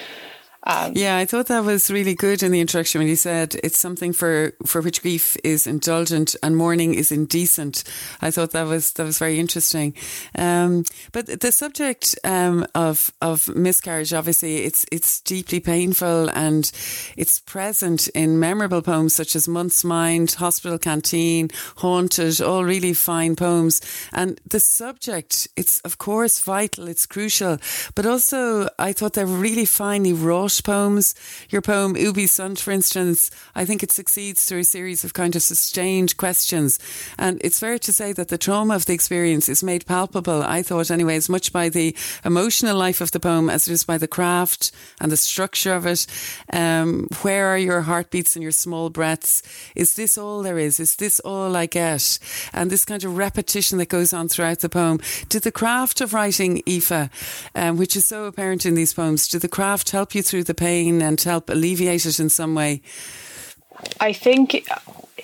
Um, 0.62 0.92
yeah, 0.94 1.16
I 1.16 1.24
thought 1.24 1.46
that 1.46 1.64
was 1.64 1.90
really 1.90 2.14
good 2.14 2.42
in 2.42 2.52
the 2.52 2.60
introduction 2.60 2.98
when 2.98 3.08
you 3.08 3.16
said 3.16 3.56
it's 3.64 3.78
something 3.78 4.12
for, 4.12 4.52
for 4.66 4.82
which 4.82 5.00
grief 5.00 5.36
is 5.42 5.66
indulgent 5.66 6.36
and 6.42 6.54
mourning 6.56 6.92
is 6.92 7.10
indecent. 7.10 7.82
I 8.20 8.30
thought 8.30 8.50
that 8.50 8.66
was 8.66 8.92
that 8.92 9.04
was 9.04 9.18
very 9.18 9.38
interesting. 9.38 9.94
Um, 10.36 10.84
but 11.12 11.40
the 11.40 11.50
subject 11.50 12.18
um, 12.24 12.66
of 12.74 13.10
of 13.22 13.48
miscarriage, 13.56 14.12
obviously, 14.12 14.58
it's 14.58 14.84
it's 14.92 15.20
deeply 15.22 15.60
painful 15.60 16.28
and 16.30 16.70
it's 17.16 17.40
present 17.40 18.08
in 18.08 18.38
memorable 18.38 18.82
poems 18.82 19.14
such 19.14 19.34
as 19.34 19.48
Month's 19.48 19.82
Mind, 19.82 20.32
Hospital 20.32 20.78
Canteen, 20.78 21.48
Haunted, 21.76 22.42
all 22.42 22.64
really 22.64 22.92
fine 22.92 23.34
poems. 23.34 23.80
And 24.12 24.38
the 24.46 24.60
subject, 24.60 25.48
it's 25.56 25.80
of 25.80 25.96
course 25.96 26.38
vital, 26.38 26.86
it's 26.86 27.06
crucial, 27.06 27.56
but 27.94 28.04
also 28.04 28.68
I 28.78 28.92
thought 28.92 29.14
they're 29.14 29.26
really 29.26 29.64
finely 29.64 30.12
wrought 30.12 30.49
poems. 30.58 31.14
Your 31.50 31.60
poem, 31.60 31.96
Ubi 31.96 32.26
Sunt, 32.26 32.58
for 32.58 32.70
instance, 32.70 33.30
I 33.54 33.66
think 33.66 33.82
it 33.82 33.92
succeeds 33.92 34.46
through 34.46 34.60
a 34.60 34.64
series 34.64 35.04
of 35.04 35.12
kind 35.12 35.36
of 35.36 35.42
sustained 35.42 36.16
questions. 36.16 36.78
And 37.18 37.38
it's 37.44 37.60
fair 37.60 37.78
to 37.78 37.92
say 37.92 38.14
that 38.14 38.28
the 38.28 38.38
trauma 38.38 38.74
of 38.74 38.86
the 38.86 38.94
experience 38.94 39.50
is 39.50 39.62
made 39.62 39.84
palpable, 39.84 40.42
I 40.42 40.62
thought 40.62 40.90
anyway, 40.90 41.16
as 41.16 41.28
much 41.28 41.52
by 41.52 41.68
the 41.68 41.94
emotional 42.24 42.76
life 42.76 43.02
of 43.02 43.10
the 43.10 43.20
poem 43.20 43.50
as 43.50 43.68
it 43.68 43.72
is 43.72 43.84
by 43.84 43.98
the 43.98 44.08
craft 44.08 44.72
and 45.00 45.12
the 45.12 45.16
structure 45.16 45.74
of 45.74 45.84
it. 45.84 46.06
Um, 46.52 47.08
where 47.20 47.48
are 47.48 47.58
your 47.58 47.82
heartbeats 47.82 48.36
and 48.36 48.42
your 48.42 48.52
small 48.52 48.88
breaths? 48.88 49.42
Is 49.76 49.94
this 49.94 50.16
all 50.16 50.42
there 50.42 50.58
is? 50.58 50.80
Is 50.80 50.96
this 50.96 51.20
all 51.20 51.56
I 51.56 51.66
get? 51.66 52.18
And 52.52 52.70
this 52.70 52.84
kind 52.84 53.04
of 53.04 53.16
repetition 53.16 53.78
that 53.78 53.88
goes 53.88 54.12
on 54.12 54.28
throughout 54.28 54.60
the 54.60 54.68
poem. 54.68 55.00
Did 55.28 55.42
the 55.42 55.52
craft 55.52 56.00
of 56.00 56.14
writing, 56.14 56.62
Aoife, 56.66 57.10
um, 57.54 57.76
which 57.76 57.96
is 57.96 58.06
so 58.06 58.24
apparent 58.24 58.64
in 58.64 58.74
these 58.74 58.94
poems, 58.94 59.28
did 59.28 59.42
the 59.42 59.48
craft 59.48 59.90
help 59.90 60.14
you 60.14 60.22
through 60.22 60.39
through 60.40 60.54
the 60.54 60.54
pain 60.54 61.02
and 61.02 61.20
help 61.20 61.50
alleviate 61.50 62.06
it 62.06 62.18
in 62.18 62.30
some 62.30 62.54
way? 62.54 62.80
I 64.00 64.12
think, 64.12 64.66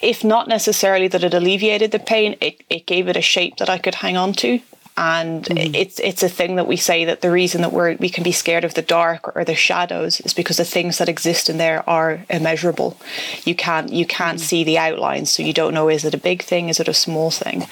if 0.02 0.22
not 0.24 0.48
necessarily 0.48 1.08
that 1.08 1.24
it 1.24 1.34
alleviated 1.34 1.90
the 1.90 1.98
pain, 1.98 2.36
it, 2.40 2.62
it 2.68 2.86
gave 2.86 3.08
it 3.08 3.16
a 3.16 3.22
shape 3.22 3.56
that 3.56 3.70
I 3.70 3.78
could 3.78 3.96
hang 3.96 4.16
on 4.16 4.32
to. 4.34 4.60
and 4.98 5.44
mm-hmm. 5.44 5.74
it's 5.74 5.98
it's 6.00 6.22
a 6.22 6.28
thing 6.28 6.56
that 6.56 6.66
we 6.66 6.76
say 6.76 7.04
that 7.04 7.20
the 7.20 7.30
reason 7.30 7.60
that 7.60 7.72
we're 7.72 7.96
we 7.96 8.08
can 8.08 8.24
be 8.24 8.32
scared 8.32 8.64
of 8.64 8.72
the 8.74 8.82
dark 8.82 9.36
or 9.36 9.44
the 9.44 9.54
shadows 9.54 10.20
is 10.20 10.32
because 10.32 10.56
the 10.56 10.64
things 10.64 10.96
that 10.96 11.08
exist 11.08 11.50
in 11.50 11.58
there 11.58 11.80
are 11.86 12.24
immeasurable 12.30 12.96
you 13.44 13.54
can't 13.54 13.92
you 13.92 14.06
can't 14.06 14.38
mm-hmm. 14.38 14.50
see 14.50 14.64
the 14.64 14.78
outlines 14.78 15.30
so 15.30 15.42
you 15.42 15.52
don't 15.52 15.74
know 15.74 15.90
is 15.90 16.04
it 16.06 16.14
a 16.14 16.28
big 16.30 16.42
thing 16.42 16.70
is 16.70 16.80
it 16.80 16.88
a 16.88 16.94
small 16.94 17.30
thing 17.30 17.66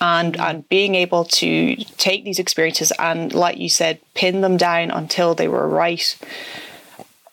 and 0.00 0.34
mm-hmm. 0.34 0.46
and 0.46 0.68
being 0.70 0.94
able 0.94 1.24
to 1.26 1.76
take 2.08 2.24
these 2.24 2.38
experiences 2.38 2.90
and 2.98 3.34
like 3.34 3.58
you 3.58 3.68
said 3.68 4.00
pin 4.14 4.40
them 4.40 4.56
down 4.56 4.90
until 4.90 5.34
they 5.34 5.48
were 5.48 5.68
right 5.68 6.16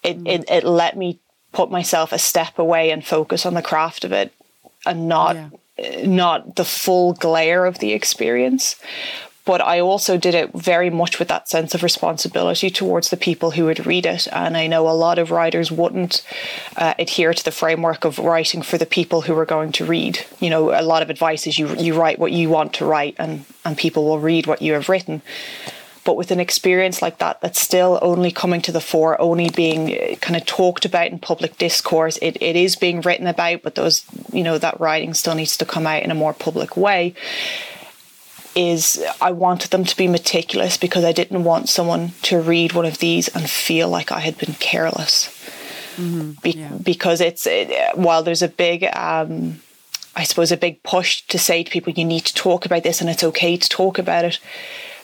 it, 0.04 0.18
mm-hmm. 0.18 0.28
it, 0.28 0.50
it 0.50 0.64
let 0.64 0.98
me 0.98 1.20
put 1.52 1.70
myself 1.70 2.12
a 2.12 2.20
step 2.20 2.58
away 2.58 2.92
and 2.92 3.06
focus 3.06 3.46
on 3.46 3.54
the 3.54 3.62
craft 3.62 4.04
of 4.04 4.12
it 4.12 4.34
and 4.86 5.08
not 5.08 5.36
yeah 5.36 5.50
not 6.06 6.56
the 6.56 6.66
full 6.66 7.14
glare 7.14 7.66
of 7.66 7.80
the 7.80 7.94
experience. 7.94 8.76
But 9.44 9.60
I 9.60 9.80
also 9.80 10.18
did 10.18 10.36
it 10.36 10.54
very 10.54 10.92
much 10.92 11.18
with 11.18 11.28
that 11.30 11.50
sense 11.50 11.74
of 11.74 11.82
responsibility 11.82 12.70
towards 12.70 13.10
the 13.10 13.18
people 13.18 13.52
who 13.52 13.66
would 13.66 13.88
read 13.88 14.06
it. 14.06 14.28
And 14.32 14.56
I 14.56 14.68
know 14.68 14.88
a 14.88 14.92
lot 14.92 15.18
of 15.18 15.32
writers 15.32 15.72
wouldn't 15.72 16.24
uh, 16.78 16.94
adhere 17.00 17.34
to 17.34 17.44
the 17.44 17.52
framework 17.52 18.06
of 18.06 18.20
writing 18.20 18.62
for 18.62 18.78
the 18.78 18.86
people 18.86 19.22
who 19.22 19.36
are 19.36 19.46
going 19.46 19.72
to 19.74 19.86
read. 19.86 20.20
You 20.40 20.52
know, 20.52 20.80
a 20.80 20.84
lot 20.84 21.02
of 21.02 21.10
advice 21.10 21.48
is 21.48 21.58
you 21.58 21.76
you 21.76 22.00
write 22.00 22.20
what 22.20 22.32
you 22.32 22.50
want 22.50 22.74
to 22.76 22.86
write, 22.86 23.16
and 23.18 23.46
and 23.66 23.76
people 23.76 24.06
will 24.06 24.20
read 24.20 24.46
what 24.46 24.62
you 24.62 24.74
have 24.74 24.90
written 24.90 25.24
but 26.04 26.18
with 26.18 26.32
an 26.32 26.40
experience 26.40 27.02
like 27.02 27.20
that 27.20 27.42
that's 27.42 27.62
still 27.62 28.00
only 28.02 28.32
coming 28.32 28.62
to 28.62 28.72
the 28.72 28.82
fore 28.82 29.20
only 29.22 29.50
being 29.50 29.92
uh, 29.92 30.16
kind 30.16 30.36
of 30.36 30.46
talked 30.46 30.86
about 30.86 31.08
in 31.08 31.20
public 31.20 31.58
discourse 31.58 32.18
it, 32.22 32.42
it 32.42 32.56
is 32.56 32.76
being 32.76 33.02
written 33.02 33.28
about 33.28 33.62
but 33.62 33.76
those 33.76 34.04
you 34.32 34.44
know 34.44 34.58
that 34.58 34.80
writing 34.80 35.14
still 35.14 35.36
needs 35.36 35.58
to 35.58 35.66
come 35.66 35.88
out 35.88 36.04
in 36.04 36.12
a 36.12 36.16
more 36.16 36.34
public 36.34 36.76
way 36.76 37.14
is 38.56 39.04
I 39.22 39.32
wanted 39.32 39.72
them 39.72 39.86
to 39.86 39.96
be 39.96 40.08
meticulous 40.08 40.78
because 40.78 41.06
I 41.06 41.14
didn't 41.14 41.44
want 41.44 41.70
someone 41.70 42.12
to 42.24 42.42
read 42.42 42.74
one 42.74 42.86
of 42.86 42.98
these 42.98 43.28
and 43.30 43.50
feel 43.50 43.88
like 43.88 44.12
I 44.12 44.20
had 44.20 44.38
been 44.38 44.56
careless. 44.56 45.28
Mm-hmm. 45.96 46.32
Be- 46.42 46.52
yeah. 46.52 46.78
Because 46.84 47.22
it's 47.22 47.48
it, 47.48 47.98
while 47.98 48.24
there's 48.24 48.42
a 48.42 48.48
big 48.48 48.84
um, 48.94 49.62
I 50.16 50.24
suppose 50.24 50.52
a 50.52 50.58
big 50.58 50.84
push 50.84 51.22
to 51.28 51.40
say 51.40 51.64
to 51.64 51.72
people 51.72 51.94
you 51.94 52.06
need 52.06 52.26
to 52.26 52.34
talk 52.34 52.66
about 52.66 52.84
this 52.84 53.00
and 53.00 53.10
it's 53.10 53.24
okay 53.24 53.56
to 53.56 53.70
talk 53.70 53.98
about 53.98 54.26
it 54.26 54.40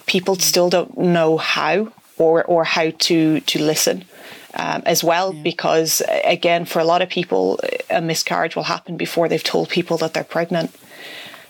people 0.08 0.36
still 0.36 0.70
don't 0.70 0.98
know 0.98 1.38
how 1.38 1.92
or 2.18 2.44
or 2.46 2.64
how 2.64 2.90
to 2.90 3.40
to 3.42 3.62
listen. 3.62 4.06
Um, 4.54 4.82
as 4.88 5.04
well 5.04 5.36
yeah. 5.36 5.44
because 5.44 6.02
again 6.24 6.66
for 6.66 6.80
a 6.80 6.84
lot 6.84 7.04
of 7.04 7.10
people 7.10 7.60
a 7.92 8.02
miscarriage 8.02 8.56
will 8.56 8.64
happen 8.64 8.98
before 8.98 9.30
they've 9.30 9.44
told 9.44 9.70
people 9.70 9.98
that 9.98 10.16
they're 10.16 10.24
pregnant 10.24 10.76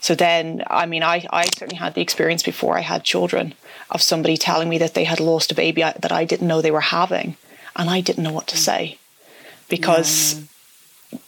so 0.01 0.13
then 0.13 0.63
i 0.67 0.85
mean 0.85 1.03
i, 1.03 1.25
I 1.31 1.45
certainly 1.45 1.77
had 1.77 1.93
the 1.93 2.01
experience 2.01 2.43
before 2.43 2.77
i 2.77 2.81
had 2.81 3.05
children 3.05 3.53
of 3.91 4.01
somebody 4.01 4.35
telling 4.35 4.67
me 4.67 4.77
that 4.79 4.93
they 4.93 5.05
had 5.05 5.21
lost 5.21 5.53
a 5.53 5.55
baby 5.55 5.83
that 5.83 6.11
i 6.11 6.25
didn't 6.25 6.49
know 6.49 6.59
they 6.61 6.71
were 6.71 6.81
having 6.81 7.37
and 7.77 7.89
i 7.89 8.01
didn't 8.01 8.25
know 8.25 8.33
what 8.33 8.47
to 8.47 8.57
mm. 8.57 8.65
say 8.65 8.97
because 9.69 10.33
yeah 10.33 10.41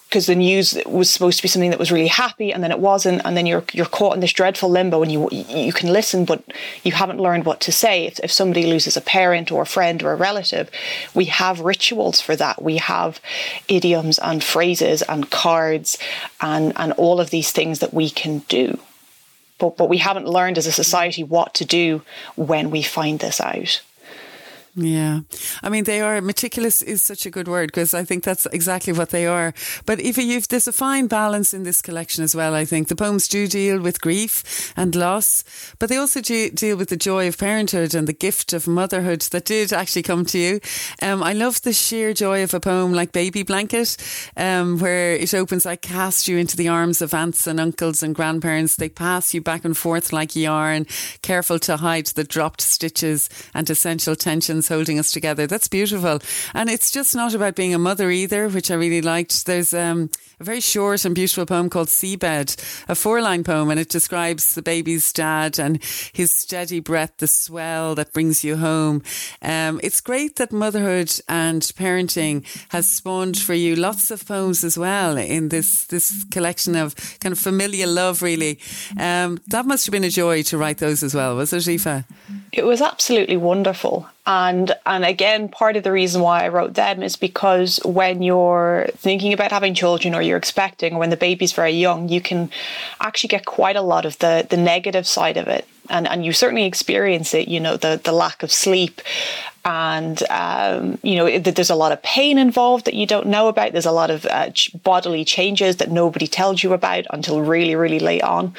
because 0.09 0.25
the 0.25 0.35
news 0.35 0.75
was 0.87 1.07
supposed 1.07 1.37
to 1.37 1.43
be 1.43 1.47
something 1.47 1.69
that 1.69 1.77
was 1.77 1.91
really 1.91 2.07
happy 2.07 2.51
and 2.51 2.63
then 2.63 2.71
it 2.71 2.79
wasn't 2.79 3.21
and 3.25 3.37
then 3.37 3.45
you're 3.45 3.63
you're 3.73 3.85
caught 3.85 4.15
in 4.15 4.21
this 4.21 4.33
dreadful 4.33 4.69
limbo 4.69 5.03
and 5.03 5.11
you 5.11 5.29
you 5.29 5.71
can 5.71 5.93
listen 5.93 6.25
but 6.25 6.43
you 6.83 6.91
haven't 6.91 7.19
learned 7.19 7.45
what 7.45 7.61
to 7.61 7.71
say. 7.71 8.07
If, 8.07 8.19
if 8.21 8.31
somebody 8.31 8.65
loses 8.65 8.97
a 8.97 9.01
parent 9.01 9.51
or 9.51 9.61
a 9.61 9.67
friend 9.67 10.01
or 10.01 10.11
a 10.11 10.15
relative 10.15 10.71
we 11.13 11.25
have 11.25 11.59
rituals 11.59 12.19
for 12.21 12.35
that. 12.35 12.61
We 12.61 12.77
have 12.77 13.21
idioms 13.67 14.17
and 14.17 14.43
phrases 14.43 15.03
and 15.03 15.29
cards 15.29 15.99
and 16.41 16.73
and 16.75 16.91
all 16.93 17.21
of 17.21 17.29
these 17.29 17.51
things 17.51 17.77
that 17.79 17.93
we 17.93 18.09
can 18.09 18.39
do. 18.49 18.79
But 19.59 19.77
but 19.77 19.89
we 19.89 19.97
haven't 19.97 20.27
learned 20.27 20.57
as 20.57 20.65
a 20.65 20.71
society 20.71 21.23
what 21.23 21.53
to 21.55 21.65
do 21.65 22.01
when 22.35 22.71
we 22.71 22.81
find 22.81 23.19
this 23.19 23.39
out 23.39 23.81
yeah. 24.75 25.21
I 25.63 25.69
mean, 25.69 25.85
they 25.85 26.01
are 26.01 26.21
meticulous 26.21 26.81
is 26.81 27.03
such 27.03 27.25
a 27.25 27.31
good 27.31 27.47
word 27.47 27.67
because 27.67 27.93
I 27.93 28.03
think 28.03 28.23
that's 28.23 28.45
exactly 28.47 28.93
what 28.93 29.09
they 29.09 29.25
are. 29.25 29.53
But 29.85 29.99
if 29.99 30.17
you've, 30.17 30.47
there's 30.47 30.67
a 30.67 30.73
fine 30.73 31.07
balance 31.07 31.53
in 31.53 31.63
this 31.63 31.81
collection 31.81 32.23
as 32.23 32.35
well, 32.35 32.53
I 32.53 32.65
think. 32.65 32.87
The 32.87 32.95
poems 32.95 33.27
do 33.27 33.47
deal 33.47 33.81
with 33.81 34.01
grief 34.01 34.73
and 34.77 34.95
loss, 34.95 35.43
but 35.79 35.89
they 35.89 35.97
also 35.97 36.21
do 36.21 36.51
deal 36.51 36.77
with 36.77 36.89
the 36.89 36.97
joy 36.97 37.27
of 37.27 37.37
parenthood 37.37 37.95
and 37.95 38.07
the 38.07 38.13
gift 38.13 38.53
of 38.53 38.67
motherhood 38.67 39.21
that 39.21 39.45
did 39.45 39.73
actually 39.73 40.03
come 40.03 40.25
to 40.25 40.37
you. 40.37 40.59
Um, 41.01 41.23
I 41.23 41.33
love 41.33 41.61
the 41.61 41.73
sheer 41.73 42.13
joy 42.13 42.43
of 42.43 42.53
a 42.53 42.59
poem 42.59 42.93
like 42.93 43.11
Baby 43.11 43.43
Blanket, 43.43 43.97
um, 44.37 44.79
where 44.79 45.13
it 45.13 45.33
opens, 45.33 45.65
I 45.65 45.77
cast 45.77 46.27
you 46.27 46.37
into 46.37 46.55
the 46.55 46.67
arms 46.67 47.01
of 47.01 47.13
aunts 47.13 47.47
and 47.47 47.59
uncles 47.59 48.03
and 48.03 48.13
grandparents. 48.13 48.75
They 48.75 48.89
pass 48.89 49.33
you 49.33 49.41
back 49.41 49.65
and 49.65 49.75
forth 49.75 50.13
like 50.13 50.35
yarn, 50.35 50.85
careful 51.21 51.59
to 51.59 51.77
hide 51.77 52.07
the 52.07 52.23
dropped 52.23 52.61
stitches 52.61 53.29
and 53.53 53.69
essential 53.69 54.15
tensions 54.15 54.58
holding 54.67 54.99
us 54.99 55.11
together. 55.11 55.47
That's 55.47 55.67
beautiful. 55.67 56.19
And 56.53 56.69
it's 56.69 56.91
just 56.91 57.15
not 57.15 57.33
about 57.33 57.55
being 57.55 57.73
a 57.73 57.79
mother 57.79 58.09
either, 58.11 58.49
which 58.49 58.69
I 58.71 58.75
really 58.75 59.01
liked. 59.01 59.45
There's 59.45 59.73
um, 59.73 60.09
a 60.39 60.43
very 60.43 60.61
short 60.61 61.05
and 61.05 61.13
beautiful 61.13 61.45
poem 61.45 61.69
called 61.69 61.87
Seabed, 61.89 62.55
a 62.87 62.95
four 62.95 63.21
line 63.21 63.43
poem, 63.43 63.69
and 63.69 63.79
it 63.79 63.89
describes 63.89 64.55
the 64.55 64.61
baby's 64.61 65.11
dad 65.11 65.59
and 65.59 65.83
his 66.13 66.31
steady 66.31 66.79
breath, 66.79 67.17
the 67.17 67.27
swell 67.27 67.95
that 67.95 68.13
brings 68.13 68.43
you 68.43 68.57
home. 68.57 69.03
Um, 69.41 69.79
it's 69.83 70.01
great 70.01 70.37
that 70.37 70.51
motherhood 70.51 71.11
and 71.27 71.61
parenting 71.61 72.45
has 72.69 72.89
spawned 72.89 73.37
for 73.37 73.53
you 73.53 73.75
lots 73.75 74.11
of 74.11 74.25
poems 74.25 74.63
as 74.63 74.77
well 74.77 75.17
in 75.17 75.49
this, 75.49 75.85
this 75.85 76.23
collection 76.31 76.75
of 76.75 76.95
kind 77.19 77.33
of 77.33 77.39
familial 77.39 77.91
love, 77.91 78.21
really. 78.21 78.59
Um, 78.97 79.39
that 79.47 79.65
must 79.65 79.85
have 79.85 79.91
been 79.91 80.03
a 80.03 80.09
joy 80.09 80.43
to 80.43 80.57
write 80.57 80.77
those 80.77 81.03
as 81.03 81.13
well, 81.13 81.35
was 81.35 81.51
it, 81.51 81.67
Aoife? 81.67 82.05
It 82.51 82.63
was 82.63 82.81
absolutely 82.81 83.37
wonderful. 83.37 84.07
And 84.29 84.75
and 84.85 85.03
again, 85.03 85.49
part 85.49 85.75
of 85.75 85.83
the 85.83 85.91
reason 85.91 86.21
why 86.21 86.43
I 86.43 86.49
wrote 86.49 86.75
them 86.75 87.01
is 87.01 87.15
because 87.15 87.79
when 87.83 88.21
you're 88.21 88.87
thinking 88.95 89.33
about 89.33 89.51
having 89.51 89.73
children 89.73 90.13
or 90.13 90.21
you're 90.29 90.37
expecting, 90.37 90.93
or 90.93 90.99
when 90.99 91.09
the 91.09 91.17
baby's 91.17 91.53
very 91.53 91.71
young, 91.71 92.07
you 92.07 92.21
can 92.21 92.49
actually 93.01 93.29
get 93.29 93.45
quite 93.45 93.75
a 93.75 93.81
lot 93.81 94.05
of 94.05 94.17
the 94.19 94.47
the 94.49 94.57
negative 94.57 95.05
side 95.07 95.37
of 95.37 95.47
it. 95.47 95.67
And 95.89 96.07
and 96.07 96.23
you 96.23 96.33
certainly 96.33 96.65
experience 96.65 97.33
it, 97.33 97.47
you 97.47 97.59
know, 97.59 97.75
the 97.75 97.99
the 98.01 98.11
lack 98.11 98.43
of 98.43 98.51
sleep. 98.51 99.01
And 99.65 100.23
um, 100.29 100.99
you 101.03 101.17
know 101.17 101.37
there's 101.37 101.69
a 101.69 101.75
lot 101.75 101.91
of 101.91 102.01
pain 102.01 102.37
involved 102.37 102.85
that 102.85 102.93
you 102.93 103.05
don't 103.05 103.27
know 103.27 103.49
about. 103.49 103.73
There's 103.73 103.85
a 103.85 103.91
lot 103.91 104.09
of 104.09 104.25
uh, 104.25 104.51
bodily 104.83 105.25
changes 105.25 105.75
that 105.77 105.91
nobody 105.91 106.27
tells 106.27 106.63
you 106.63 106.71
about 106.71 107.05
until 107.09 107.41
really 107.41 107.75
really 107.75 107.99
late 107.99 108.23
on. 108.23 108.53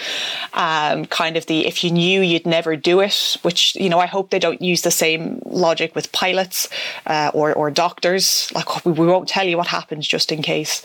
Um, 0.52 1.06
kind 1.06 1.38
of 1.38 1.46
the 1.46 1.66
if 1.66 1.82
you 1.82 1.90
knew 1.90 2.20
you'd 2.20 2.46
never 2.46 2.76
do 2.76 3.00
it 3.00 3.38
which 3.42 3.74
you 3.76 3.88
know 3.88 3.98
i 3.98 4.06
hope 4.06 4.30
they 4.30 4.38
don't 4.38 4.60
use 4.60 4.82
the 4.82 4.90
same 4.90 5.40
logic 5.46 5.94
with 5.94 6.12
pilots 6.12 6.68
uh, 7.06 7.30
or, 7.34 7.52
or 7.54 7.70
doctors. 7.70 8.50
Like 8.54 8.84
we 8.84 9.06
won't 9.06 9.28
tell 9.28 9.46
you 9.46 9.56
what 9.56 9.68
happens 9.68 10.06
just 10.06 10.32
in 10.32 10.42
case 10.42 10.84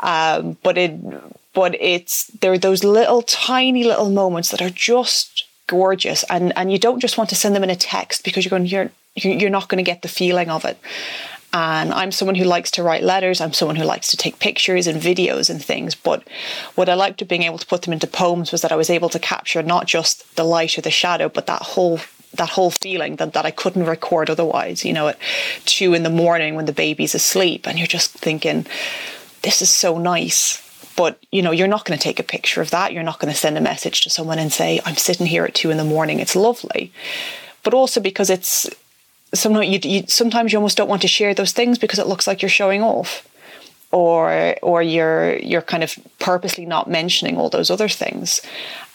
um, 0.00 0.56
but 0.62 0.76
it 0.76 1.00
but 1.52 1.74
it's 1.80 2.26
there 2.40 2.52
are 2.52 2.58
those 2.58 2.84
little 2.84 3.22
tiny 3.22 3.84
little 3.84 4.10
moments 4.10 4.50
that 4.50 4.62
are 4.62 4.70
just 4.70 5.44
gorgeous 5.66 6.24
and 6.24 6.52
and 6.56 6.72
you 6.72 6.78
don't 6.78 7.00
just 7.00 7.16
want 7.16 7.30
to 7.30 7.36
send 7.36 7.54
them 7.54 7.64
in 7.64 7.70
a 7.70 7.76
text 7.76 8.24
because 8.24 8.44
you're 8.44 8.50
going 8.50 8.66
you're 8.66 8.90
you're 9.14 9.50
not 9.50 9.68
going 9.68 9.82
to 9.82 9.90
get 9.90 10.02
the 10.02 10.08
feeling 10.08 10.48
of 10.48 10.64
it. 10.64 10.78
And 11.52 11.92
I'm 11.92 12.12
someone 12.12 12.36
who 12.36 12.44
likes 12.44 12.70
to 12.72 12.82
write 12.82 13.02
letters. 13.02 13.40
I'm 13.40 13.52
someone 13.52 13.74
who 13.74 13.84
likes 13.84 14.08
to 14.08 14.16
take 14.16 14.38
pictures 14.38 14.86
and 14.86 15.02
videos 15.02 15.50
and 15.50 15.62
things. 15.62 15.96
But 15.96 16.22
what 16.76 16.88
I 16.88 16.94
liked 16.94 17.22
of 17.22 17.28
being 17.28 17.42
able 17.42 17.58
to 17.58 17.66
put 17.66 17.82
them 17.82 17.92
into 17.92 18.06
poems 18.06 18.52
was 18.52 18.62
that 18.62 18.70
I 18.70 18.76
was 18.76 18.88
able 18.88 19.08
to 19.08 19.18
capture 19.18 19.60
not 19.62 19.86
just 19.86 20.36
the 20.36 20.44
light 20.44 20.78
or 20.78 20.80
the 20.82 20.92
shadow, 20.92 21.28
but 21.28 21.46
that 21.46 21.62
whole 21.62 22.00
that 22.34 22.50
whole 22.50 22.70
feeling 22.70 23.16
that, 23.16 23.32
that 23.32 23.44
I 23.44 23.50
couldn't 23.50 23.86
record 23.86 24.30
otherwise. 24.30 24.84
You 24.84 24.92
know, 24.92 25.08
at 25.08 25.18
two 25.64 25.92
in 25.92 26.04
the 26.04 26.10
morning 26.10 26.54
when 26.54 26.66
the 26.66 26.72
baby's 26.72 27.16
asleep, 27.16 27.66
and 27.66 27.78
you're 27.78 27.88
just 27.88 28.12
thinking, 28.12 28.66
this 29.42 29.62
is 29.62 29.70
so 29.70 29.98
nice. 29.98 30.66
But 30.96 31.22
you 31.30 31.42
know, 31.42 31.50
you're 31.50 31.68
not 31.68 31.84
going 31.84 31.98
to 31.98 32.02
take 32.02 32.20
a 32.20 32.24
picture 32.24 32.60
of 32.60 32.70
that. 32.70 32.92
You're 32.92 33.02
not 33.02 33.20
going 33.20 33.32
to 33.32 33.38
send 33.38 33.56
a 33.56 33.60
message 33.60 34.02
to 34.02 34.10
someone 34.10 34.38
and 34.38 34.52
say, 34.52 34.80
"I'm 34.84 34.96
sitting 34.96 35.26
here 35.26 35.44
at 35.44 35.54
two 35.54 35.70
in 35.70 35.76
the 35.76 35.84
morning. 35.84 36.20
It's 36.20 36.36
lovely." 36.36 36.92
But 37.62 37.74
also 37.74 38.00
because 38.00 38.30
it's 38.30 38.68
sometimes 39.32 39.68
you, 39.68 39.90
you 39.90 40.04
sometimes 40.08 40.52
you 40.52 40.58
almost 40.58 40.76
don't 40.76 40.88
want 40.88 41.02
to 41.02 41.08
share 41.08 41.34
those 41.34 41.52
things 41.52 41.78
because 41.78 41.98
it 41.98 42.06
looks 42.06 42.26
like 42.26 42.42
you're 42.42 42.48
showing 42.48 42.82
off 42.82 43.26
or 43.92 44.56
or 44.62 44.82
you're 44.82 45.36
you're 45.38 45.62
kind 45.62 45.82
of 45.82 45.98
purposely 46.18 46.64
not 46.64 46.88
mentioning 46.88 47.36
all 47.36 47.50
those 47.50 47.70
other 47.70 47.88
things. 47.88 48.40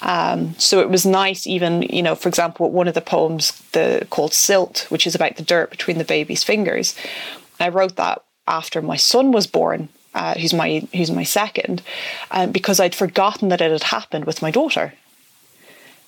Um, 0.02 0.56
so 0.58 0.80
it 0.80 0.90
was 0.90 1.06
nice, 1.06 1.48
even 1.48 1.82
you 1.84 2.04
know, 2.04 2.16
for 2.16 2.30
example, 2.30 2.70
one 2.72 2.88
of 2.88 2.94
the 2.94 3.02
poems, 3.02 3.52
the 3.72 4.08
called 4.10 4.34
Silt, 4.34 4.86
which 4.90 5.08
is 5.08 5.16
about 5.16 5.36
the 5.36 5.44
dirt 5.44 5.70
between 5.70 5.98
the 5.98 6.06
baby's 6.06 6.44
fingers. 6.44 6.96
I 7.60 7.70
wrote 7.70 7.96
that 7.96 8.24
after 8.48 8.82
my 8.82 8.98
son 8.98 9.32
was 9.32 9.48
born, 9.48 9.90
uh, 10.16 10.34
who's 10.34 10.54
my 10.54 10.88
who's 10.94 11.12
my 11.12 11.24
second, 11.24 11.84
um, 12.32 12.52
because 12.52 12.80
I'd 12.80 12.96
forgotten 12.96 13.50
that 13.50 13.62
it 13.62 13.72
had 13.72 13.84
happened 13.84 14.26
with 14.26 14.42
my 14.42 14.50
daughter. 14.50 14.94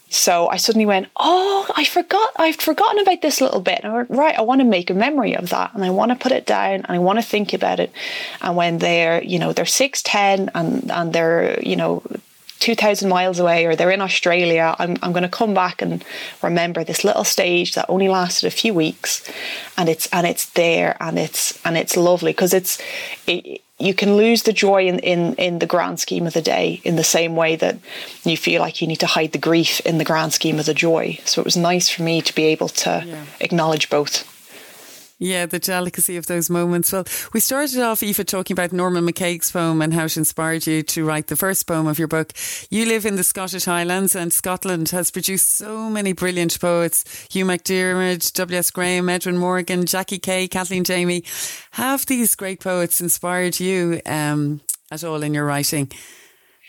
So 0.09 0.47
I 0.47 0.55
suddenly 0.55 0.85
went, 0.85 1.09
oh, 1.17 1.69
I 1.75 1.83
forgot, 1.83 2.29
I've 2.37 2.55
forgotten 2.55 3.01
about 3.01 3.21
this 3.21 3.41
little 3.41 3.59
bit. 3.59 3.81
And 3.83 3.91
I 3.91 3.95
went, 3.97 4.09
right, 4.09 4.37
I 4.37 4.41
want 4.41 4.61
to 4.61 4.65
make 4.65 4.89
a 4.89 4.93
memory 4.93 5.35
of 5.35 5.49
that, 5.49 5.73
and 5.73 5.83
I 5.83 5.89
want 5.89 6.11
to 6.11 6.15
put 6.15 6.31
it 6.31 6.45
down, 6.45 6.75
and 6.75 6.89
I 6.89 6.99
want 6.99 7.19
to 7.19 7.25
think 7.25 7.53
about 7.53 7.81
it. 7.81 7.91
And 8.41 8.55
when 8.55 8.77
they're, 8.77 9.21
you 9.21 9.37
know, 9.37 9.51
they're 9.51 9.65
six, 9.65 10.01
ten, 10.01 10.49
and 10.55 10.89
and 10.89 11.11
they're, 11.11 11.59
you 11.61 11.75
know, 11.75 12.01
2,000 12.59 13.07
miles 13.09 13.39
away 13.39 13.65
or 13.65 13.75
they're 13.75 13.91
in 13.91 14.01
Australia, 14.01 14.75
I'm, 14.79 14.97
I'm 15.01 15.11
going 15.11 15.23
to 15.23 15.29
come 15.29 15.53
back 15.53 15.81
and 15.81 16.03
remember 16.41 16.83
this 16.83 17.03
little 17.03 17.23
stage 17.23 17.75
that 17.75 17.85
only 17.87 18.09
lasted 18.09 18.47
a 18.47 18.51
few 18.51 18.73
weeks 18.73 19.29
and 19.77 19.87
it's, 19.87 20.07
and 20.11 20.25
it's 20.25 20.49
there 20.51 20.97
and 20.99 21.19
it's, 21.19 21.63
and 21.65 21.77
it's 21.77 21.95
lovely 21.95 22.31
because 22.31 22.53
it's, 22.53 22.81
it, 23.27 23.61
you 23.79 23.93
can 23.93 24.15
lose 24.15 24.43
the 24.43 24.53
joy 24.53 24.87
in, 24.87 24.99
in, 24.99 25.35
in 25.35 25.59
the 25.59 25.67
grand 25.67 25.99
scheme 25.99 26.25
of 26.25 26.33
the 26.33 26.41
day 26.41 26.81
in 26.83 26.95
the 26.95 27.03
same 27.03 27.35
way 27.35 27.55
that 27.55 27.77
you 28.23 28.35
feel 28.35 28.61
like 28.61 28.81
you 28.81 28.87
need 28.87 28.99
to 28.99 29.05
hide 29.05 29.31
the 29.33 29.37
grief 29.37 29.79
in 29.81 29.97
the 29.99 30.03
grand 30.03 30.33
scheme 30.33 30.59
of 30.59 30.65
the 30.65 30.73
joy. 30.73 31.19
So 31.25 31.41
it 31.41 31.45
was 31.45 31.57
nice 31.57 31.89
for 31.89 32.01
me 32.01 32.21
to 32.21 32.33
be 32.33 32.45
able 32.45 32.69
to 32.69 33.03
yeah. 33.05 33.25
acknowledge 33.39 33.89
both. 33.89 34.36
Yeah, 35.19 35.47
the 35.47 35.57
delicacy 35.57 36.15
of 36.15 36.27
those 36.27 36.47
moments. 36.47 36.93
Well, 36.93 37.05
we 37.33 37.39
started 37.39 37.79
off, 37.79 38.03
Aoife, 38.03 38.23
talking 38.27 38.53
about 38.53 38.71
Norman 38.71 39.03
MacCaig's 39.03 39.51
poem 39.51 39.81
and 39.81 39.91
how 39.91 40.05
it 40.05 40.15
inspired 40.15 40.67
you 40.67 40.83
to 40.83 41.03
write 41.03 41.25
the 41.25 41.35
first 41.35 41.65
poem 41.65 41.87
of 41.87 41.97
your 41.97 42.07
book. 42.07 42.33
You 42.69 42.85
live 42.85 43.03
in 43.03 43.15
the 43.15 43.23
Scottish 43.23 43.65
Highlands, 43.65 44.15
and 44.15 44.31
Scotland 44.31 44.89
has 44.89 45.09
produced 45.09 45.55
so 45.55 45.89
many 45.89 46.13
brilliant 46.13 46.59
poets 46.59 47.03
Hugh 47.31 47.45
MacDiarmid, 47.45 48.31
W.S. 48.33 48.69
Graham, 48.69 49.09
Edwin 49.09 49.39
Morgan, 49.39 49.87
Jackie 49.87 50.19
Kay, 50.19 50.47
Kathleen 50.47 50.83
Jamie. 50.83 51.23
Have 51.71 52.05
these 52.05 52.35
great 52.35 52.59
poets 52.59 53.01
inspired 53.01 53.59
you 53.59 54.01
um, 54.05 54.61
at 54.91 55.03
all 55.03 55.23
in 55.23 55.33
your 55.33 55.45
writing? 55.45 55.91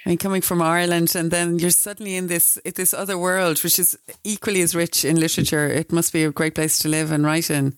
I 0.07 0.09
mean, 0.09 0.19
coming 0.19 0.41
from 0.41 0.63
Ireland, 0.63 1.15
and 1.15 1.31
then 1.31 1.59
you're 1.59 1.69
suddenly 1.69 2.17
in 2.17 2.29
this 2.29 2.57
this 2.65 2.95
other 2.95 3.19
world, 3.19 3.63
which 3.63 3.79
is 3.79 3.99
equally 4.25 4.63
as 4.63 4.75
rich 4.75 5.05
in 5.05 5.21
literature. 5.21 5.67
It 5.67 5.93
must 5.93 6.15
be 6.15 6.25
a 6.25 6.33
great 6.33 6.55
place 6.55 6.79
to 6.79 6.89
live 6.89 7.13
and 7.13 7.27
write 7.27 7.51
in 7.51 7.77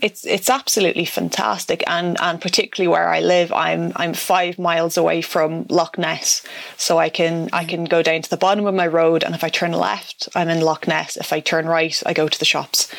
it's 0.00 0.24
it's 0.26 0.50
absolutely 0.50 1.04
fantastic. 1.04 1.82
And 1.86 2.16
and 2.20 2.40
particularly 2.40 2.88
where 2.88 3.08
I 3.08 3.20
live 3.20 3.52
I'm 3.52 3.92
I'm 3.96 4.14
5 4.14 4.58
miles 4.58 4.96
away 4.96 5.22
from 5.22 5.66
Loch 5.68 5.98
Ness. 5.98 6.42
So 6.76 6.98
I 6.98 7.08
can 7.08 7.48
I 7.52 7.64
can 7.64 7.84
go 7.84 8.02
down 8.02 8.22
to 8.22 8.30
the 8.30 8.36
bottom 8.36 8.66
of 8.66 8.74
my 8.74 8.86
road 8.86 9.22
and 9.22 9.34
if 9.34 9.44
I 9.44 9.48
turn 9.48 9.72
left 9.72 10.28
I'm 10.34 10.48
in 10.48 10.60
Loch 10.60 10.86
Ness. 10.86 11.16
If 11.16 11.32
I 11.32 11.40
turn 11.40 11.66
right 11.66 12.02
I 12.06 12.12
go 12.12 12.28
to 12.28 12.38
the 12.38 12.44
shops. 12.44 12.92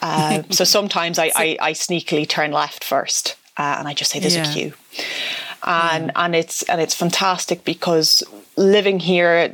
Uh, 0.00 0.42
so 0.50 0.64
sometimes 0.64 1.18
I, 1.18 1.30
I, 1.34 1.56
I 1.60 1.72
sneakily 1.72 2.28
turn 2.28 2.50
left 2.52 2.84
first 2.84 3.36
uh, 3.56 3.76
and 3.78 3.88
I 3.88 3.94
just 3.94 4.10
say 4.10 4.18
there's 4.18 4.36
yeah. 4.36 4.50
a 4.50 4.52
queue 4.52 4.72
and 5.64 6.06
yeah. 6.06 6.24
and 6.24 6.34
it's 6.34 6.62
and 6.64 6.80
it's 6.80 6.94
fantastic 6.94 7.64
because 7.64 8.22
living 8.56 8.98
here 9.00 9.52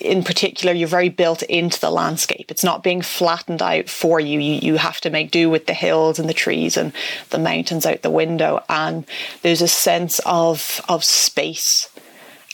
in 0.00 0.22
particular 0.22 0.72
you're 0.72 0.88
very 0.88 1.08
built 1.08 1.42
into 1.44 1.80
the 1.80 1.90
landscape 1.90 2.50
it's 2.50 2.64
not 2.64 2.82
being 2.82 3.02
flattened 3.02 3.62
out 3.62 3.88
for 3.88 4.20
you. 4.20 4.38
you 4.38 4.60
you 4.62 4.76
have 4.76 5.00
to 5.00 5.10
make 5.10 5.30
do 5.30 5.50
with 5.50 5.66
the 5.66 5.74
hills 5.74 6.18
and 6.18 6.28
the 6.28 6.34
trees 6.34 6.76
and 6.76 6.92
the 7.30 7.38
mountains 7.38 7.86
out 7.86 8.02
the 8.02 8.10
window 8.10 8.62
and 8.68 9.04
there's 9.42 9.62
a 9.62 9.68
sense 9.68 10.20
of 10.24 10.80
of 10.88 11.04
space 11.04 11.88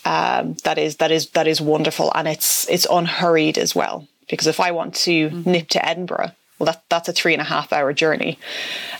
um, 0.04 0.54
that 0.64 0.78
is 0.78 0.96
that 0.96 1.10
is 1.10 1.30
that 1.30 1.46
is 1.46 1.60
wonderful 1.60 2.12
and 2.14 2.28
it's 2.28 2.68
it's 2.70 2.86
unhurried 2.90 3.58
as 3.58 3.74
well 3.74 4.06
because 4.28 4.46
if 4.46 4.60
I 4.60 4.70
want 4.70 4.94
to 4.94 5.30
mm-hmm. 5.30 5.50
nip 5.50 5.68
to 5.70 5.86
Edinburgh 5.86 6.32
well, 6.58 6.66
that, 6.66 6.82
that's 6.88 7.08
a 7.08 7.12
three 7.12 7.32
and 7.32 7.42
a 7.42 7.44
half 7.44 7.72
hour 7.72 7.92
journey. 7.92 8.38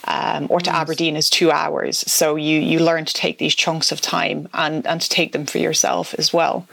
Um, 0.04 0.46
or 0.50 0.60
to. 0.60 0.74
Aberdeen 0.74 1.16
is 1.16 1.30
two 1.30 1.50
hours. 1.50 1.98
So 1.98 2.36
you, 2.36 2.60
you 2.60 2.80
learn 2.80 3.04
to 3.06 3.14
take 3.14 3.38
these 3.38 3.54
chunks 3.54 3.90
of 3.92 4.00
time 4.00 4.48
and, 4.52 4.86
and 4.86 5.00
to 5.00 5.08
take 5.08 5.32
them 5.32 5.46
for 5.46 5.58
yourself 5.58 6.14
as 6.14 6.32
well. 6.32 6.66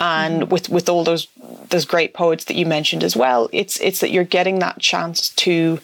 And 0.00 0.42
mm 0.42 0.48
with, 0.48 0.68
with 0.68 0.88
all 0.88 1.04
those 1.04 1.26
those 1.70 1.84
great 1.84 2.14
poets 2.14 2.44
that 2.44 2.56
you 2.56 2.64
mentioned 2.64 3.02
as 3.02 3.16
well, 3.16 3.50
it's 3.52 3.78
it's 3.80 4.00
that 4.00 4.10
you're 4.10 4.24
getting 4.24 4.60
that 4.60 4.78
chance 4.78 5.30
to 5.30 5.80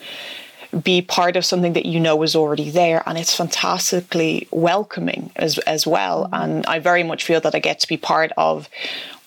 be 0.82 1.02
part 1.02 1.36
of 1.36 1.44
something 1.44 1.74
that 1.74 1.84
you 1.84 2.00
know 2.00 2.22
is 2.22 2.34
already 2.34 2.70
there 2.70 3.02
and 3.06 3.18
it's 3.18 3.34
fantastically 3.34 4.46
welcoming 4.50 5.30
as 5.36 5.58
as 5.58 5.86
well. 5.86 6.28
mm 6.28 6.42
And 6.42 6.66
I 6.66 6.78
very 6.78 7.02
much 7.02 7.24
feel 7.24 7.40
that 7.40 7.54
I 7.54 7.58
get 7.58 7.80
to 7.80 7.88
be 7.88 7.96
part 7.96 8.30
of 8.36 8.68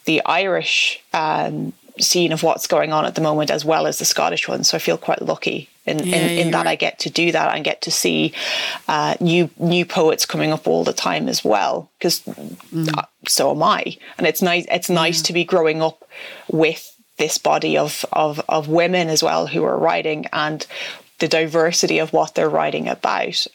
the 0.05 0.21
Irish 0.25 1.03
um, 1.13 1.73
scene 2.01 2.31
of 2.31 2.43
what's 2.43 2.67
going 2.67 2.93
on 2.93 3.05
at 3.05 3.15
the 3.15 3.21
moment 3.21 3.51
as 3.51 3.65
well 3.65 3.87
as 3.87 3.99
the 3.99 4.05
Scottish 4.05 4.47
one. 4.47 4.63
So 4.63 4.77
I 4.77 4.79
feel 4.79 4.97
quite 4.97 5.21
lucky 5.21 5.69
in, 5.85 5.99
yeah, 5.99 6.17
in, 6.17 6.47
in 6.47 6.51
that 6.51 6.65
right. 6.65 6.71
I 6.71 6.75
get 6.75 6.99
to 6.99 7.09
do 7.09 7.31
that 7.31 7.55
and 7.55 7.63
get 7.63 7.81
to 7.83 7.91
see 7.91 8.33
uh, 8.87 9.15
new 9.19 9.49
new 9.57 9.85
poets 9.85 10.25
coming 10.25 10.51
up 10.51 10.67
all 10.67 10.83
the 10.83 10.93
time 10.93 11.27
as 11.27 11.43
well. 11.43 11.89
Because 11.97 12.21
mm. 12.21 12.89
Uh, 12.97 13.03
so 13.27 13.51
am 13.51 13.63
I, 13.63 13.97
and 14.17 14.27
it's 14.27 14.41
nice. 14.41 14.65
It's 14.69 14.89
nice 14.89 15.19
yeah. 15.19 15.27
to 15.27 15.33
be 15.33 15.43
growing 15.43 15.81
up 15.81 16.07
with 16.51 16.93
this 17.17 17.37
body 17.37 17.77
of, 17.77 18.05
of 18.13 18.41
of 18.47 18.67
women 18.67 19.09
as 19.09 19.23
well 19.23 19.47
who 19.47 19.63
are 19.63 19.77
writing 19.77 20.27
and 20.31 20.65
the 21.19 21.27
diversity 21.27 21.99
of 21.99 22.13
what 22.13 22.35
they're 22.35 22.49
writing 22.49 22.87
about. 22.87 23.47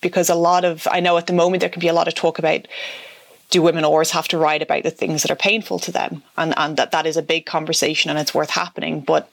Because 0.00 0.28
a 0.28 0.34
lot 0.34 0.64
of 0.64 0.86
I 0.90 1.00
know 1.00 1.16
at 1.16 1.26
the 1.26 1.32
moment 1.32 1.60
there 1.60 1.70
can 1.70 1.80
be 1.80 1.88
a 1.88 1.94
lot 1.94 2.08
of 2.08 2.14
talk 2.14 2.38
about 2.38 2.66
do 3.50 3.62
women 3.62 3.84
always 3.84 4.10
have 4.10 4.28
to 4.28 4.38
write 4.38 4.62
about 4.62 4.82
the 4.82 4.90
things 4.90 5.22
that 5.22 5.30
are 5.30 5.36
painful 5.36 5.78
to 5.80 5.92
them? 5.92 6.22
And 6.36 6.54
and 6.56 6.76
that 6.76 6.90
that 6.92 7.06
is 7.06 7.16
a 7.16 7.22
big 7.22 7.46
conversation 7.46 8.10
and 8.10 8.18
it's 8.18 8.34
worth 8.34 8.50
happening. 8.50 9.00
But 9.00 9.30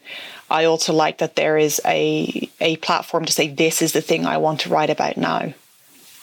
i 0.53 0.65
also 0.65 0.93
like 0.93 1.17
that 1.17 1.35
there 1.35 1.57
is 1.57 1.81
a 1.85 2.49
a 2.61 2.75
platform 2.77 3.25
to 3.25 3.33
say 3.33 3.47
this 3.47 3.81
is 3.81 3.93
the 3.93 4.01
thing 4.01 4.25
i 4.25 4.37
want 4.37 4.61
to 4.61 4.69
write 4.69 4.89
about 4.89 5.17
now. 5.17 5.53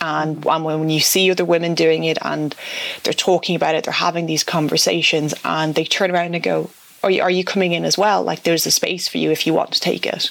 And, 0.03 0.47
when 0.47 0.89
you 0.89 1.01
see 1.01 1.31
other 1.31 1.45
women 1.45 1.75
doing 1.75 2.05
it 2.05 2.17
and 2.23 2.55
they're 3.03 3.13
talking 3.13 3.55
about 3.55 3.75
it 3.75 3.85
they're 3.85 3.93
having 3.93 4.27
these 4.27 4.45
conversations 4.45 5.35
and 5.45 5.75
they 5.75 5.85
turn 5.85 6.11
around 6.11 6.35
and 6.35 6.43
go 6.43 6.71
are 7.03 7.11
you, 7.11 7.23
are 7.23 7.31
you 7.31 7.45
coming 7.45 7.73
in 7.73 7.87
as 7.87 7.97
well? 7.97 8.23
Like 8.23 8.43
there's 8.43 8.67
a 8.67 8.71
space 8.71 9.09
for 9.09 9.17
you 9.17 9.31
if 9.31 9.47
you 9.47 9.55
want 9.55 9.73
to 9.73 9.81
take 9.81 10.05
it 10.05 10.31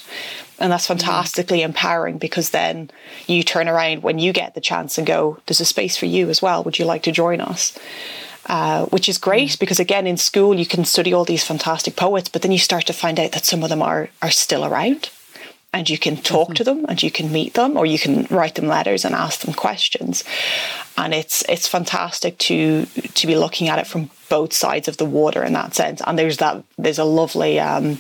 and 0.60 0.72
that's 0.72 0.88
fantastically 0.88 1.62
empowering 1.62 2.18
because 2.18 2.49
then 2.49 2.91
you 3.28 3.43
turn 3.43 3.68
around 3.68 4.03
when 4.03 4.20
you 4.20 4.34
get 4.34 4.55
the 4.55 4.62
chance 4.62 4.97
and 4.97 5.07
go, 5.07 5.39
there's 5.45 5.62
a 5.62 5.66
space 5.66 5.97
for 5.97 6.05
you 6.05 6.30
as 6.30 6.41
well. 6.41 6.64
Would 6.64 6.80
you 6.80 6.86
like 6.86 7.03
to 7.03 7.12
join 7.12 7.41
us? 7.41 7.78
Uh, 8.45 8.86
which 8.88 9.07
is 9.07 9.18
great 9.18 9.49
mm. 9.49 9.60
because 9.60 9.80
again 9.80 10.07
in 10.07 10.18
school 10.18 10.55
you 10.55 10.66
can 10.66 10.84
study 10.84 11.14
all 11.14 11.26
these 11.26 11.43
fantastic 11.43 11.95
poets 11.95 12.30
but 12.30 12.41
then 12.41 12.51
you 12.51 12.57
start 12.57 12.88
to 12.88 12.93
find 12.93 13.20
out 13.20 13.34
that 13.34 13.45
some 13.45 13.62
of 13.62 13.70
them 13.70 13.82
are 13.82 14.10
are 14.24 14.32
still 14.32 14.66
around 14.66 15.12
and 15.72 15.88
you 15.88 15.99
can 15.99 16.18
talk 16.18 16.47
mm-hmm. 16.47 16.53
to 16.55 16.64
them 16.64 16.86
and 16.89 17.03
you 17.03 17.12
can 17.12 17.32
meet 17.32 17.53
them 17.53 17.78
or 17.78 17.86
you 17.86 17.99
can 17.99 18.26
write 18.32 18.55
them 18.55 18.68
letters 18.68 19.05
and 19.05 19.14
ask 19.14 19.41
them 19.41 19.53
questions 19.53 20.24
and 20.97 21.14
it's 21.14 21.43
it's 21.47 21.68
fantastic 21.68 22.38
to 22.39 22.86
to 22.86 23.28
be 23.28 23.36
looking 23.36 23.68
at 23.68 23.78
it 23.78 23.86
from 23.86 24.10
both 24.30 24.53
sides 24.53 24.88
of 24.88 24.97
the 24.97 25.05
water 25.05 25.43
in 25.43 25.53
that 25.53 25.76
sense 25.76 26.01
and 26.07 26.18
there's 26.18 26.38
that 26.38 26.64
there's 26.78 26.97
a 26.97 27.03
lovely 27.03 27.60
um, 27.60 27.99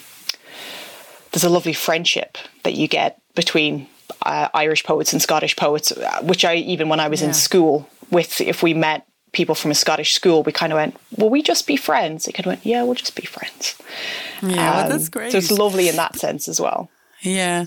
there's 1.31 1.43
a 1.43 1.49
lovely 1.49 1.73
friendship 1.73 2.37
that 2.63 2.73
you 2.73 2.87
get 2.87 3.21
between 3.35 3.87
uh, 4.23 4.49
Irish 4.53 4.83
poets 4.83 5.13
and 5.13 5.21
Scottish 5.21 5.55
poets, 5.55 5.91
uh, 5.91 6.21
which 6.21 6.43
I 6.45 6.55
even 6.55 6.89
when 6.89 6.99
I 6.99 7.07
was 7.07 7.21
yeah. 7.21 7.29
in 7.29 7.33
school 7.33 7.89
with, 8.11 8.41
if 8.41 8.63
we 8.63 8.73
met 8.73 9.05
people 9.31 9.55
from 9.55 9.71
a 9.71 9.75
Scottish 9.75 10.13
school, 10.13 10.43
we 10.43 10.51
kind 10.51 10.73
of 10.73 10.77
went, 10.77 10.97
"Will 11.17 11.29
we 11.29 11.41
just 11.41 11.67
be 11.67 11.77
friends?" 11.77 12.25
They 12.25 12.31
kind 12.31 12.45
of 12.45 12.51
went, 12.51 12.65
"Yeah, 12.65 12.83
we'll 12.83 12.95
just 12.95 13.15
be 13.15 13.25
friends." 13.25 13.75
Yeah, 14.41 14.83
um, 14.83 14.89
that's 14.89 15.09
great. 15.09 15.31
So 15.31 15.37
it's 15.37 15.51
lovely 15.51 15.89
in 15.89 15.95
that 15.97 16.15
sense 16.15 16.47
as 16.47 16.59
well. 16.59 16.89
Yeah. 17.21 17.65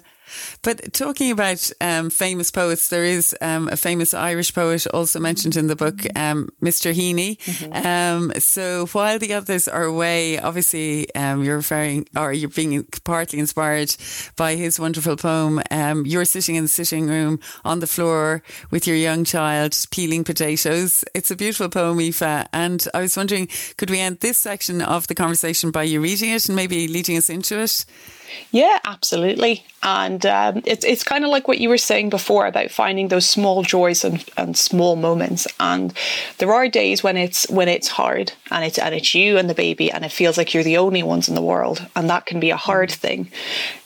But 0.63 0.93
talking 0.93 1.31
about 1.31 1.71
um, 1.81 2.11
famous 2.11 2.51
poets, 2.51 2.89
there 2.89 3.05
is 3.05 3.37
um, 3.41 3.69
a 3.69 3.77
famous 3.77 4.15
Irish 4.15 4.55
poet 4.55 4.87
also 4.89 5.21
mentioned 5.21 5.57
in 5.57 5.67
the 5.67 5.77
book, 5.77 6.01
um, 6.17 6.49
Mr. 6.63 6.93
Heaney. 6.93 7.39
Mm-hmm. 7.39 7.87
Um, 7.87 8.33
so 8.39 8.87
while 8.87 9.19
the 9.19 9.35
others 9.35 9.69
are 9.69 9.85
away, 9.85 10.39
obviously 10.39 11.13
um, 11.15 11.43
you're 11.43 11.57
referring, 11.57 12.07
or 12.17 12.33
you're 12.33 12.49
being 12.49 12.85
partly 13.05 13.39
inspired 13.39 13.95
by 14.37 14.55
his 14.57 14.79
wonderful 14.79 15.17
poem. 15.17 15.61
Um, 15.71 16.07
you're 16.07 16.25
sitting 16.25 16.57
in 16.57 16.65
the 16.65 16.69
sitting 16.69 17.07
room 17.07 17.41
on 17.65 17.81
the 17.81 17.87
floor 17.87 18.43
with 18.71 18.87
your 18.87 18.97
young 18.97 19.25
child 19.25 19.77
peeling 19.91 20.25
potatoes. 20.25 21.05
It's 21.15 21.31
a 21.31 21.37
beautiful 21.37 21.69
poem, 21.69 21.99
Aoife. 22.01 22.47
And 22.53 22.87
I 22.95 23.01
was 23.01 23.17
wondering, 23.17 23.49
could 23.77 23.91
we 23.91 24.01
end 24.01 24.21
this 24.21 24.39
section 24.39 24.83
of 24.83 25.07
the 25.07 25.15
conversation 25.15 25.71
by 25.71 25.85
you 25.85 26.01
reading 26.01 26.31
it 26.31 26.49
and 26.49 26.57
maybe 26.57 26.89
leading 26.89 27.17
us 27.17 27.31
into 27.31 27.61
it? 27.61 27.85
Yeah, 28.51 28.79
absolutely. 28.85 29.65
And 29.83 30.25
um, 30.27 30.63
it's 30.65 30.85
it's 30.85 31.03
kind 31.03 31.25
of 31.25 31.31
like 31.31 31.49
what 31.49 31.59
you 31.59 31.69
were 31.69 31.79
saying 31.79 32.11
before 32.11 32.47
about 32.47 32.71
finding 32.71 33.09
those 33.09 33.29
small 33.29 33.63
joys 33.63 34.05
and, 34.05 34.25
and 34.37 34.57
small 34.57 34.97
moments. 34.97 35.47
And 35.59 35.93
there 36.39 36.53
are 36.53 36.69
days 36.69 37.03
when 37.03 37.17
it's 37.17 37.49
when 37.51 37.69
it's 37.69 37.89
hard 37.89 38.33
and 38.51 38.65
it's 38.65 38.79
and 38.79 38.95
it's 38.95 39.15
you 39.15 39.39
and 39.39 39.49
the 39.51 39.55
baby 39.55 39.91
and 39.91 40.05
it 40.05 40.13
feels 40.13 40.37
like 40.39 40.55
you're 40.55 40.63
the 40.63 40.79
only 40.79 41.03
ones 41.03 41.29
in 41.29 41.35
the 41.35 41.43
world, 41.43 41.87
and 41.97 42.09
that 42.11 42.27
can 42.27 42.41
be 42.41 42.51
a 42.51 42.57
hard 42.57 42.91
mm. 42.91 42.95
thing. 42.95 43.31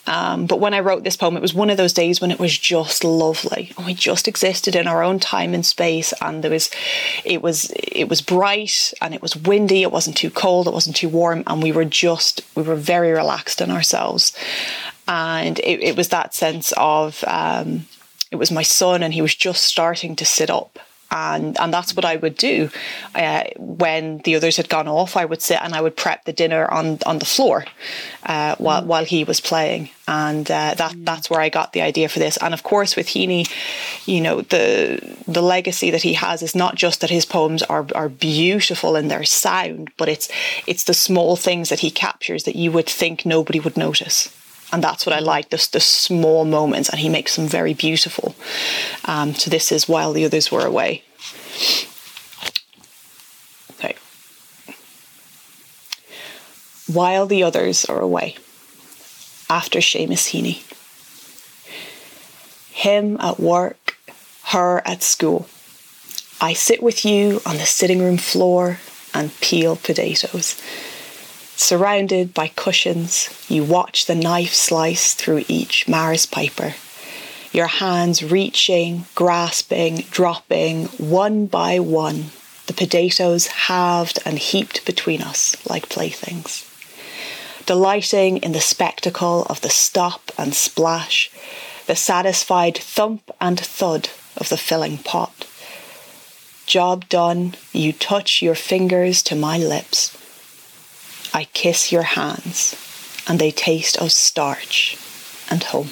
Um, 0.06 0.46
but 0.46 0.60
when 0.60 0.74
I 0.74 0.80
wrote 0.80 1.02
this 1.02 1.16
poem, 1.16 1.36
it 1.36 1.42
was 1.42 1.54
one 1.54 1.70
of 1.70 1.76
those 1.76 1.92
days 1.92 2.20
when 2.20 2.30
it 2.30 2.38
was 2.38 2.56
just 2.56 3.02
lovely, 3.04 3.72
and 3.76 3.86
we 3.86 3.94
just 3.94 4.28
existed 4.28 4.76
in 4.76 4.86
our 4.86 5.02
own 5.02 5.18
time 5.18 5.52
and 5.52 5.66
space. 5.66 6.14
And 6.20 6.44
there 6.44 6.50
was, 6.50 6.70
it 7.24 7.42
was, 7.42 7.70
it 7.70 8.08
was 8.08 8.20
bright, 8.20 8.92
and 9.00 9.14
it 9.14 9.22
was 9.22 9.36
windy. 9.36 9.82
It 9.82 9.92
wasn't 9.92 10.16
too 10.16 10.30
cold. 10.30 10.68
It 10.68 10.74
wasn't 10.74 10.96
too 10.96 11.08
warm, 11.08 11.42
and 11.46 11.62
we 11.62 11.72
were 11.72 11.84
just, 11.84 12.42
we 12.54 12.62
were 12.62 12.76
very 12.76 13.12
relaxed 13.12 13.60
in 13.60 13.70
ourselves. 13.70 14.32
And 15.08 15.58
it, 15.60 15.82
it 15.82 15.96
was 15.96 16.08
that 16.08 16.34
sense 16.34 16.72
of, 16.76 17.24
um, 17.26 17.86
it 18.30 18.36
was 18.36 18.50
my 18.50 18.62
son, 18.62 19.02
and 19.02 19.12
he 19.12 19.22
was 19.22 19.34
just 19.34 19.62
starting 19.62 20.16
to 20.16 20.24
sit 20.24 20.50
up 20.50 20.78
and 21.10 21.58
and 21.58 21.72
that's 21.72 21.94
what 21.94 22.04
I 22.04 22.16
would 22.16 22.36
do 22.36 22.70
uh, 23.14 23.44
when 23.56 24.18
the 24.18 24.36
others 24.36 24.56
had 24.56 24.68
gone 24.68 24.88
off. 24.88 25.16
I 25.16 25.24
would 25.24 25.42
sit 25.42 25.60
and 25.62 25.74
I 25.74 25.80
would 25.80 25.96
prep 25.96 26.24
the 26.24 26.32
dinner 26.32 26.66
on 26.70 26.98
on 27.06 27.18
the 27.18 27.24
floor 27.24 27.64
uh, 28.24 28.56
while 28.56 28.82
mm. 28.82 28.86
while 28.86 29.04
he 29.04 29.24
was 29.24 29.40
playing, 29.40 29.90
and 30.08 30.50
uh, 30.50 30.74
that 30.74 30.92
mm. 30.92 31.04
that's 31.04 31.30
where 31.30 31.40
I 31.40 31.48
got 31.48 31.72
the 31.72 31.82
idea 31.82 32.08
for 32.08 32.18
this. 32.18 32.36
And 32.38 32.52
of 32.54 32.62
course, 32.62 32.96
with 32.96 33.08
Heaney, 33.08 33.50
you 34.06 34.20
know 34.20 34.42
the 34.42 35.16
the 35.26 35.42
legacy 35.42 35.90
that 35.90 36.02
he 36.02 36.14
has 36.14 36.42
is 36.42 36.54
not 36.54 36.74
just 36.74 37.00
that 37.00 37.10
his 37.10 37.24
poems 37.24 37.62
are 37.62 37.86
are 37.94 38.08
beautiful 38.08 38.96
in 38.96 39.08
their 39.08 39.24
sound, 39.24 39.90
but 39.96 40.08
it's 40.08 40.28
it's 40.66 40.84
the 40.84 40.94
small 40.94 41.36
things 41.36 41.68
that 41.68 41.80
he 41.80 41.90
captures 41.90 42.44
that 42.44 42.56
you 42.56 42.72
would 42.72 42.88
think 42.88 43.24
nobody 43.24 43.60
would 43.60 43.76
notice 43.76 44.30
and 44.72 44.82
that's 44.82 45.06
what 45.06 45.14
I 45.14 45.20
like 45.20 45.50
the, 45.50 45.68
the 45.72 45.80
small 45.80 46.44
moments. 46.44 46.88
And 46.88 47.00
he 47.00 47.08
makes 47.08 47.36
them 47.36 47.46
very 47.46 47.74
beautiful. 47.74 48.34
Um, 49.04 49.34
so 49.34 49.50
this 49.50 49.70
is 49.70 49.88
while 49.88 50.12
the 50.12 50.24
others 50.24 50.50
were 50.50 50.66
away. 50.66 51.02
Okay. 53.78 53.96
While 56.92 57.26
the 57.26 57.42
others 57.42 57.84
are 57.84 58.00
away 58.00 58.36
after 59.48 59.78
Seamus 59.78 60.32
Heaney. 60.32 60.62
Him 62.72 63.16
at 63.20 63.40
work 63.40 63.96
her 64.46 64.80
at 64.86 65.02
school. 65.02 65.48
I 66.40 66.52
sit 66.52 66.82
with 66.82 67.04
you 67.04 67.40
on 67.44 67.56
the 67.56 67.66
sitting 67.66 68.00
room 68.00 68.18
floor 68.18 68.78
and 69.12 69.34
peel 69.40 69.76
potatoes 69.76 70.60
Surrounded 71.58 72.34
by 72.34 72.48
cushions, 72.48 73.30
you 73.48 73.64
watch 73.64 74.04
the 74.04 74.14
knife 74.14 74.52
slice 74.52 75.14
through 75.14 75.42
each 75.48 75.88
Maris 75.88 76.26
Piper. 76.26 76.74
Your 77.50 77.66
hands 77.66 78.22
reaching, 78.22 79.06
grasping, 79.14 80.04
dropping, 80.10 80.84
one 80.98 81.46
by 81.46 81.78
one, 81.78 82.26
the 82.66 82.74
potatoes 82.74 83.46
halved 83.46 84.18
and 84.26 84.38
heaped 84.38 84.84
between 84.84 85.22
us 85.22 85.56
like 85.68 85.88
playthings. 85.88 86.70
Delighting 87.64 88.36
in 88.38 88.52
the 88.52 88.60
spectacle 88.60 89.44
of 89.48 89.62
the 89.62 89.70
stop 89.70 90.30
and 90.36 90.54
splash, 90.54 91.30
the 91.86 91.96
satisfied 91.96 92.76
thump 92.76 93.30
and 93.40 93.58
thud 93.58 94.10
of 94.36 94.50
the 94.50 94.58
filling 94.58 94.98
pot. 94.98 95.46
Job 96.66 97.08
done, 97.08 97.54
you 97.72 97.94
touch 97.94 98.42
your 98.42 98.54
fingers 98.54 99.22
to 99.22 99.34
my 99.34 99.56
lips 99.56 100.16
I 101.36 101.44
kiss 101.52 101.92
your 101.92 102.02
hands, 102.02 102.74
and 103.28 103.38
they 103.38 103.50
taste 103.50 103.98
of 103.98 104.10
starch 104.10 104.96
and 105.50 105.62
home. 105.62 105.90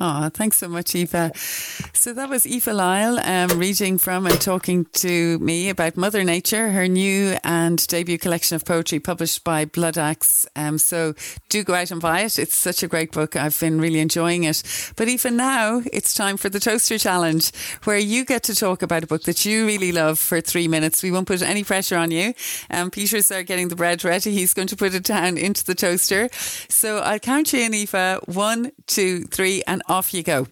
Oh, 0.00 0.28
thanks 0.28 0.56
so 0.56 0.68
much, 0.68 0.94
Aoife. 0.96 1.92
So 1.94 2.12
that 2.14 2.28
was 2.28 2.44
Aoife 2.46 2.64
Lyall 2.64 3.24
um, 3.24 3.58
reading 3.58 3.96
from 3.96 4.26
and 4.26 4.40
talking 4.40 4.86
to 4.94 5.38
me 5.38 5.68
about 5.68 5.96
Mother 5.96 6.24
Nature, 6.24 6.70
her 6.70 6.88
new 6.88 7.36
and 7.44 7.86
debut 7.86 8.18
collection 8.18 8.56
of 8.56 8.64
poetry 8.64 8.98
published 8.98 9.44
by 9.44 9.64
Bloodaxe. 9.64 10.46
Um, 10.56 10.78
so 10.78 11.14
do 11.48 11.62
go 11.62 11.74
out 11.74 11.92
and 11.92 12.00
buy 12.00 12.22
it. 12.22 12.40
It's 12.40 12.56
such 12.56 12.82
a 12.82 12.88
great 12.88 13.12
book. 13.12 13.36
I've 13.36 13.58
been 13.60 13.80
really 13.80 14.00
enjoying 14.00 14.42
it. 14.42 14.64
But 14.96 15.06
even 15.06 15.36
now, 15.36 15.82
it's 15.92 16.12
time 16.12 16.38
for 16.38 16.48
the 16.48 16.58
Toaster 16.58 16.98
Challenge, 16.98 17.52
where 17.84 17.98
you 17.98 18.24
get 18.24 18.42
to 18.44 18.54
talk 18.56 18.82
about 18.82 19.04
a 19.04 19.06
book 19.06 19.22
that 19.22 19.44
you 19.44 19.64
really 19.64 19.92
love 19.92 20.18
for 20.18 20.40
three 20.40 20.66
minutes. 20.66 21.04
We 21.04 21.12
won't 21.12 21.28
put 21.28 21.40
any 21.40 21.62
pressure 21.62 21.96
on 21.96 22.10
you. 22.10 22.34
Um, 22.68 22.90
Peter's 22.90 23.28
there 23.28 23.44
getting 23.44 23.68
the 23.68 23.76
bread 23.76 24.02
ready. 24.02 24.32
He's 24.32 24.54
going 24.54 24.68
to 24.68 24.76
put 24.76 24.92
it 24.92 25.04
down 25.04 25.38
into 25.38 25.64
the 25.64 25.76
toaster. 25.76 26.30
So 26.32 26.98
I'll 26.98 27.20
count 27.20 27.52
you 27.52 27.60
in, 27.60 27.72
Aoife. 27.74 28.26
One, 28.26 28.72
two, 28.88 29.24
three, 29.26 29.62
and 29.68 29.82
off 29.88 30.14
you 30.14 30.22
go. 30.22 30.46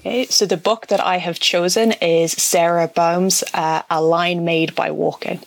Okay, 0.00 0.26
so 0.26 0.46
the 0.46 0.56
book 0.56 0.86
that 0.88 1.04
I 1.04 1.18
have 1.18 1.40
chosen 1.40 1.92
is 1.92 2.32
Sara 2.32 2.88
Baume's 2.88 3.42
uh, 3.54 3.82
A 3.90 4.00
Line 4.00 4.44
Made 4.44 4.74
by 4.74 4.90
Walking. 4.90 5.40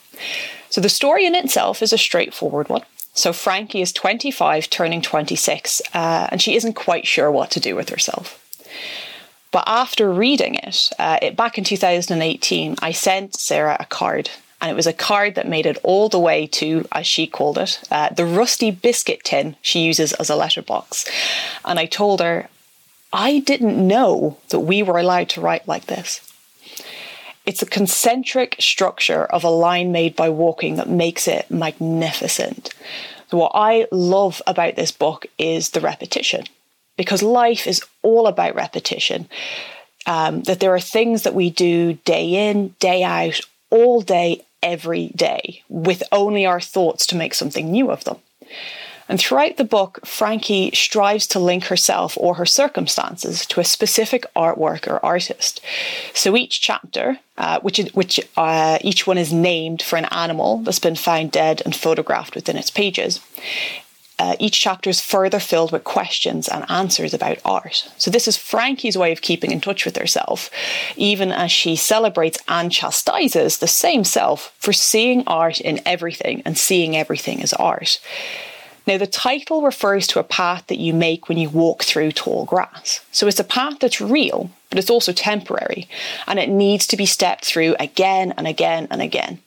So 0.70 0.82
the 0.82 0.90
story 0.90 1.26
in 1.26 1.36
itself 1.36 1.82
is 1.82 1.94
a 1.94 1.98
straightforward 1.98 2.70
one. 2.70 2.84
So 3.14 3.34
Frankie 3.34 3.82
is 3.82 3.92
25, 3.94 4.70
turning 4.70 5.02
26, 5.02 5.82
uh, 5.94 6.28
and 6.32 6.42
she 6.42 6.56
isn't 6.56 6.74
quite 6.74 7.08
sure 7.08 7.32
what 7.32 7.52
to 7.52 7.60
do 7.60 7.76
with 7.76 7.90
herself. 7.90 8.38
But 9.52 9.64
after 9.66 10.12
reading 10.12 10.56
it, 10.56 10.90
uh, 11.00 11.18
it 11.22 11.36
back 11.36 11.58
in 11.58 11.64
2018, 11.64 12.76
I 12.82 12.92
sent 12.92 13.36
Sarah 13.36 13.78
a 13.80 13.86
card 13.86 14.30
and 14.62 14.70
it 14.70 14.76
was 14.76 14.88
a 14.88 14.94
card 14.94 15.36
that 15.36 15.48
made 15.48 15.66
it 15.66 15.78
all 15.84 16.10
the 16.10 16.20
way 16.20 16.46
to, 16.46 16.86
as 16.92 17.08
she 17.08 17.26
called 17.28 17.58
it, 17.58 17.80
uh, 17.92 18.10
the 18.10 18.26
rusty 18.26 18.72
biscuit 18.72 19.24
tin 19.24 19.56
she 19.62 19.82
uses 19.82 20.12
as 20.14 20.30
a 20.30 20.36
letterbox. 20.36 21.06
And 21.64 21.80
I 21.80 21.86
told 21.86 22.20
her, 22.20 22.50
I 23.12 23.40
didn't 23.40 23.88
know 23.88 24.38
that 24.50 24.60
we 24.60 24.84
were 24.84 24.98
allowed 24.98 25.30
to 25.30 25.42
write 25.42 25.68
like 25.68 25.88
this. 25.88 26.22
It's 27.46 27.64
a 27.64 27.66
concentric 27.66 28.56
structure 28.60 29.26
of 29.26 29.44
a 29.44 29.50
line 29.50 29.92
made 29.92 30.16
by 30.16 30.30
walking 30.30 30.76
that 30.76 30.90
makes 30.90 31.28
it 31.28 31.50
magnificent. 31.50 32.74
So 33.30 33.38
what 33.38 33.52
I 33.56 33.88
love 33.92 34.42
about 34.46 34.76
this 34.76 34.92
book 34.92 35.26
is 35.38 35.72
the 35.72 35.82
repetition, 35.82 36.46
because 36.98 37.24
life 37.24 37.66
is 37.66 37.82
all 38.04 38.28
about 38.28 38.56
repetition. 38.56 39.28
Um, 40.06 40.44
that 40.44 40.60
there 40.60 40.74
are 40.74 40.80
things 40.80 41.24
that 41.24 41.36
we 41.36 41.50
do 41.50 41.94
day 42.06 42.50
in, 42.50 42.76
day 42.80 43.04
out, 43.04 43.42
all 43.70 44.02
day, 44.02 44.44
every 44.64 45.10
day, 45.10 45.62
with 45.70 46.04
only 46.12 46.46
our 46.46 46.62
thoughts 46.62 47.06
to 47.08 47.16
make 47.16 47.34
something 47.34 47.70
new 47.70 47.92
of 47.92 48.06
them. 48.06 48.18
And 49.10 49.20
throughout 49.20 49.58
the 49.58 49.64
book, 49.64 50.06
Frankie 50.06 50.70
strives 50.74 51.26
to 51.28 51.40
link 51.40 51.66
herself 51.66 52.16
or 52.18 52.36
her 52.36 52.46
circumstances 52.46 53.46
to 53.48 53.60
a 53.60 53.66
specific 53.66 54.24
artwork 54.36 54.88
or 54.88 55.04
artist. 55.04 55.62
So 56.14 56.38
each 56.38 56.62
chapter, 56.62 57.20
uh, 57.38 57.60
which 57.62 57.80
which 57.94 58.20
uh, 58.38 58.78
each 58.82 59.08
one 59.08 59.18
is 59.18 59.34
named 59.34 59.82
for 59.82 59.98
an 59.98 60.06
animal 60.06 60.60
that's 60.60 60.80
been 60.80 60.96
found 60.96 61.32
dead 61.32 61.64
and 61.66 61.76
photographed 61.76 62.36
within 62.36 62.56
its 62.56 62.70
pages. 62.70 63.20
Uh, 64.20 64.36
each 64.38 64.60
chapter 64.60 64.90
is 64.90 65.00
further 65.00 65.40
filled 65.40 65.72
with 65.72 65.86
questions 65.86 66.50
and 66.50 66.70
answers 66.70 67.14
about 67.14 67.40
art. 67.46 67.90
So, 67.98 68.12
this 68.12 68.28
is 68.28 68.36
Frankie's 68.36 68.98
way 68.98 69.14
of 69.14 69.22
keeping 69.22 69.52
in 69.52 69.62
touch 69.62 69.86
with 69.86 69.96
herself, 69.96 70.52
even 70.98 71.32
as 71.32 71.54
she 71.54 71.78
celebrates 71.78 72.38
and 72.48 72.70
chastises 72.70 73.58
the 73.58 73.68
same 73.68 74.04
self 74.04 74.54
for 74.60 74.74
seeing 74.74 75.24
art 75.26 75.62
in 75.62 75.80
everything 75.86 76.44
and 76.46 76.58
seeing 76.58 76.98
everything 76.98 77.42
as 77.42 77.54
art. 77.54 78.00
Now, 78.90 78.98
the 78.98 79.06
title 79.06 79.62
refers 79.62 80.08
to 80.08 80.20
a 80.20 80.24
path 80.24 80.66
that 80.66 80.80
you 80.80 80.96
make 80.96 81.30
when 81.30 81.38
you 81.38 81.48
walk 81.48 81.84
through 81.84 82.12
tall 82.12 82.46
grass. 82.46 83.02
So 83.12 83.28
it's 83.28 83.40
a 83.40 83.44
path 83.44 83.78
that's 83.80 84.02
real, 84.02 84.50
but 84.72 84.80
it's 84.80 84.90
also 84.90 85.14
temporary, 85.14 85.88
and 86.26 86.40
it 86.40 86.50
needs 86.50 86.88
to 86.88 86.98
be 86.98 87.06
stepped 87.06 87.46
through 87.46 87.76
again 87.80 88.34
and 88.36 88.48
again 88.48 88.88
and 88.90 89.00
again. 89.00 89.42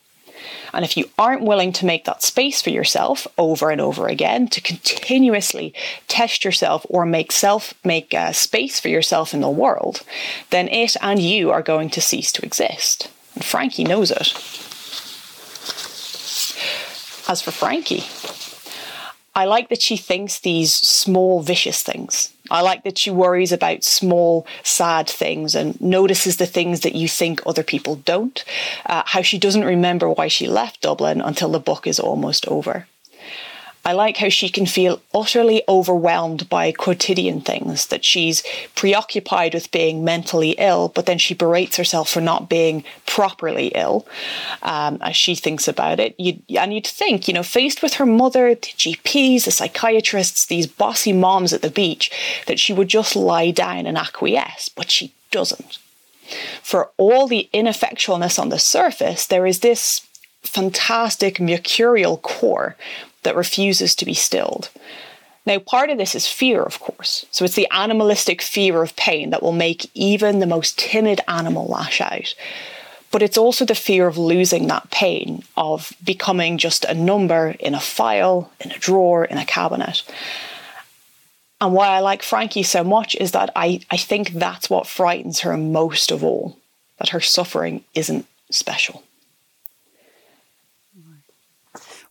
And 0.73 0.85
if 0.85 0.95
you 0.95 1.09
aren't 1.19 1.43
willing 1.43 1.73
to 1.73 1.85
make 1.85 2.05
that 2.05 2.23
space 2.23 2.61
for 2.61 2.69
yourself 2.69 3.27
over 3.37 3.69
and 3.69 3.81
over 3.81 4.07
again, 4.07 4.47
to 4.47 4.61
continuously 4.61 5.73
test 6.07 6.45
yourself 6.45 6.85
or 6.87 7.05
make 7.05 7.33
self 7.33 7.73
make 7.83 8.13
a 8.13 8.33
space 8.33 8.79
for 8.79 8.87
yourself 8.87 9.33
in 9.33 9.41
the 9.41 9.49
world, 9.49 10.03
then 10.51 10.69
it 10.69 10.95
and 11.01 11.21
you 11.21 11.51
are 11.51 11.61
going 11.61 11.89
to 11.89 11.99
cease 11.99 12.31
to 12.31 12.45
exist. 12.45 13.09
And 13.35 13.43
Frankie 13.43 13.83
knows 13.83 14.09
it. 14.09 14.27
As 17.29 17.41
for 17.41 17.51
Frankie, 17.51 18.05
I 19.35 19.45
like 19.45 19.69
that 19.69 19.81
she 19.81 19.97
thinks 19.97 20.39
these 20.39 20.73
small, 20.73 21.41
vicious 21.41 21.81
things. 21.81 22.33
I 22.51 22.61
like 22.61 22.83
that 22.83 22.97
she 22.99 23.09
worries 23.09 23.51
about 23.51 23.83
small, 23.83 24.45
sad 24.63 25.09
things 25.09 25.55
and 25.55 25.79
notices 25.81 26.37
the 26.37 26.45
things 26.45 26.81
that 26.81 26.93
you 26.93 27.07
think 27.07 27.41
other 27.45 27.63
people 27.63 27.95
don't. 27.95 28.43
Uh, 28.85 29.03
how 29.05 29.23
she 29.23 29.39
doesn't 29.39 29.65
remember 29.65 30.09
why 30.09 30.27
she 30.27 30.47
left 30.47 30.81
Dublin 30.81 31.19
until 31.19 31.49
the 31.49 31.59
book 31.59 31.87
is 31.87 31.99
almost 31.99 32.47
over. 32.47 32.85
I 33.85 33.91
like 33.91 34.17
how 34.17 34.29
she 34.29 34.47
can 34.47 34.65
feel 34.65 35.01
utterly 35.13 35.61
overwhelmed 35.67 36.47
by 36.47 36.71
quotidian 36.71 37.41
things, 37.41 37.87
that 37.87 38.05
she's 38.05 38.41
preoccupied 38.75 39.53
with 39.53 39.71
being 39.71 40.05
mentally 40.05 40.51
ill, 40.51 40.87
but 40.87 41.05
then 41.05 41.17
she 41.17 41.33
berates 41.33 41.75
herself 41.75 42.09
for 42.09 42.21
not 42.21 42.49
being 42.49 42.85
properly 43.05 43.67
ill 43.75 44.07
um, 44.61 44.99
as 45.01 45.17
she 45.17 45.35
thinks 45.35 45.67
about 45.67 45.99
it. 45.99 46.15
You'd, 46.17 46.41
and 46.57 46.73
you'd 46.73 46.87
think, 46.87 47.27
you 47.27 47.33
know, 47.33 47.43
faced 47.43 47.83
with 47.83 47.95
her 47.95 48.05
mother, 48.05 48.55
the 48.55 48.61
GPs, 48.61 49.43
the 49.43 49.51
psychiatrists, 49.51 50.45
these 50.45 50.67
bossy 50.67 51.11
moms 51.11 51.51
at 51.51 51.61
the 51.61 51.69
beach, 51.69 52.09
that 52.47 52.59
she 52.59 52.71
would 52.71 52.87
just 52.87 53.17
lie 53.17 53.51
down 53.51 53.85
and 53.85 53.97
acquiesce, 53.97 54.69
but 54.69 54.89
she 54.89 55.13
doesn't. 55.29 55.77
For 56.61 56.91
all 56.97 57.27
the 57.27 57.49
ineffectualness 57.53 58.39
on 58.39 58.47
the 58.47 58.59
surface, 58.59 59.27
there 59.27 59.45
is 59.45 59.59
this 59.59 60.07
fantastic 60.41 61.39
mercurial 61.39 62.17
core 62.17 62.77
that 63.23 63.35
refuses 63.35 63.95
to 63.95 64.05
be 64.05 64.13
stilled. 64.13 64.69
Now, 65.45 65.59
part 65.59 65.89
of 65.89 65.97
this 65.97 66.15
is 66.15 66.27
fear, 66.27 66.61
of 66.61 66.79
course. 66.79 67.25
So 67.31 67.43
it's 67.43 67.55
the 67.55 67.67
animalistic 67.71 68.41
fear 68.41 68.81
of 68.81 68.95
pain 68.95 69.31
that 69.31 69.43
will 69.43 69.51
make 69.51 69.89
even 69.93 70.39
the 70.39 70.45
most 70.45 70.79
timid 70.79 71.19
animal 71.27 71.67
lash 71.67 71.99
out. 71.99 72.33
But 73.11 73.21
it's 73.21 73.37
also 73.37 73.65
the 73.65 73.75
fear 73.75 74.07
of 74.07 74.17
losing 74.17 74.67
that 74.67 74.89
pain, 74.89 75.43
of 75.57 75.93
becoming 76.03 76.57
just 76.57 76.85
a 76.85 76.93
number 76.93 77.55
in 77.59 77.75
a 77.75 77.79
file, 77.79 78.51
in 78.59 78.71
a 78.71 78.79
drawer, 78.79 79.25
in 79.25 79.37
a 79.37 79.45
cabinet. 79.45 80.03
And 81.59 81.73
why 81.73 81.89
I 81.89 81.99
like 81.99 82.23
Frankie 82.23 82.63
so 82.63 82.83
much 82.83 83.15
is 83.15 83.31
that 83.31 83.51
I, 83.55 83.81
I 83.91 83.97
think 83.97 84.31
that's 84.31 84.69
what 84.69 84.87
frightens 84.87 85.41
her 85.41 85.55
most 85.57 86.11
of 86.11 86.23
all 86.23 86.57
that 86.97 87.09
her 87.09 87.21
suffering 87.21 87.83
isn't 87.93 88.25
special. 88.49 89.03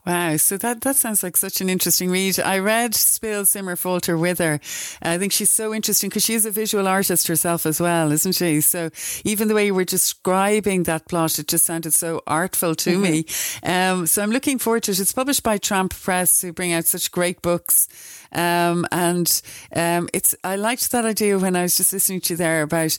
Wow, 0.04 0.36
so 0.36 0.56
that, 0.56 0.80
that 0.80 0.96
sounds 0.96 1.22
like 1.22 1.36
such 1.36 1.60
an 1.60 1.70
interesting 1.70 2.10
read. 2.10 2.40
I 2.40 2.58
read 2.58 2.92
Spill, 2.92 3.46
Simmer, 3.46 3.76
Falter, 3.76 4.18
Wither. 4.18 4.60
I 5.00 5.16
think 5.16 5.30
she's 5.30 5.50
so 5.50 5.72
interesting 5.72 6.10
because 6.10 6.24
she's 6.24 6.44
a 6.44 6.50
visual 6.50 6.88
artist 6.88 7.28
herself 7.28 7.66
as 7.66 7.80
well, 7.80 8.10
isn't 8.10 8.32
she? 8.32 8.62
So 8.62 8.90
even 9.24 9.46
the 9.46 9.54
way 9.54 9.66
you 9.66 9.74
were 9.74 9.84
describing 9.84 10.82
that 10.84 11.06
plot, 11.06 11.38
it 11.38 11.46
just 11.46 11.66
sounded 11.66 11.94
so 11.94 12.20
artful 12.26 12.74
to 12.74 12.98
mm-hmm. 12.98 13.02
me. 13.02 13.24
Um, 13.62 14.06
so 14.06 14.24
I'm 14.24 14.32
looking 14.32 14.58
forward 14.58 14.82
to 14.84 14.90
it. 14.90 14.98
It's 14.98 15.12
published 15.12 15.44
by 15.44 15.58
Tramp 15.58 15.94
Press, 15.94 16.42
who 16.42 16.52
bring 16.52 16.72
out 16.72 16.86
such 16.86 17.12
great 17.12 17.40
books. 17.40 17.86
Um, 18.32 18.86
and 18.90 19.42
um, 19.76 20.08
it's 20.12 20.34
I 20.42 20.56
liked 20.56 20.90
that 20.90 21.04
idea 21.04 21.38
when 21.38 21.54
I 21.54 21.62
was 21.62 21.76
just 21.76 21.92
listening 21.92 22.22
to 22.22 22.32
you 22.32 22.38
there 22.38 22.62
about 22.62 22.96